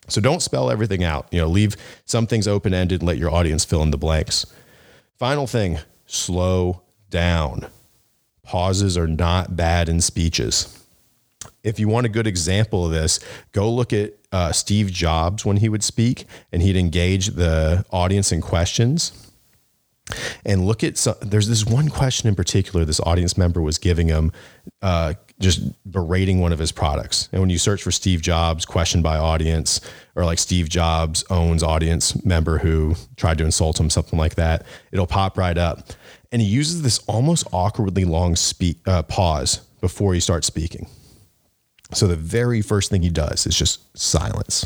So 0.08 0.22
don't 0.22 0.42
spell 0.42 0.70
everything 0.70 1.04
out. 1.04 1.28
You 1.32 1.42
know, 1.42 1.48
leave 1.48 1.76
some 2.06 2.28
things 2.28 2.48
open 2.48 2.74
ended 2.74 3.02
and 3.02 3.08
let 3.08 3.18
your 3.18 3.32
audience 3.32 3.66
fill 3.66 3.82
in 3.84 3.92
the 3.92 3.98
blanks. 3.98 4.46
Final 5.18 5.48
thing 5.48 5.80
slow 6.06 6.82
down. 7.10 7.68
Pauses 8.44 8.98
are 8.98 9.08
not 9.08 9.56
bad 9.56 9.88
in 9.88 10.02
speeches. 10.02 10.80
If 11.64 11.80
you 11.80 11.88
want 11.88 12.06
a 12.06 12.10
good 12.10 12.28
example 12.28 12.86
of 12.86 12.92
this, 12.92 13.20
go 13.54 13.72
look 13.72 13.94
at 13.94 14.14
uh, 14.32 14.52
Steve 14.52 14.92
Jobs 14.92 15.46
when 15.46 15.58
he 15.58 15.70
would 15.70 15.84
speak 15.84 16.26
and 16.52 16.62
he'd 16.62 16.76
engage 16.76 17.28
the 17.28 17.86
audience 17.92 18.32
in 18.32 18.42
questions 18.42 19.24
and 20.46 20.66
look 20.66 20.84
at 20.84 20.98
some, 20.98 21.16
there's 21.22 21.48
this 21.48 21.66
one 21.66 21.90
question 21.90 22.28
in 22.28 22.36
particular 22.36 22.84
this 22.86 23.00
audience 23.02 23.38
member 23.38 23.62
was 23.62 23.78
giving 23.78 24.08
him 24.08 24.32
uh, 24.82 25.14
just 25.40 25.62
berating 25.90 26.40
one 26.40 26.54
of 26.54 26.60
his 26.60 26.72
products 26.72 27.28
and 27.32 27.42
when 27.42 27.50
you 27.50 27.58
search 27.58 27.82
for 27.82 27.92
steve 27.92 28.22
jobs 28.22 28.66
question 28.66 29.02
by 29.02 29.18
audience 29.18 29.82
or 30.16 30.26
like 30.26 30.38
steve 30.38 30.70
jobs 30.70 31.24
owns 31.30 31.64
audience 31.64 32.24
member 32.24 32.60
who 32.60 32.96
tried 33.18 33.38
to 33.38 33.44
insult 33.44 33.80
him 33.80 33.90
something 33.90 34.20
like 34.20 34.36
that 34.36 34.66
it'll 34.92 35.08
pop 35.08 35.38
right 35.38 35.58
up 35.58 35.90
and 36.32 36.42
he 36.42 36.48
uses 36.48 36.82
this 36.82 37.00
almost 37.08 37.46
awkwardly 37.52 38.06
long 38.06 38.36
speak 38.36 38.78
uh, 38.88 39.04
pause 39.04 39.58
before 39.82 40.14
he 40.14 40.20
starts 40.20 40.48
speaking 40.48 40.88
so 41.94 42.08
the 42.08 42.16
very 42.16 42.62
first 42.62 42.90
thing 42.90 43.02
he 43.02 43.10
does 43.10 43.46
is 43.46 43.56
just 43.56 43.98
silence 43.98 44.66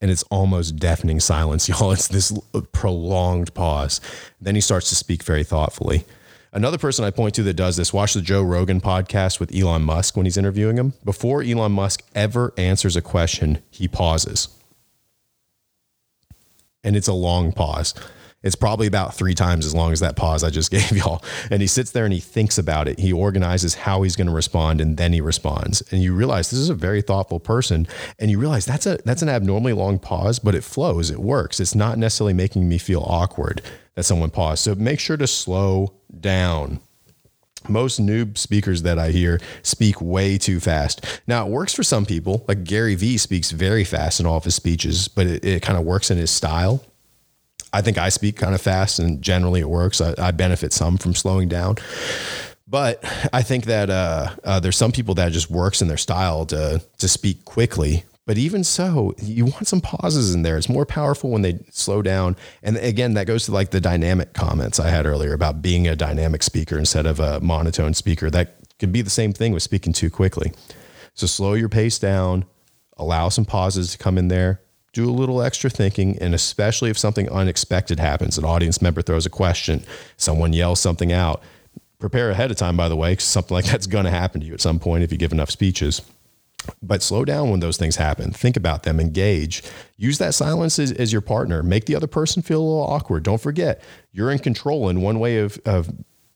and 0.00 0.10
it's 0.10 0.22
almost 0.24 0.76
deafening 0.76 1.20
silence, 1.20 1.68
y'all. 1.68 1.92
It's 1.92 2.08
this 2.08 2.32
prolonged 2.72 3.52
pause. 3.54 4.00
Then 4.40 4.54
he 4.54 4.60
starts 4.60 4.88
to 4.88 4.94
speak 4.94 5.22
very 5.22 5.44
thoughtfully. 5.44 6.04
Another 6.52 6.78
person 6.78 7.04
I 7.04 7.10
point 7.10 7.36
to 7.36 7.44
that 7.44 7.54
does 7.54 7.76
this, 7.76 7.92
watch 7.92 8.14
the 8.14 8.20
Joe 8.20 8.42
Rogan 8.42 8.80
podcast 8.80 9.38
with 9.38 9.54
Elon 9.54 9.82
Musk 9.82 10.16
when 10.16 10.26
he's 10.26 10.36
interviewing 10.36 10.76
him. 10.76 10.94
Before 11.04 11.42
Elon 11.42 11.72
Musk 11.72 12.02
ever 12.12 12.52
answers 12.56 12.96
a 12.96 13.02
question, 13.02 13.62
he 13.70 13.86
pauses. 13.86 14.48
And 16.82 16.96
it's 16.96 17.06
a 17.06 17.12
long 17.12 17.52
pause. 17.52 17.94
It's 18.42 18.56
probably 18.56 18.86
about 18.86 19.14
three 19.14 19.34
times 19.34 19.66
as 19.66 19.74
long 19.74 19.92
as 19.92 20.00
that 20.00 20.16
pause 20.16 20.42
I 20.42 20.50
just 20.50 20.70
gave 20.70 20.92
y'all. 20.92 21.22
And 21.50 21.60
he 21.60 21.68
sits 21.68 21.90
there 21.90 22.04
and 22.04 22.14
he 22.14 22.20
thinks 22.20 22.58
about 22.58 22.88
it. 22.88 22.98
He 22.98 23.12
organizes 23.12 23.74
how 23.74 24.02
he's 24.02 24.16
going 24.16 24.28
to 24.28 24.32
respond 24.32 24.80
and 24.80 24.96
then 24.96 25.12
he 25.12 25.20
responds. 25.20 25.82
And 25.90 26.02
you 26.02 26.14
realize 26.14 26.50
this 26.50 26.58
is 26.58 26.70
a 26.70 26.74
very 26.74 27.02
thoughtful 27.02 27.40
person. 27.40 27.86
And 28.18 28.30
you 28.30 28.38
realize 28.38 28.64
that's 28.64 28.86
a 28.86 28.98
that's 29.04 29.22
an 29.22 29.28
abnormally 29.28 29.72
long 29.72 29.98
pause, 29.98 30.38
but 30.38 30.54
it 30.54 30.64
flows. 30.64 31.10
It 31.10 31.18
works. 31.18 31.60
It's 31.60 31.74
not 31.74 31.98
necessarily 31.98 32.34
making 32.34 32.68
me 32.68 32.78
feel 32.78 33.02
awkward 33.06 33.62
that 33.94 34.04
someone 34.04 34.30
paused. 34.30 34.64
So 34.64 34.74
make 34.74 35.00
sure 35.00 35.16
to 35.16 35.26
slow 35.26 35.94
down. 36.20 36.80
Most 37.68 38.00
noob 38.00 38.38
speakers 38.38 38.82
that 38.82 38.98
I 38.98 39.10
hear 39.10 39.38
speak 39.62 40.00
way 40.00 40.38
too 40.38 40.60
fast. 40.60 41.04
Now, 41.26 41.46
it 41.46 41.50
works 41.50 41.74
for 41.74 41.82
some 41.82 42.06
people. 42.06 42.42
Like 42.48 42.64
Gary 42.64 42.94
Vee 42.94 43.18
speaks 43.18 43.50
very 43.50 43.84
fast 43.84 44.18
in 44.18 44.24
all 44.24 44.38
of 44.38 44.44
his 44.44 44.54
speeches, 44.54 45.08
but 45.08 45.26
it, 45.26 45.44
it 45.44 45.62
kind 45.62 45.78
of 45.78 45.84
works 45.84 46.10
in 46.10 46.16
his 46.16 46.30
style. 46.30 46.82
I 47.72 47.82
think 47.82 47.98
I 47.98 48.08
speak 48.08 48.36
kind 48.36 48.54
of 48.54 48.60
fast 48.60 48.98
and 48.98 49.22
generally 49.22 49.60
it 49.60 49.68
works. 49.68 50.00
I, 50.00 50.14
I 50.18 50.30
benefit 50.30 50.72
some 50.72 50.96
from 50.98 51.14
slowing 51.14 51.48
down. 51.48 51.76
But 52.66 53.04
I 53.32 53.42
think 53.42 53.64
that 53.64 53.90
uh, 53.90 54.30
uh, 54.44 54.60
there's 54.60 54.76
some 54.76 54.92
people 54.92 55.14
that 55.16 55.32
just 55.32 55.50
works 55.50 55.82
in 55.82 55.88
their 55.88 55.96
style 55.96 56.46
to 56.46 56.80
to 56.98 57.08
speak 57.08 57.44
quickly. 57.44 58.04
But 58.26 58.38
even 58.38 58.62
so, 58.62 59.12
you 59.20 59.46
want 59.46 59.66
some 59.66 59.80
pauses 59.80 60.34
in 60.34 60.42
there. 60.42 60.56
It's 60.56 60.68
more 60.68 60.86
powerful 60.86 61.30
when 61.30 61.42
they 61.42 61.58
slow 61.70 62.00
down. 62.00 62.36
And 62.62 62.76
again, 62.76 63.14
that 63.14 63.26
goes 63.26 63.46
to 63.46 63.52
like 63.52 63.70
the 63.70 63.80
dynamic 63.80 64.34
comments 64.34 64.78
I 64.78 64.88
had 64.88 65.04
earlier 65.04 65.32
about 65.32 65.62
being 65.62 65.88
a 65.88 65.96
dynamic 65.96 66.44
speaker 66.44 66.78
instead 66.78 67.06
of 67.06 67.18
a 67.18 67.40
monotone 67.40 67.92
speaker. 67.92 68.30
That 68.30 68.54
can 68.78 68.92
be 68.92 69.02
the 69.02 69.10
same 69.10 69.32
thing 69.32 69.52
with 69.52 69.64
speaking 69.64 69.92
too 69.92 70.10
quickly. 70.10 70.52
So 71.14 71.26
slow 71.26 71.54
your 71.54 71.68
pace 71.68 71.98
down, 71.98 72.44
allow 72.96 73.30
some 73.30 73.44
pauses 73.44 73.92
to 73.92 73.98
come 73.98 74.16
in 74.16 74.28
there, 74.28 74.60
do 74.92 75.08
a 75.08 75.12
little 75.12 75.40
extra 75.40 75.70
thinking, 75.70 76.18
and 76.18 76.34
especially 76.34 76.90
if 76.90 76.98
something 76.98 77.28
unexpected 77.30 78.00
happens, 78.00 78.36
an 78.38 78.44
audience 78.44 78.82
member 78.82 79.02
throws 79.02 79.26
a 79.26 79.30
question, 79.30 79.84
someone 80.16 80.52
yells 80.52 80.80
something 80.80 81.12
out, 81.12 81.42
prepare 81.98 82.30
ahead 82.30 82.50
of 82.50 82.56
time, 82.56 82.76
by 82.76 82.88
the 82.88 82.96
way, 82.96 83.12
because 83.12 83.24
something 83.24 83.54
like 83.54 83.66
that's 83.66 83.86
going 83.86 84.04
to 84.04 84.10
happen 84.10 84.40
to 84.40 84.46
you 84.46 84.54
at 84.54 84.60
some 84.60 84.78
point 84.78 85.04
if 85.04 85.12
you 85.12 85.18
give 85.18 85.32
enough 85.32 85.50
speeches. 85.50 86.02
But 86.82 87.02
slow 87.02 87.24
down 87.24 87.50
when 87.50 87.60
those 87.60 87.78
things 87.78 87.96
happen. 87.96 88.32
Think 88.32 88.56
about 88.56 88.82
them, 88.82 89.00
engage. 89.00 89.62
Use 89.96 90.18
that 90.18 90.34
silence 90.34 90.78
as, 90.78 90.92
as 90.92 91.10
your 91.12 91.22
partner. 91.22 91.62
Make 91.62 91.86
the 91.86 91.96
other 91.96 92.06
person 92.06 92.42
feel 92.42 92.60
a 92.60 92.62
little 92.62 92.82
awkward. 92.82 93.22
Don't 93.22 93.40
forget, 93.40 93.82
you're 94.12 94.30
in 94.30 94.40
control. 94.40 94.88
And 94.88 95.02
one 95.02 95.20
way 95.20 95.38
of, 95.38 95.58
of 95.64 95.90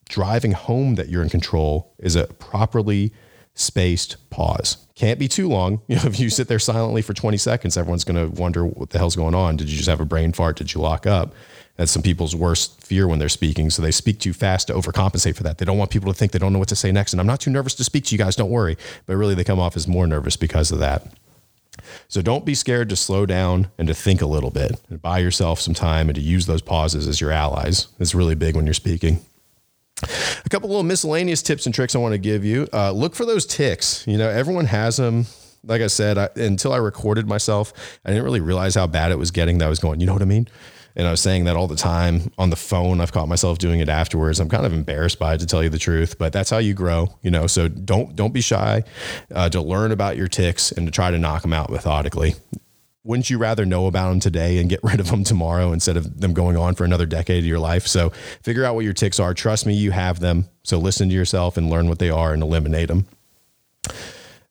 driving 0.09 0.53
home 0.53 0.95
that 0.95 1.09
you're 1.09 1.23
in 1.23 1.29
control 1.29 1.93
is 1.99 2.17
a 2.17 2.27
properly 2.27 3.13
spaced 3.55 4.17
pause. 4.31 4.79
Can't 4.95 5.19
be 5.19 5.29
too 5.29 5.49
long. 5.49 5.81
You 5.89 5.97
know, 5.97 6.03
if 6.05 6.19
you 6.19 6.31
sit 6.31 6.49
there 6.49 6.59
silently 6.59 7.03
for 7.03 7.15
20 7.15 7.37
seconds, 7.37 7.77
everyone's 7.77 8.05
going 8.05 8.17
to 8.17 8.41
wonder 8.41 8.65
what 8.67 8.91
the 8.91 8.99
hell's 8.99 9.17
going 9.17 9.35
on. 9.35 9.57
Did 9.57 9.69
you 9.69 9.77
just 9.77 9.89
have 9.89 10.01
a 10.01 10.05
brain 10.05 10.33
fart? 10.33 10.57
Did 10.57 10.75
you 10.75 10.81
lock 10.81 11.07
up? 11.07 11.35
That's 11.77 11.91
some 11.91 12.03
people's 12.03 12.37
worst 12.37 12.81
fear 12.83 13.09
when 13.09 13.19
they're 13.19 13.29
speaking. 13.29 13.71
So 13.71 13.83
they 13.83 13.91
speak 13.91 14.21
too 14.21 14.33
fast 14.33 14.69
to 14.69 14.75
overcompensate 14.75 15.37
for 15.37 15.43
that. 15.43 15.59
They 15.59 15.65
don't 15.65 15.79
want 15.79 15.91
people 15.91 16.13
to 16.13 16.19
think 16.19 16.33
they 16.33 16.39
don't 16.39 16.53
know 16.53 16.59
what 16.59 16.69
to 16.69 16.77
say 16.77 16.93
next. 16.93 17.13
And 17.13 17.21
I'm 17.21 17.27
not 17.27 17.41
too 17.41 17.51
nervous 17.51 17.75
to 17.77 17.85
speak 17.85 18.05
to 18.05 18.15
you 18.15 18.19
guys. 18.19 18.37
Don't 18.37 18.51
worry. 18.51 18.77
But 19.07 19.17
really, 19.17 19.35
they 19.35 19.45
come 19.45 19.59
off 19.59 19.77
as 19.77 19.89
more 19.89 20.07
nervous 20.07 20.37
because 20.37 20.71
of 20.71 20.79
that. 20.79 21.07
So 22.09 22.23
don't 22.23 22.45
be 22.45 22.55
scared 22.55 22.89
to 22.91 22.97
slow 22.97 23.27
down 23.27 23.69
and 23.77 23.89
to 23.89 23.95
think 23.95 24.23
a 24.23 24.27
little 24.27 24.51
bit 24.51 24.81
and 24.89 25.03
buy 25.03 25.19
yourself 25.19 25.61
some 25.61 25.75
time 25.75 26.09
and 26.09 26.15
to 26.15 26.23
use 26.23 26.47
those 26.47 26.63
pauses 26.63 27.09
as 27.09 27.21
your 27.21 27.33
allies. 27.33 27.89
It's 27.99 28.15
really 28.15 28.37
big 28.37 28.55
when 28.55 28.67
you're 28.67 28.75
speaking. 28.75 29.21
A 30.03 30.49
couple 30.49 30.69
little 30.69 30.83
miscellaneous 30.83 31.43
tips 31.43 31.67
and 31.67 31.75
tricks 31.75 31.95
I 31.95 31.99
want 31.99 32.13
to 32.13 32.19
give 32.19 32.45
you. 32.45 32.69
Uh, 32.73 32.91
look 32.91 33.15
for 33.15 33.25
those 33.25 33.47
ticks. 33.47 34.05
You 34.07 34.19
know, 34.19 34.29
everyone 34.29 34.67
has 34.67 34.97
them. 34.97 35.27
Like 35.63 35.81
I 35.81 35.87
said, 35.87 36.19
I, 36.19 36.29
until 36.37 36.73
I 36.73 36.77
recorded 36.77 37.27
myself, 37.27 37.73
I 38.05 38.11
didn't 38.11 38.25
really 38.25 38.41
realize 38.41 38.75
how 38.75 38.87
bad 38.87 39.13
it 39.13 39.19
was 39.19 39.31
getting. 39.31 39.59
That 39.59 39.67
I 39.67 39.69
was 39.69 39.79
going, 39.79 40.01
you 40.01 40.07
know 40.07 40.13
what 40.13 40.21
I 40.21 40.27
mean? 40.27 40.49
And 40.97 41.09
I 41.09 41.11
was 41.11 41.21
saying 41.21 41.45
that 41.45 41.57
all 41.57 41.67
the 41.67 41.75
time 41.75 42.31
on 42.39 42.51
the 42.51 42.57
phone. 42.57 43.01
I've 43.01 43.13
caught 43.13 43.29
myself 43.29 43.59
doing 43.59 43.81
it 43.81 43.89
afterwards. 43.89 44.39
I'm 44.39 44.49
kind 44.49 44.67
of 44.67 44.73
embarrassed 44.73 45.19
by 45.19 45.35
it 45.35 45.39
to 45.39 45.47
tell 45.47 45.63
you 45.63 45.69
the 45.69 45.79
truth, 45.79 46.19
but 46.19 46.33
that's 46.33 46.51
how 46.51 46.59
you 46.59 46.75
grow, 46.75 47.17
you 47.23 47.31
know. 47.31 47.47
So 47.47 47.69
don't 47.69 48.15
don't 48.15 48.33
be 48.33 48.41
shy 48.41 48.85
uh, 49.35 49.49
to 49.49 49.61
learn 49.61 49.91
about 49.91 50.17
your 50.17 50.29
ticks 50.29 50.71
and 50.71 50.87
to 50.87 50.93
try 50.93 51.11
to 51.11 51.19
knock 51.19 51.43
them 51.43 51.53
out 51.53 51.71
methodically. 51.71 52.35
Wouldn't 53.05 53.29
you 53.29 53.39
rather 53.39 53.67
know 53.67 53.87
about 53.87 54.09
them 54.09 54.21
today 54.21 54.59
and 54.59 54.69
get 54.69 54.81
rid 54.83 54.99
of 54.99 55.11
them 55.11 55.25
tomorrow 55.25 55.73
instead 55.73 55.97
of 55.97 56.21
them 56.21 56.33
going 56.33 56.57
on 56.57 56.75
for 56.75 56.85
another 56.85 57.07
decade 57.07 57.39
of 57.39 57.47
your 57.47 57.59
life? 57.59 57.87
So 57.87 58.11
figure 58.43 58.65
out 58.65 58.75
what 58.75 58.85
your 58.85 58.95
ticks 58.95 59.21
are. 59.21 59.35
Trust 59.35 59.67
me, 59.67 59.75
you 59.75 59.91
have 59.91 60.21
them. 60.21 60.49
So 60.63 60.79
listen 60.79 61.09
to 61.09 61.15
yourself 61.15 61.57
and 61.57 61.71
learn 61.71 61.89
what 61.89 61.99
they 61.99 62.11
are 62.11 62.33
and 62.33 62.43
eliminate 62.43 62.89
them. 62.89 63.07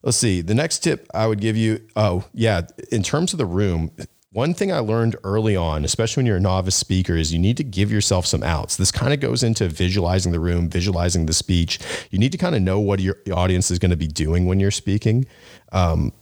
Let's 0.02 0.18
see. 0.18 0.42
The 0.42 0.54
next 0.54 0.80
tip 0.80 1.08
I 1.14 1.26
would 1.26 1.40
give 1.40 1.56
you. 1.56 1.80
Oh, 1.96 2.24
yeah. 2.32 2.62
In 2.92 3.02
terms 3.02 3.32
of 3.32 3.38
the 3.38 3.46
room, 3.46 3.90
one 4.34 4.52
thing 4.52 4.72
I 4.72 4.80
learned 4.80 5.16
early 5.24 5.56
on, 5.56 5.84
especially 5.84 6.20
when 6.20 6.26
you're 6.26 6.36
a 6.36 6.40
novice 6.40 6.74
speaker, 6.74 7.16
is 7.16 7.32
you 7.32 7.38
need 7.38 7.56
to 7.56 7.64
give 7.64 7.90
yourself 7.90 8.26
some 8.26 8.42
outs. 8.42 8.76
This 8.76 8.90
kind 8.90 9.14
of 9.14 9.20
goes 9.20 9.42
into 9.42 9.68
visualizing 9.68 10.32
the 10.32 10.40
room, 10.40 10.68
visualizing 10.68 11.26
the 11.26 11.32
speech. 11.32 11.78
You 12.10 12.18
need 12.18 12.32
to 12.32 12.38
kind 12.38 12.54
of 12.54 12.60
know 12.60 12.80
what 12.80 13.00
your 13.00 13.16
audience 13.32 13.70
is 13.70 13.78
going 13.78 13.92
to 13.92 13.96
be 13.96 14.08
doing 14.08 14.46
when 14.46 14.58
you're 14.58 14.72
speaking. 14.72 15.24
Um, 15.70 16.12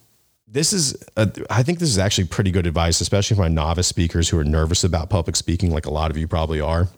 this 0.53 0.75
is, 0.75 0.95
a, 1.17 1.31
I 1.49 1.62
think 1.62 1.79
this 1.79 1.88
is 1.88 1.99
actually 1.99 2.27
pretty 2.27 2.51
good 2.51 2.67
advice, 2.67 3.01
especially 3.01 3.37
for 3.37 3.43
my 3.43 3.49
novice 3.49 3.87
speakers 3.87 4.29
who 4.29 4.38
are 4.38 4.45
nervous 4.45 4.85
about 4.85 5.09
public 5.09 5.35
speaking, 5.35 5.71
like 5.71 5.87
a 5.87 5.91
lot 5.91 6.11
of 6.11 6.19
you 6.19 6.29
probably 6.29 6.61
are. 6.61 6.88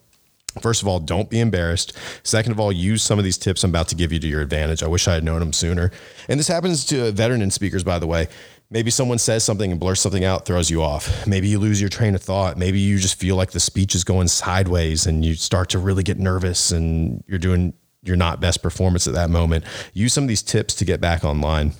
First 0.60 0.82
of 0.82 0.88
all, 0.88 1.00
don't 1.00 1.30
be 1.30 1.40
embarrassed. 1.40 1.96
Second 2.22 2.52
of 2.52 2.60
all, 2.60 2.72
use 2.72 3.02
some 3.02 3.18
of 3.18 3.24
these 3.24 3.38
tips 3.38 3.64
I'm 3.64 3.70
about 3.70 3.88
to 3.88 3.94
give 3.94 4.12
you 4.12 4.18
to 4.20 4.26
your 4.26 4.40
advantage. 4.40 4.82
I 4.82 4.88
wish 4.88 5.08
I 5.08 5.14
had 5.14 5.24
known 5.24 5.40
them 5.40 5.52
sooner. 5.52 5.90
And 6.28 6.38
this 6.38 6.48
happens 6.48 6.84
to 6.86 7.12
veteran 7.12 7.48
speakers, 7.50 7.84
by 7.84 7.98
the 7.98 8.06
way. 8.06 8.28
Maybe 8.70 8.90
someone 8.90 9.18
says 9.18 9.44
something 9.44 9.70
and 9.70 9.78
blurs 9.78 10.00
something 10.00 10.24
out, 10.24 10.46
throws 10.46 10.70
you 10.70 10.82
off. 10.82 11.26
Maybe 11.26 11.48
you 11.48 11.58
lose 11.58 11.80
your 11.80 11.90
train 11.90 12.14
of 12.14 12.22
thought. 12.22 12.56
Maybe 12.56 12.80
you 12.80 12.98
just 12.98 13.18
feel 13.18 13.36
like 13.36 13.50
the 13.50 13.60
speech 13.60 13.94
is 13.94 14.04
going 14.04 14.28
sideways 14.28 15.06
and 15.06 15.24
you 15.24 15.34
start 15.34 15.70
to 15.70 15.78
really 15.78 16.02
get 16.02 16.18
nervous 16.18 16.70
and 16.72 17.22
you're 17.28 17.38
doing 17.38 17.74
your 18.02 18.16
not 18.16 18.40
best 18.40 18.62
performance 18.62 19.06
at 19.06 19.14
that 19.14 19.30
moment. 19.30 19.64
Use 19.92 20.12
some 20.12 20.24
of 20.24 20.28
these 20.28 20.42
tips 20.42 20.74
to 20.76 20.84
get 20.84 21.00
back 21.00 21.24
online. 21.24 21.72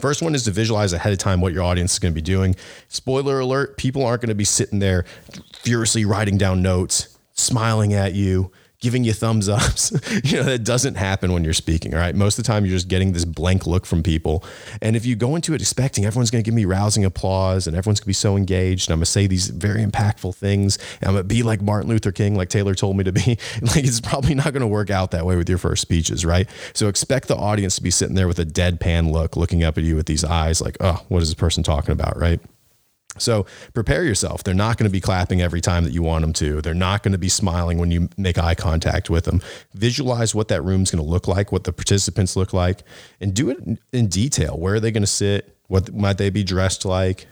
First 0.00 0.22
one 0.22 0.34
is 0.34 0.44
to 0.44 0.50
visualize 0.50 0.92
ahead 0.92 1.12
of 1.12 1.18
time 1.18 1.40
what 1.40 1.52
your 1.52 1.62
audience 1.62 1.92
is 1.94 1.98
going 1.98 2.12
to 2.12 2.14
be 2.14 2.22
doing. 2.22 2.56
Spoiler 2.88 3.38
alert, 3.38 3.76
people 3.76 4.04
aren't 4.04 4.22
going 4.22 4.28
to 4.28 4.34
be 4.34 4.44
sitting 4.44 4.78
there 4.80 5.04
furiously 5.52 6.04
writing 6.04 6.36
down 6.36 6.62
notes, 6.62 7.16
smiling 7.32 7.94
at 7.94 8.14
you, 8.14 8.50
giving 8.84 9.02
you 9.02 9.14
thumbs 9.14 9.48
ups. 9.48 9.92
you 10.24 10.36
know, 10.36 10.42
that 10.44 10.62
doesn't 10.62 10.96
happen 10.96 11.32
when 11.32 11.42
you're 11.42 11.54
speaking, 11.54 11.94
all 11.94 12.00
right? 12.00 12.14
Most 12.14 12.38
of 12.38 12.44
the 12.44 12.46
time, 12.46 12.66
you're 12.66 12.76
just 12.76 12.86
getting 12.86 13.12
this 13.12 13.24
blank 13.24 13.66
look 13.66 13.86
from 13.86 14.02
people. 14.02 14.44
And 14.82 14.94
if 14.94 15.06
you 15.06 15.16
go 15.16 15.34
into 15.34 15.54
it 15.54 15.60
expecting 15.62 16.04
everyone's 16.04 16.30
going 16.30 16.44
to 16.44 16.46
give 16.46 16.54
me 16.54 16.66
rousing 16.66 17.04
applause 17.04 17.66
and 17.66 17.74
everyone's 17.74 18.00
going 18.00 18.04
to 18.04 18.08
be 18.08 18.12
so 18.12 18.36
engaged, 18.36 18.88
and 18.88 18.92
I'm 18.92 18.98
going 18.98 19.06
to 19.06 19.10
say 19.10 19.26
these 19.26 19.48
very 19.48 19.84
impactful 19.84 20.34
things, 20.34 20.78
and 21.00 21.08
I'm 21.08 21.14
going 21.14 21.24
to 21.24 21.34
be 21.34 21.42
like 21.42 21.62
Martin 21.62 21.88
Luther 21.88 22.12
King, 22.12 22.36
like 22.36 22.50
Taylor 22.50 22.74
told 22.74 22.96
me 22.96 23.04
to 23.04 23.12
be, 23.12 23.38
like 23.62 23.84
it's 23.84 24.00
probably 24.00 24.34
not 24.34 24.52
going 24.52 24.60
to 24.60 24.66
work 24.66 24.90
out 24.90 25.10
that 25.12 25.24
way 25.24 25.36
with 25.36 25.48
your 25.48 25.58
first 25.58 25.80
speeches, 25.80 26.24
right? 26.24 26.48
So 26.74 26.88
expect 26.88 27.28
the 27.28 27.36
audience 27.36 27.76
to 27.76 27.82
be 27.82 27.90
sitting 27.90 28.14
there 28.14 28.28
with 28.28 28.38
a 28.38 28.46
deadpan 28.46 29.10
look, 29.10 29.36
looking 29.36 29.64
up 29.64 29.78
at 29.78 29.84
you 29.84 29.96
with 29.96 30.06
these 30.06 30.24
eyes 30.24 30.60
like, 30.60 30.76
oh, 30.80 31.02
what 31.08 31.22
is 31.22 31.30
this 31.30 31.34
person 31.34 31.62
talking 31.62 31.92
about, 31.92 32.18
right? 32.18 32.40
So 33.18 33.46
prepare 33.72 34.04
yourself. 34.04 34.44
They're 34.44 34.54
not 34.54 34.76
going 34.76 34.88
to 34.88 34.92
be 34.92 35.00
clapping 35.00 35.40
every 35.40 35.60
time 35.60 35.84
that 35.84 35.92
you 35.92 36.02
want 36.02 36.22
them 36.22 36.32
to. 36.34 36.60
They're 36.60 36.74
not 36.74 37.02
going 37.02 37.12
to 37.12 37.18
be 37.18 37.28
smiling 37.28 37.78
when 37.78 37.90
you 37.90 38.08
make 38.16 38.38
eye 38.38 38.54
contact 38.54 39.10
with 39.10 39.24
them. 39.24 39.40
Visualize 39.74 40.34
what 40.34 40.48
that 40.48 40.62
room's 40.62 40.90
going 40.90 41.04
to 41.04 41.08
look 41.08 41.28
like, 41.28 41.52
what 41.52 41.64
the 41.64 41.72
participants 41.72 42.36
look 42.36 42.52
like, 42.52 42.82
and 43.20 43.34
do 43.34 43.50
it 43.50 43.58
in 43.92 44.08
detail. 44.08 44.58
Where 44.58 44.74
are 44.74 44.80
they 44.80 44.90
going 44.90 45.02
to 45.02 45.06
sit? 45.06 45.56
What 45.68 45.94
might 45.94 46.18
they 46.18 46.30
be 46.30 46.44
dressed 46.44 46.84
like? 46.84 47.26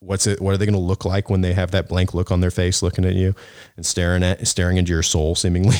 What's 0.00 0.26
it? 0.26 0.40
What 0.40 0.54
are 0.54 0.56
they 0.56 0.66
going 0.66 0.74
to 0.74 0.80
look 0.80 1.04
like 1.04 1.30
when 1.30 1.40
they 1.40 1.52
have 1.54 1.72
that 1.72 1.88
blank 1.88 2.14
look 2.14 2.30
on 2.30 2.40
their 2.40 2.50
face, 2.50 2.82
looking 2.82 3.04
at 3.04 3.14
you 3.14 3.34
and 3.76 3.84
staring 3.84 4.22
at 4.22 4.46
staring 4.46 4.76
into 4.76 4.92
your 4.92 5.02
soul, 5.02 5.34
seemingly? 5.34 5.76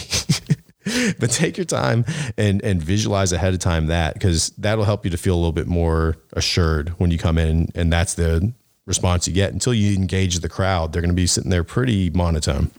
but 1.19 1.31
take 1.31 1.57
your 1.57 1.67
time 1.67 2.05
and 2.37 2.63
and 2.63 2.83
visualize 2.83 3.33
ahead 3.33 3.55
of 3.55 3.61
time 3.61 3.87
that 3.87 4.15
because 4.15 4.51
that'll 4.59 4.85
help 4.85 5.05
you 5.05 5.11
to 5.11 5.17
feel 5.17 5.35
a 5.35 5.37
little 5.37 5.53
bit 5.53 5.67
more 5.67 6.17
assured 6.33 6.91
when 6.99 7.11
you 7.11 7.19
come 7.19 7.39
in 7.39 7.69
and 7.75 7.93
that's 7.93 8.15
the 8.15 8.53
response 8.89 9.29
you 9.29 9.35
get 9.35 9.53
until 9.53 9.75
you 9.75 9.95
engage 9.95 10.41
the 10.41 10.49
crowd. 10.49 10.93
They're 10.93 11.03
going 11.03 11.11
to 11.11 11.15
be 11.15 11.27
sitting 11.27 11.51
there 11.51 11.63
pretty 11.63 12.11
monotone. 12.11 12.73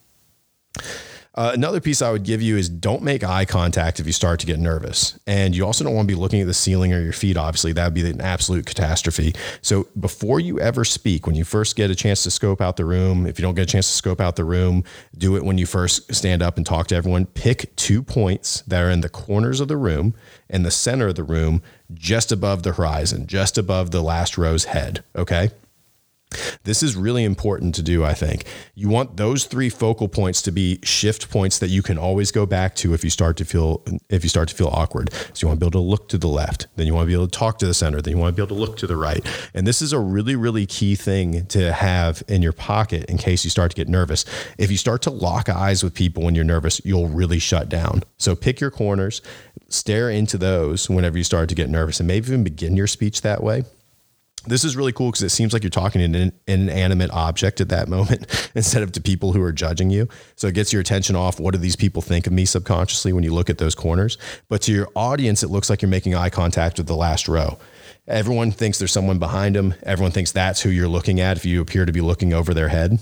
Uh, 1.35 1.51
another 1.53 1.79
piece 1.79 2.01
I 2.01 2.11
would 2.11 2.23
give 2.23 2.41
you 2.41 2.57
is 2.57 2.67
don't 2.67 3.01
make 3.01 3.23
eye 3.23 3.45
contact 3.45 3.99
if 4.01 4.05
you 4.05 4.11
start 4.11 4.41
to 4.41 4.45
get 4.45 4.59
nervous. 4.59 5.17
And 5.25 5.55
you 5.55 5.65
also 5.65 5.85
don't 5.85 5.95
want 5.95 6.09
to 6.09 6.13
be 6.13 6.19
looking 6.19 6.41
at 6.41 6.47
the 6.47 6.53
ceiling 6.53 6.91
or 6.91 7.01
your 7.01 7.13
feet. 7.13 7.37
Obviously, 7.37 7.71
that 7.71 7.85
would 7.85 7.93
be 7.93 8.09
an 8.09 8.19
absolute 8.19 8.65
catastrophe. 8.65 9.33
So 9.61 9.87
before 9.97 10.41
you 10.41 10.59
ever 10.59 10.83
speak, 10.83 11.27
when 11.27 11.35
you 11.35 11.45
first 11.45 11.77
get 11.77 11.91
a 11.91 11.95
chance 11.95 12.23
to 12.23 12.31
scope 12.31 12.59
out 12.59 12.75
the 12.75 12.83
room, 12.83 13.25
if 13.25 13.39
you 13.39 13.43
don't 13.43 13.55
get 13.55 13.61
a 13.61 13.71
chance 13.71 13.87
to 13.87 13.93
scope 13.93 14.19
out 14.19 14.35
the 14.35 14.43
room, 14.43 14.83
do 15.17 15.37
it 15.37 15.45
when 15.45 15.57
you 15.57 15.65
first 15.65 16.13
stand 16.13 16.41
up 16.41 16.57
and 16.57 16.65
talk 16.65 16.87
to 16.87 16.95
everyone. 16.95 17.25
Pick 17.27 17.73
two 17.77 18.01
points 18.01 18.61
that 18.63 18.83
are 18.83 18.89
in 18.89 18.99
the 18.99 19.07
corners 19.07 19.61
of 19.61 19.69
the 19.69 19.77
room 19.77 20.15
and 20.49 20.65
the 20.65 20.71
center 20.71 21.07
of 21.07 21.15
the 21.15 21.23
room, 21.23 21.61
just 21.93 22.33
above 22.33 22.63
the 22.63 22.73
horizon, 22.73 23.27
just 23.27 23.57
above 23.57 23.91
the 23.91 24.01
last 24.01 24.37
row's 24.37 24.65
head. 24.65 25.05
Okay. 25.15 25.51
This 26.63 26.83
is 26.83 26.95
really 26.95 27.23
important 27.23 27.73
to 27.75 27.81
do, 27.81 28.03
I 28.03 28.13
think. 28.13 28.45
You 28.75 28.89
want 28.89 29.17
those 29.17 29.45
three 29.45 29.69
focal 29.69 30.07
points 30.07 30.41
to 30.43 30.51
be 30.51 30.79
shift 30.83 31.31
points 31.31 31.57
that 31.57 31.69
you 31.69 31.81
can 31.81 31.97
always 31.97 32.31
go 32.31 32.45
back 32.45 32.75
to 32.75 32.93
if 32.93 33.03
you 33.03 33.09
start 33.09 33.37
to 33.37 33.45
feel 33.45 33.83
if 34.09 34.23
you 34.23 34.29
start 34.29 34.49
to 34.49 34.55
feel 34.55 34.67
awkward. 34.67 35.11
So 35.33 35.45
you 35.45 35.47
want 35.47 35.59
to 35.59 35.65
be 35.65 35.67
able 35.67 35.81
to 35.81 35.89
look 35.89 36.09
to 36.09 36.19
the 36.19 36.27
left, 36.27 36.67
then 36.75 36.85
you 36.85 36.93
want 36.93 37.05
to 37.05 37.07
be 37.07 37.13
able 37.13 37.27
to 37.27 37.37
talk 37.37 37.57
to 37.59 37.65
the 37.65 37.73
center, 37.73 38.01
then 38.01 38.13
you 38.13 38.19
want 38.19 38.35
to 38.35 38.39
be 38.39 38.45
able 38.45 38.55
to 38.55 38.61
look 38.61 38.77
to 38.77 38.87
the 38.87 38.95
right. 38.95 39.25
And 39.55 39.65
this 39.65 39.81
is 39.81 39.93
a 39.93 39.99
really 39.99 40.35
really 40.35 40.67
key 40.67 40.95
thing 40.95 41.47
to 41.47 41.73
have 41.73 42.21
in 42.27 42.43
your 42.43 42.53
pocket 42.53 43.09
in 43.09 43.17
case 43.17 43.43
you 43.43 43.49
start 43.49 43.71
to 43.71 43.75
get 43.75 43.87
nervous. 43.87 44.25
If 44.59 44.69
you 44.69 44.77
start 44.77 45.01
to 45.03 45.09
lock 45.09 45.49
eyes 45.49 45.83
with 45.83 45.95
people 45.95 46.23
when 46.23 46.35
you're 46.35 46.45
nervous, 46.45 46.79
you'll 46.85 47.07
really 47.07 47.39
shut 47.39 47.69
down. 47.69 48.03
So 48.17 48.35
pick 48.35 48.59
your 48.59 48.71
corners, 48.71 49.23
stare 49.69 50.11
into 50.11 50.37
those 50.37 50.87
whenever 50.87 51.17
you 51.17 51.23
start 51.23 51.49
to 51.49 51.55
get 51.55 51.69
nervous 51.69 51.99
and 51.99 52.07
maybe 52.07 52.27
even 52.27 52.43
begin 52.43 52.77
your 52.77 52.87
speech 52.87 53.21
that 53.21 53.43
way 53.43 53.63
this 54.45 54.63
is 54.63 54.75
really 54.75 54.91
cool 54.93 55.11
because 55.11 55.23
it 55.23 55.29
seems 55.29 55.53
like 55.53 55.63
you're 55.63 55.69
talking 55.69 56.11
to 56.11 56.19
an 56.19 56.31
inanimate 56.47 57.11
object 57.11 57.61
at 57.61 57.69
that 57.69 57.87
moment 57.87 58.51
instead 58.55 58.83
of 58.83 58.91
to 58.93 59.01
people 59.01 59.33
who 59.33 59.41
are 59.41 59.51
judging 59.51 59.89
you. 59.89 60.07
So 60.35 60.47
it 60.47 60.55
gets 60.55 60.71
your 60.71 60.81
attention 60.81 61.15
off 61.15 61.39
what 61.39 61.51
do 61.51 61.57
these 61.57 61.75
people 61.75 62.01
think 62.01 62.25
of 62.25 62.33
me 62.33 62.45
subconsciously 62.45 63.13
when 63.13 63.23
you 63.23 63.33
look 63.33 63.49
at 63.49 63.57
those 63.57 63.75
corners. 63.75 64.17
But 64.47 64.61
to 64.63 64.71
your 64.71 64.89
audience, 64.95 65.43
it 65.43 65.49
looks 65.49 65.69
like 65.69 65.81
you're 65.81 65.89
making 65.89 66.15
eye 66.15 66.29
contact 66.29 66.77
with 66.77 66.87
the 66.87 66.95
last 66.95 67.27
row. 67.27 67.57
Everyone 68.07 68.51
thinks 68.51 68.79
there's 68.79 68.91
someone 68.91 69.19
behind 69.19 69.55
them. 69.55 69.75
Everyone 69.83 70.11
thinks 70.11 70.31
that's 70.31 70.61
who 70.61 70.69
you're 70.69 70.87
looking 70.87 71.19
at 71.19 71.37
if 71.37 71.45
you 71.45 71.61
appear 71.61 71.85
to 71.85 71.91
be 71.91 72.01
looking 72.01 72.33
over 72.33 72.53
their 72.53 72.69
head. 72.69 72.99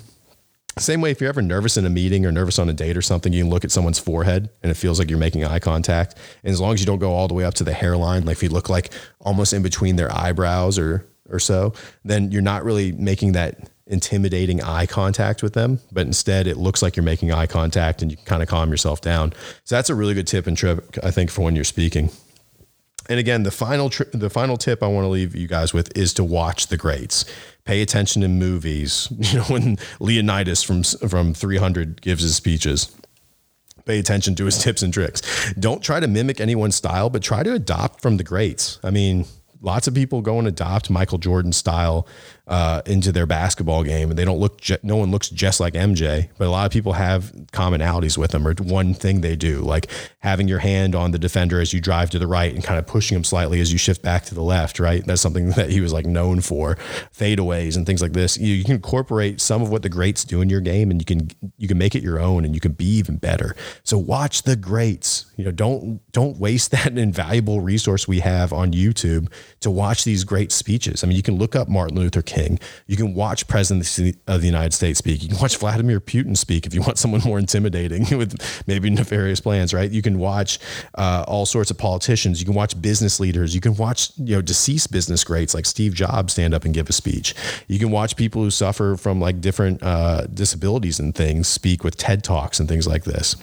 Same 0.79 1.01
way, 1.01 1.11
if 1.11 1.21
you're 1.21 1.29
ever 1.29 1.41
nervous 1.41 1.77
in 1.77 1.85
a 1.85 1.89
meeting 1.89 2.25
or 2.25 2.31
nervous 2.31 2.59
on 2.59 2.69
a 2.69 2.73
date 2.73 2.97
or 2.97 3.01
something, 3.01 3.33
you 3.33 3.43
can 3.43 3.49
look 3.49 3.63
at 3.63 3.71
someone's 3.71 3.99
forehead 3.99 4.49
and 4.61 4.71
it 4.71 4.75
feels 4.75 4.99
like 4.99 5.09
you're 5.09 5.17
making 5.17 5.43
eye 5.43 5.59
contact. 5.59 6.15
And 6.43 6.51
as 6.51 6.61
long 6.61 6.73
as 6.73 6.79
you 6.79 6.85
don't 6.85 6.99
go 6.99 7.13
all 7.13 7.27
the 7.27 7.33
way 7.33 7.45
up 7.45 7.55
to 7.55 7.63
the 7.63 7.73
hairline, 7.73 8.25
like 8.25 8.37
if 8.37 8.43
you 8.43 8.49
look 8.49 8.69
like 8.69 8.93
almost 9.19 9.53
in 9.53 9.63
between 9.63 9.95
their 9.95 10.13
eyebrows 10.13 10.77
or 10.77 11.07
or 11.29 11.39
so, 11.39 11.73
then 12.03 12.31
you're 12.31 12.41
not 12.41 12.63
really 12.63 12.91
making 12.91 13.33
that 13.33 13.69
intimidating 13.87 14.61
eye 14.61 14.85
contact 14.85 15.41
with 15.41 15.53
them, 15.53 15.79
but 15.91 16.05
instead 16.05 16.47
it 16.47 16.57
looks 16.57 16.81
like 16.81 16.95
you're 16.95 17.03
making 17.03 17.31
eye 17.31 17.47
contact 17.47 18.01
and 18.01 18.11
you 18.11 18.17
kind 18.25 18.41
of 18.41 18.49
calm 18.49 18.69
yourself 18.69 19.01
down. 19.01 19.33
So 19.63 19.75
that's 19.75 19.89
a 19.89 19.95
really 19.95 20.13
good 20.13 20.27
tip 20.27 20.47
and 20.47 20.57
trick, 20.57 20.79
I 21.03 21.11
think, 21.11 21.31
for 21.31 21.41
when 21.41 21.55
you're 21.55 21.63
speaking. 21.63 22.09
And 23.09 23.19
again, 23.19 23.43
the 23.43 23.51
final 23.51 23.89
tri- 23.89 24.07
the 24.11 24.29
final 24.29 24.57
tip 24.57 24.83
I 24.83 24.87
want 24.87 25.05
to 25.05 25.09
leave 25.09 25.33
you 25.35 25.47
guys 25.47 25.73
with 25.73 25.95
is 25.97 26.13
to 26.15 26.23
watch 26.23 26.67
the 26.67 26.77
greats. 26.77 27.23
Pay 27.63 27.81
attention 27.81 28.23
in 28.23 28.37
movies. 28.37 29.07
You 29.17 29.39
know, 29.39 29.45
when 29.45 29.77
Leonidas 29.99 30.63
from 30.63 30.83
from 30.83 31.33
300 31.33 32.01
gives 32.01 32.21
his 32.23 32.35
speeches, 32.35 32.93
pay 33.85 33.99
attention 33.99 34.35
to 34.35 34.45
his 34.45 34.57
tips 34.63 34.81
and 34.81 34.93
tricks. 34.93 35.53
Don't 35.53 35.81
try 35.81 35.99
to 36.01 36.07
mimic 36.07 36.41
anyone's 36.41 36.75
style, 36.75 37.09
but 37.09 37.23
try 37.23 37.43
to 37.43 37.53
adopt 37.53 38.01
from 38.01 38.17
the 38.17 38.23
greats. 38.23 38.79
I 38.83 38.91
mean, 38.91 39.25
lots 39.61 39.87
of 39.87 39.93
people 39.93 40.21
go 40.21 40.39
and 40.39 40.47
adopt 40.47 40.89
Michael 40.89 41.17
Jordan 41.17 41.51
style 41.53 42.07
uh, 42.47 42.81
into 42.85 43.11
their 43.11 43.25
basketball 43.25 43.83
game, 43.83 44.09
and 44.09 44.17
they 44.17 44.23
don't 44.23 44.39
look. 44.39 44.61
no 44.81 44.95
one 44.95 45.11
looks 45.11 45.29
just 45.29 45.59
like 45.59 45.73
MJ, 45.73 46.29
but 46.37 46.47
a 46.47 46.49
lot 46.49 46.65
of 46.65 46.71
people 46.71 46.93
have 46.93 47.33
commonalities 47.51 48.17
with 48.17 48.31
them, 48.31 48.47
or 48.47 48.53
one 48.53 48.93
thing 48.93 49.19
they 49.19 49.35
do, 49.35 49.59
like 49.59 49.91
having 50.19 50.47
your 50.47 50.59
hand 50.59 50.95
on 50.95 51.11
the 51.11 51.19
defender 51.19 51.59
as 51.59 51.73
you 51.73 51.81
drive 51.81 52.09
to 52.09 52.19
the 52.19 52.27
right 52.27 52.53
and 52.53 52.63
kind 52.63 52.79
of 52.79 52.87
pushing 52.87 53.17
him 53.17 53.23
slightly 53.25 53.59
as 53.59 53.71
you 53.73 53.77
shift 53.77 54.01
back 54.01 54.23
to 54.25 54.33
the 54.33 54.41
left. 54.41 54.79
Right, 54.79 55.05
that's 55.05 55.21
something 55.21 55.49
that 55.57 55.69
he 55.69 55.81
was 55.81 55.91
like 55.91 56.05
known 56.05 56.39
for. 56.39 56.75
Fadeaways 57.13 57.75
and 57.75 57.85
things 57.85 58.01
like 58.01 58.13
this. 58.13 58.37
You, 58.37 58.53
you 58.53 58.63
can 58.63 58.75
incorporate 58.75 59.41
some 59.41 59.61
of 59.61 59.69
what 59.69 59.81
the 59.81 59.89
greats 59.89 60.23
do 60.23 60.39
in 60.39 60.49
your 60.49 60.61
game, 60.61 60.89
and 60.89 61.01
you 61.01 61.05
can 61.05 61.29
you 61.57 61.67
can 61.67 61.77
make 61.77 61.95
it 61.95 62.03
your 62.03 62.19
own, 62.19 62.45
and 62.45 62.55
you 62.55 62.61
can 62.61 62.71
be 62.71 62.85
even 62.85 63.17
better. 63.17 63.57
So 63.83 63.97
watch 63.97 64.43
the 64.43 64.55
greats. 64.55 65.25
You 65.35 65.43
know, 65.43 65.51
don't 65.51 65.99
don't 66.13 66.37
waste 66.37 66.71
that 66.77 66.97
invaluable 66.97 67.59
resource 67.59 68.07
we 68.07 68.21
have 68.21 68.53
on 68.53 68.71
YouTube 68.71 69.29
to 69.59 69.69
watch 69.69 70.05
these 70.05 70.23
great 70.23 70.53
speeches. 70.53 71.03
I 71.03 71.07
mean, 71.07 71.17
you 71.17 71.23
can 71.23 71.35
look 71.35 71.53
up 71.53 71.67
Martin 71.67 71.97
Luther 71.97 72.21
King 72.21 72.36
King. 72.37 72.59
You 72.87 72.97
can 72.97 73.13
watch 73.13 73.47
President 73.47 73.87
of 74.27 74.41
the 74.41 74.47
United 74.47 74.73
States 74.73 74.99
speak. 74.99 75.23
You 75.23 75.29
can 75.29 75.37
watch 75.39 75.57
Vladimir 75.57 75.99
Putin 75.99 76.37
speak 76.37 76.65
if 76.65 76.73
you 76.73 76.81
want 76.81 76.97
someone 76.97 77.21
more 77.21 77.39
intimidating 77.39 78.05
with 78.17 78.39
maybe 78.67 78.89
nefarious 78.89 79.39
plans, 79.39 79.73
right? 79.73 79.89
You 79.89 80.01
can 80.01 80.19
watch 80.19 80.59
uh, 80.95 81.25
all 81.27 81.45
sorts 81.45 81.71
of 81.71 81.77
politicians. 81.77 82.39
You 82.39 82.45
can 82.45 82.55
watch 82.55 82.79
business 82.81 83.19
leaders. 83.19 83.55
You 83.55 83.61
can 83.61 83.75
watch 83.75 84.11
you 84.17 84.35
know 84.35 84.41
deceased 84.41 84.91
business 84.91 85.23
greats 85.23 85.53
like 85.53 85.65
Steve 85.65 85.93
Jobs 85.93 86.33
stand 86.33 86.53
up 86.53 86.65
and 86.65 86.73
give 86.73 86.89
a 86.89 86.93
speech. 86.93 87.33
You 87.67 87.79
can 87.79 87.91
watch 87.91 88.15
people 88.15 88.41
who 88.43 88.51
suffer 88.51 88.95
from 88.97 89.19
like 89.19 89.41
different 89.41 89.81
uh, 89.83 90.27
disabilities 90.27 90.99
and 90.99 91.13
things 91.13 91.47
speak 91.47 91.83
with 91.83 91.97
TED 91.97 92.23
talks 92.23 92.59
and 92.59 92.69
things 92.69 92.87
like 92.87 93.03
this. 93.03 93.35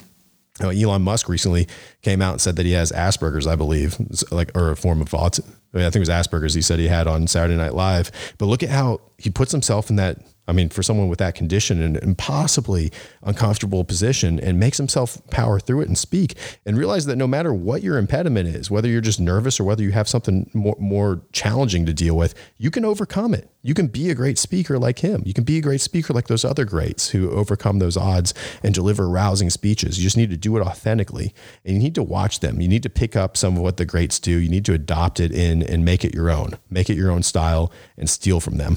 Know, 0.61 0.69
Elon 0.69 1.03
Musk 1.03 1.29
recently 1.29 1.67
came 2.03 2.23
out 2.23 2.33
and 2.33 2.41
said 2.41 2.55
that 2.57 2.67
he 2.67 2.73
has 2.73 2.93
Asperger's, 2.93 3.47
I 3.47 3.57
believe, 3.57 3.97
like 4.31 4.57
or 4.57 4.71
a 4.71 4.77
form 4.77 5.01
of 5.01 5.11
autism 5.11 5.53
I, 5.75 5.79
mean, 5.79 5.87
I 5.87 5.91
think 5.91 5.97
it 5.97 6.09
was 6.09 6.09
Asperger's 6.09 6.55
he 6.55 6.63
said 6.63 6.79
he 6.79 6.87
had 6.87 7.09
on 7.09 7.27
Saturday 7.27 7.57
Night 7.57 7.75
Live. 7.75 8.13
But 8.39 8.47
look 8.47 8.63
at 8.63 8.69
how 8.69 9.01
he 9.19 9.31
puts 9.31 9.51
himself 9.51 9.91
in 9.91 9.97
that 9.97 10.19
I 10.47 10.53
mean, 10.53 10.69
for 10.69 10.83
someone 10.83 11.09
with 11.09 11.19
that 11.21 11.35
condition, 11.35 11.83
an 11.83 11.97
impossibly 11.97 12.93
uncomfortable 13.23 13.85
position, 13.85 14.39
and 14.39 14.61
makes 14.61 14.77
himself 14.77 15.25
power 15.31 15.59
through 15.59 15.81
it 15.83 15.89
and 15.89 15.97
speak, 15.97 16.37
and 16.67 16.77
realize 16.77 17.07
that 17.07 17.17
no 17.17 17.27
matter 17.27 17.55
what 17.55 17.83
your 17.83 17.97
impediment 17.97 18.49
is, 18.49 18.71
whether 18.71 18.89
you're 18.89 19.01
just 19.01 19.21
nervous 19.21 19.59
or 19.59 19.65
whether 19.65 19.83
you 19.83 19.93
have 19.93 20.09
something 20.09 20.51
more, 20.53 20.77
more 20.79 21.23
challenging 21.33 21.87
to 21.87 21.95
deal 21.95 22.17
with, 22.17 22.35
you 22.59 22.71
can 22.71 22.85
overcome 22.85 23.33
it. 23.33 23.49
You 23.63 23.73
can 23.73 23.87
be 23.87 24.11
a 24.11 24.15
great 24.15 24.39
speaker 24.39 24.79
like 24.79 24.99
him. 24.99 25.23
You 25.25 25.33
can 25.33 25.45
be 25.45 25.57
a 25.57 25.63
great 25.63 25.81
speaker 25.81 26.13
like 26.13 26.29
those 26.29 26.45
other 26.45 26.67
greats 26.67 27.09
who 27.09 27.31
overcome 27.31 27.79
those 27.79 27.97
odds 27.97 28.35
and 28.63 28.75
deliver 28.75 29.09
rousing 29.09 29.49
speeches. 29.49 29.97
You 29.99 30.05
just 30.05 30.19
need 30.19 30.31
to 30.31 30.37
do 30.37 30.57
it 30.59 30.61
authentically, 30.61 31.33
and 31.65 31.75
you 31.75 31.83
need 31.83 31.95
to 31.95 32.03
watch 32.03 32.41
them. 32.41 32.61
You 32.61 32.69
need 32.69 32.83
to 32.83 32.91
pick 32.91 33.17
up 33.17 33.39
some 33.39 33.57
of 33.57 33.63
what 33.63 33.79
the 33.79 33.87
greats 33.87 34.19
do. 34.19 34.39
You 34.39 34.51
need 34.51 34.67
to 34.67 34.75
adopt 34.75 35.21
it 35.21 35.33
in 35.33 35.63
and 35.63 35.85
make 35.85 36.05
it 36.05 36.15
your 36.15 36.31
own. 36.31 36.59
Make 36.69 36.91
it 36.91 36.97
your 36.97 37.11
own 37.11 37.23
style 37.23 37.73
and 37.97 38.11
steal 38.11 38.41
from 38.41 38.59
them. 38.59 38.77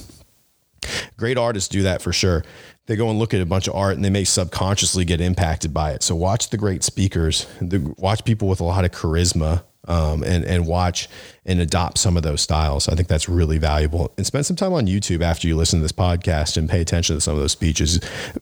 Great 1.18 1.38
artists 1.38 1.70
do 1.70 1.84
that 1.84 2.02
for 2.02 2.14
sure. 2.14 2.44
They 2.86 2.96
go 2.96 3.10
and 3.10 3.20
look 3.20 3.34
at 3.34 3.42
a 3.42 3.46
bunch 3.46 3.68
of 3.68 3.76
art 3.76 3.96
and 3.96 4.06
they 4.06 4.10
may 4.10 4.24
subconsciously 4.24 5.04
get 5.04 5.20
impacted 5.20 5.74
by 5.74 5.92
it. 5.92 6.04
So 6.04 6.16
watch 6.16 6.50
the 6.50 6.58
great 6.58 6.84
speakers, 6.84 7.46
the, 7.60 7.94
watch 7.98 8.24
people 8.24 8.48
with 8.48 8.62
a 8.62 8.64
lot 8.64 8.86
of 8.86 8.92
charisma, 8.92 9.64
um, 9.88 10.24
and 10.24 10.44
and 10.44 10.68
watch 10.68 11.08
and 11.46 11.60
adopt 11.60 11.98
some 11.98 12.18
of 12.18 12.24
those 12.24 12.42
styles. 12.42 12.90
I 12.90 12.96
think 12.96 13.08
that's 13.08 13.30
really 13.30 13.58
valuable. 13.58 14.14
And 14.18 14.26
spend 14.26 14.46
some 14.46 14.56
time 14.56 14.74
on 14.74 14.86
YouTube 14.86 15.22
after 15.22 15.48
you 15.48 15.56
listen 15.56 15.80
to 15.80 15.84
this 15.84 15.94
podcast 15.94 16.58
and 16.58 16.70
pay 16.70 16.82
attention 16.82 17.16
to 17.16 17.22
some 17.22 17.36
of 17.36 17.40
those 17.40 17.54
speeches. 17.54 18.00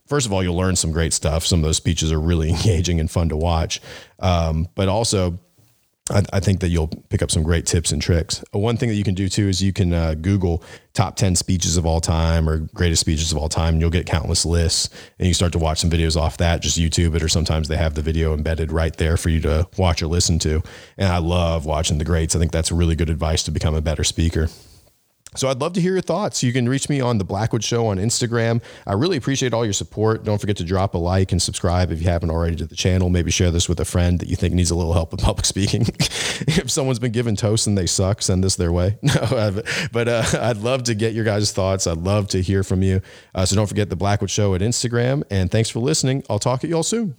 First 0.08 0.26
of 0.26 0.34
all, 0.34 0.44
you'll 0.44 0.58
learn 0.58 0.76
some 0.76 0.92
great 0.92 1.14
stuff. 1.14 1.46
Some 1.46 1.60
of 1.60 1.64
those 1.64 1.78
speeches 1.78 2.12
are 2.12 2.20
really 2.20 2.50
engaging 2.56 3.00
and 3.00 3.10
fun 3.10 3.30
to 3.30 3.38
watch. 3.38 3.80
Um, 4.20 4.68
but 4.76 4.90
also 4.90 5.40
I, 6.12 6.24
I, 6.34 6.40
think 6.40 6.60
that 6.60 6.70
you'll 6.70 6.90
pick 7.10 7.24
up 7.24 7.32
some 7.32 7.42
great 7.42 7.66
tips 7.66 7.92
and 7.92 8.00
tricks. 8.00 8.44
Uh, 8.54 8.60
one 8.60 8.78
thing 8.78 8.90
that 8.90 8.96
you 8.96 9.04
can 9.04 9.16
do 9.16 9.28
too 9.28 9.48
is 9.48 9.64
you 9.64 9.74
can 9.74 9.92
uh, 9.92 10.14
Google 10.14 10.64
top 10.94 11.16
10 11.16 11.36
speeches 11.36 11.78
of 11.78 11.86
all 11.86 12.00
time 12.00 12.48
or 12.48 12.60
greatest 12.76 13.00
speeches 13.00 13.32
of 13.32 13.40
all 13.40 13.50
time. 13.50 13.74
And 13.74 13.82
you'll 13.82 13.90
get 13.90 14.06
countless 14.06 14.46
lists 14.46 14.90
and 15.18 15.28
you 15.28 15.34
start 15.34 15.52
to 15.54 15.58
watch 15.58 15.80
some 15.80 15.90
videos 15.90 16.16
off 16.16 16.38
that, 16.38 16.62
just 16.62 16.78
YouTube 16.78 17.16
it, 17.16 17.24
or 17.24 17.28
sometimes 17.28 17.68
they 17.70 17.78
have 17.78 17.96
the 17.96 18.04
video 18.04 18.36
embedded 18.36 18.72
right 18.72 18.96
there 18.96 19.18
for 19.18 19.30
you 19.30 19.42
to 19.42 19.68
watch 19.78 20.04
or 20.04 20.08
listen 20.08 20.38
to. 20.40 20.62
And 20.98 21.12
I 21.12 21.18
love 21.18 21.66
watching 21.66 21.98
the 21.98 22.06
greats. 22.06 22.36
I 22.36 22.40
think 22.40 22.52
that's 22.52 22.72
really 22.72 22.96
good 22.96 23.10
advice 23.10 23.42
to 23.44 23.52
become 23.52 23.74
a 23.74 23.82
better 23.82 24.04
speaker. 24.04 24.48
So 25.36 25.50
I'd 25.50 25.60
love 25.60 25.74
to 25.74 25.82
hear 25.82 25.94
your 25.94 26.02
thoughts. 26.02 26.44
You 26.44 26.54
can 26.54 26.68
reach 26.68 26.90
me 26.90 27.02
on 27.02 27.18
the 27.18 27.24
Blackwood 27.24 27.64
Show 27.64 27.88
on 27.88 27.98
Instagram. 27.98 28.62
I 28.88 28.94
really 28.94 29.18
appreciate 29.18 29.54
all 29.54 29.66
your 29.66 29.74
support. 29.74 30.24
Don't 30.24 30.40
forget 30.40 30.58
to 30.58 30.64
drop 30.64 30.94
a 30.94 30.98
like 30.98 31.32
and 31.32 31.42
subscribe 31.42 31.92
if 31.92 32.02
you 32.02 32.10
haven't 32.10 32.30
already 32.30 32.56
to 32.58 32.66
the 32.66 32.76
channel. 32.76 33.10
Maybe 33.10 33.32
share 33.32 33.52
this 33.52 33.68
with 33.70 33.80
a 33.80 33.86
friend 33.86 34.20
that 34.20 34.30
you 34.30 34.36
think 34.36 34.54
needs 34.54 34.72
a 34.72 34.76
little 34.76 34.94
help 34.94 35.12
with 35.12 35.22
public 35.24 35.46
speaking. 35.46 35.82
if 36.02 36.70
someone's 36.72 37.00
been 37.00 37.12
given 37.12 37.36
toast 37.36 37.68
and 37.68 37.78
they 37.78 37.86
suck, 37.86 38.22
send 38.22 38.44
this 38.44 38.56
their 38.56 38.72
way. 38.72 38.98
No, 39.16 39.62
but 39.92 40.08
uh, 40.08 40.24
I'd 40.42 40.58
love 40.58 40.84
to 40.84 40.96
get 40.96 41.14
your 41.14 41.24
guys' 41.24 41.52
thoughts. 41.52 41.88
I'd 41.88 41.98
love 41.98 42.28
to 42.30 42.42
hear 42.42 42.64
from 42.64 42.84
you. 42.84 43.02
Uh, 43.34 43.46
so 43.46 43.56
don't 43.56 43.68
forget 43.68 43.90
the 43.90 43.96
Blackwood 43.96 44.30
Show 44.30 44.56
at 44.56 44.62
Instagram. 44.62 45.24
And 45.30 45.50
thanks 45.50 45.70
for 45.70 45.80
listening. 45.80 46.24
I'll 46.30 46.40
talk 46.40 46.60
to 46.62 46.68
you 46.68 46.76
all 46.76 46.84
soon. 46.84 47.16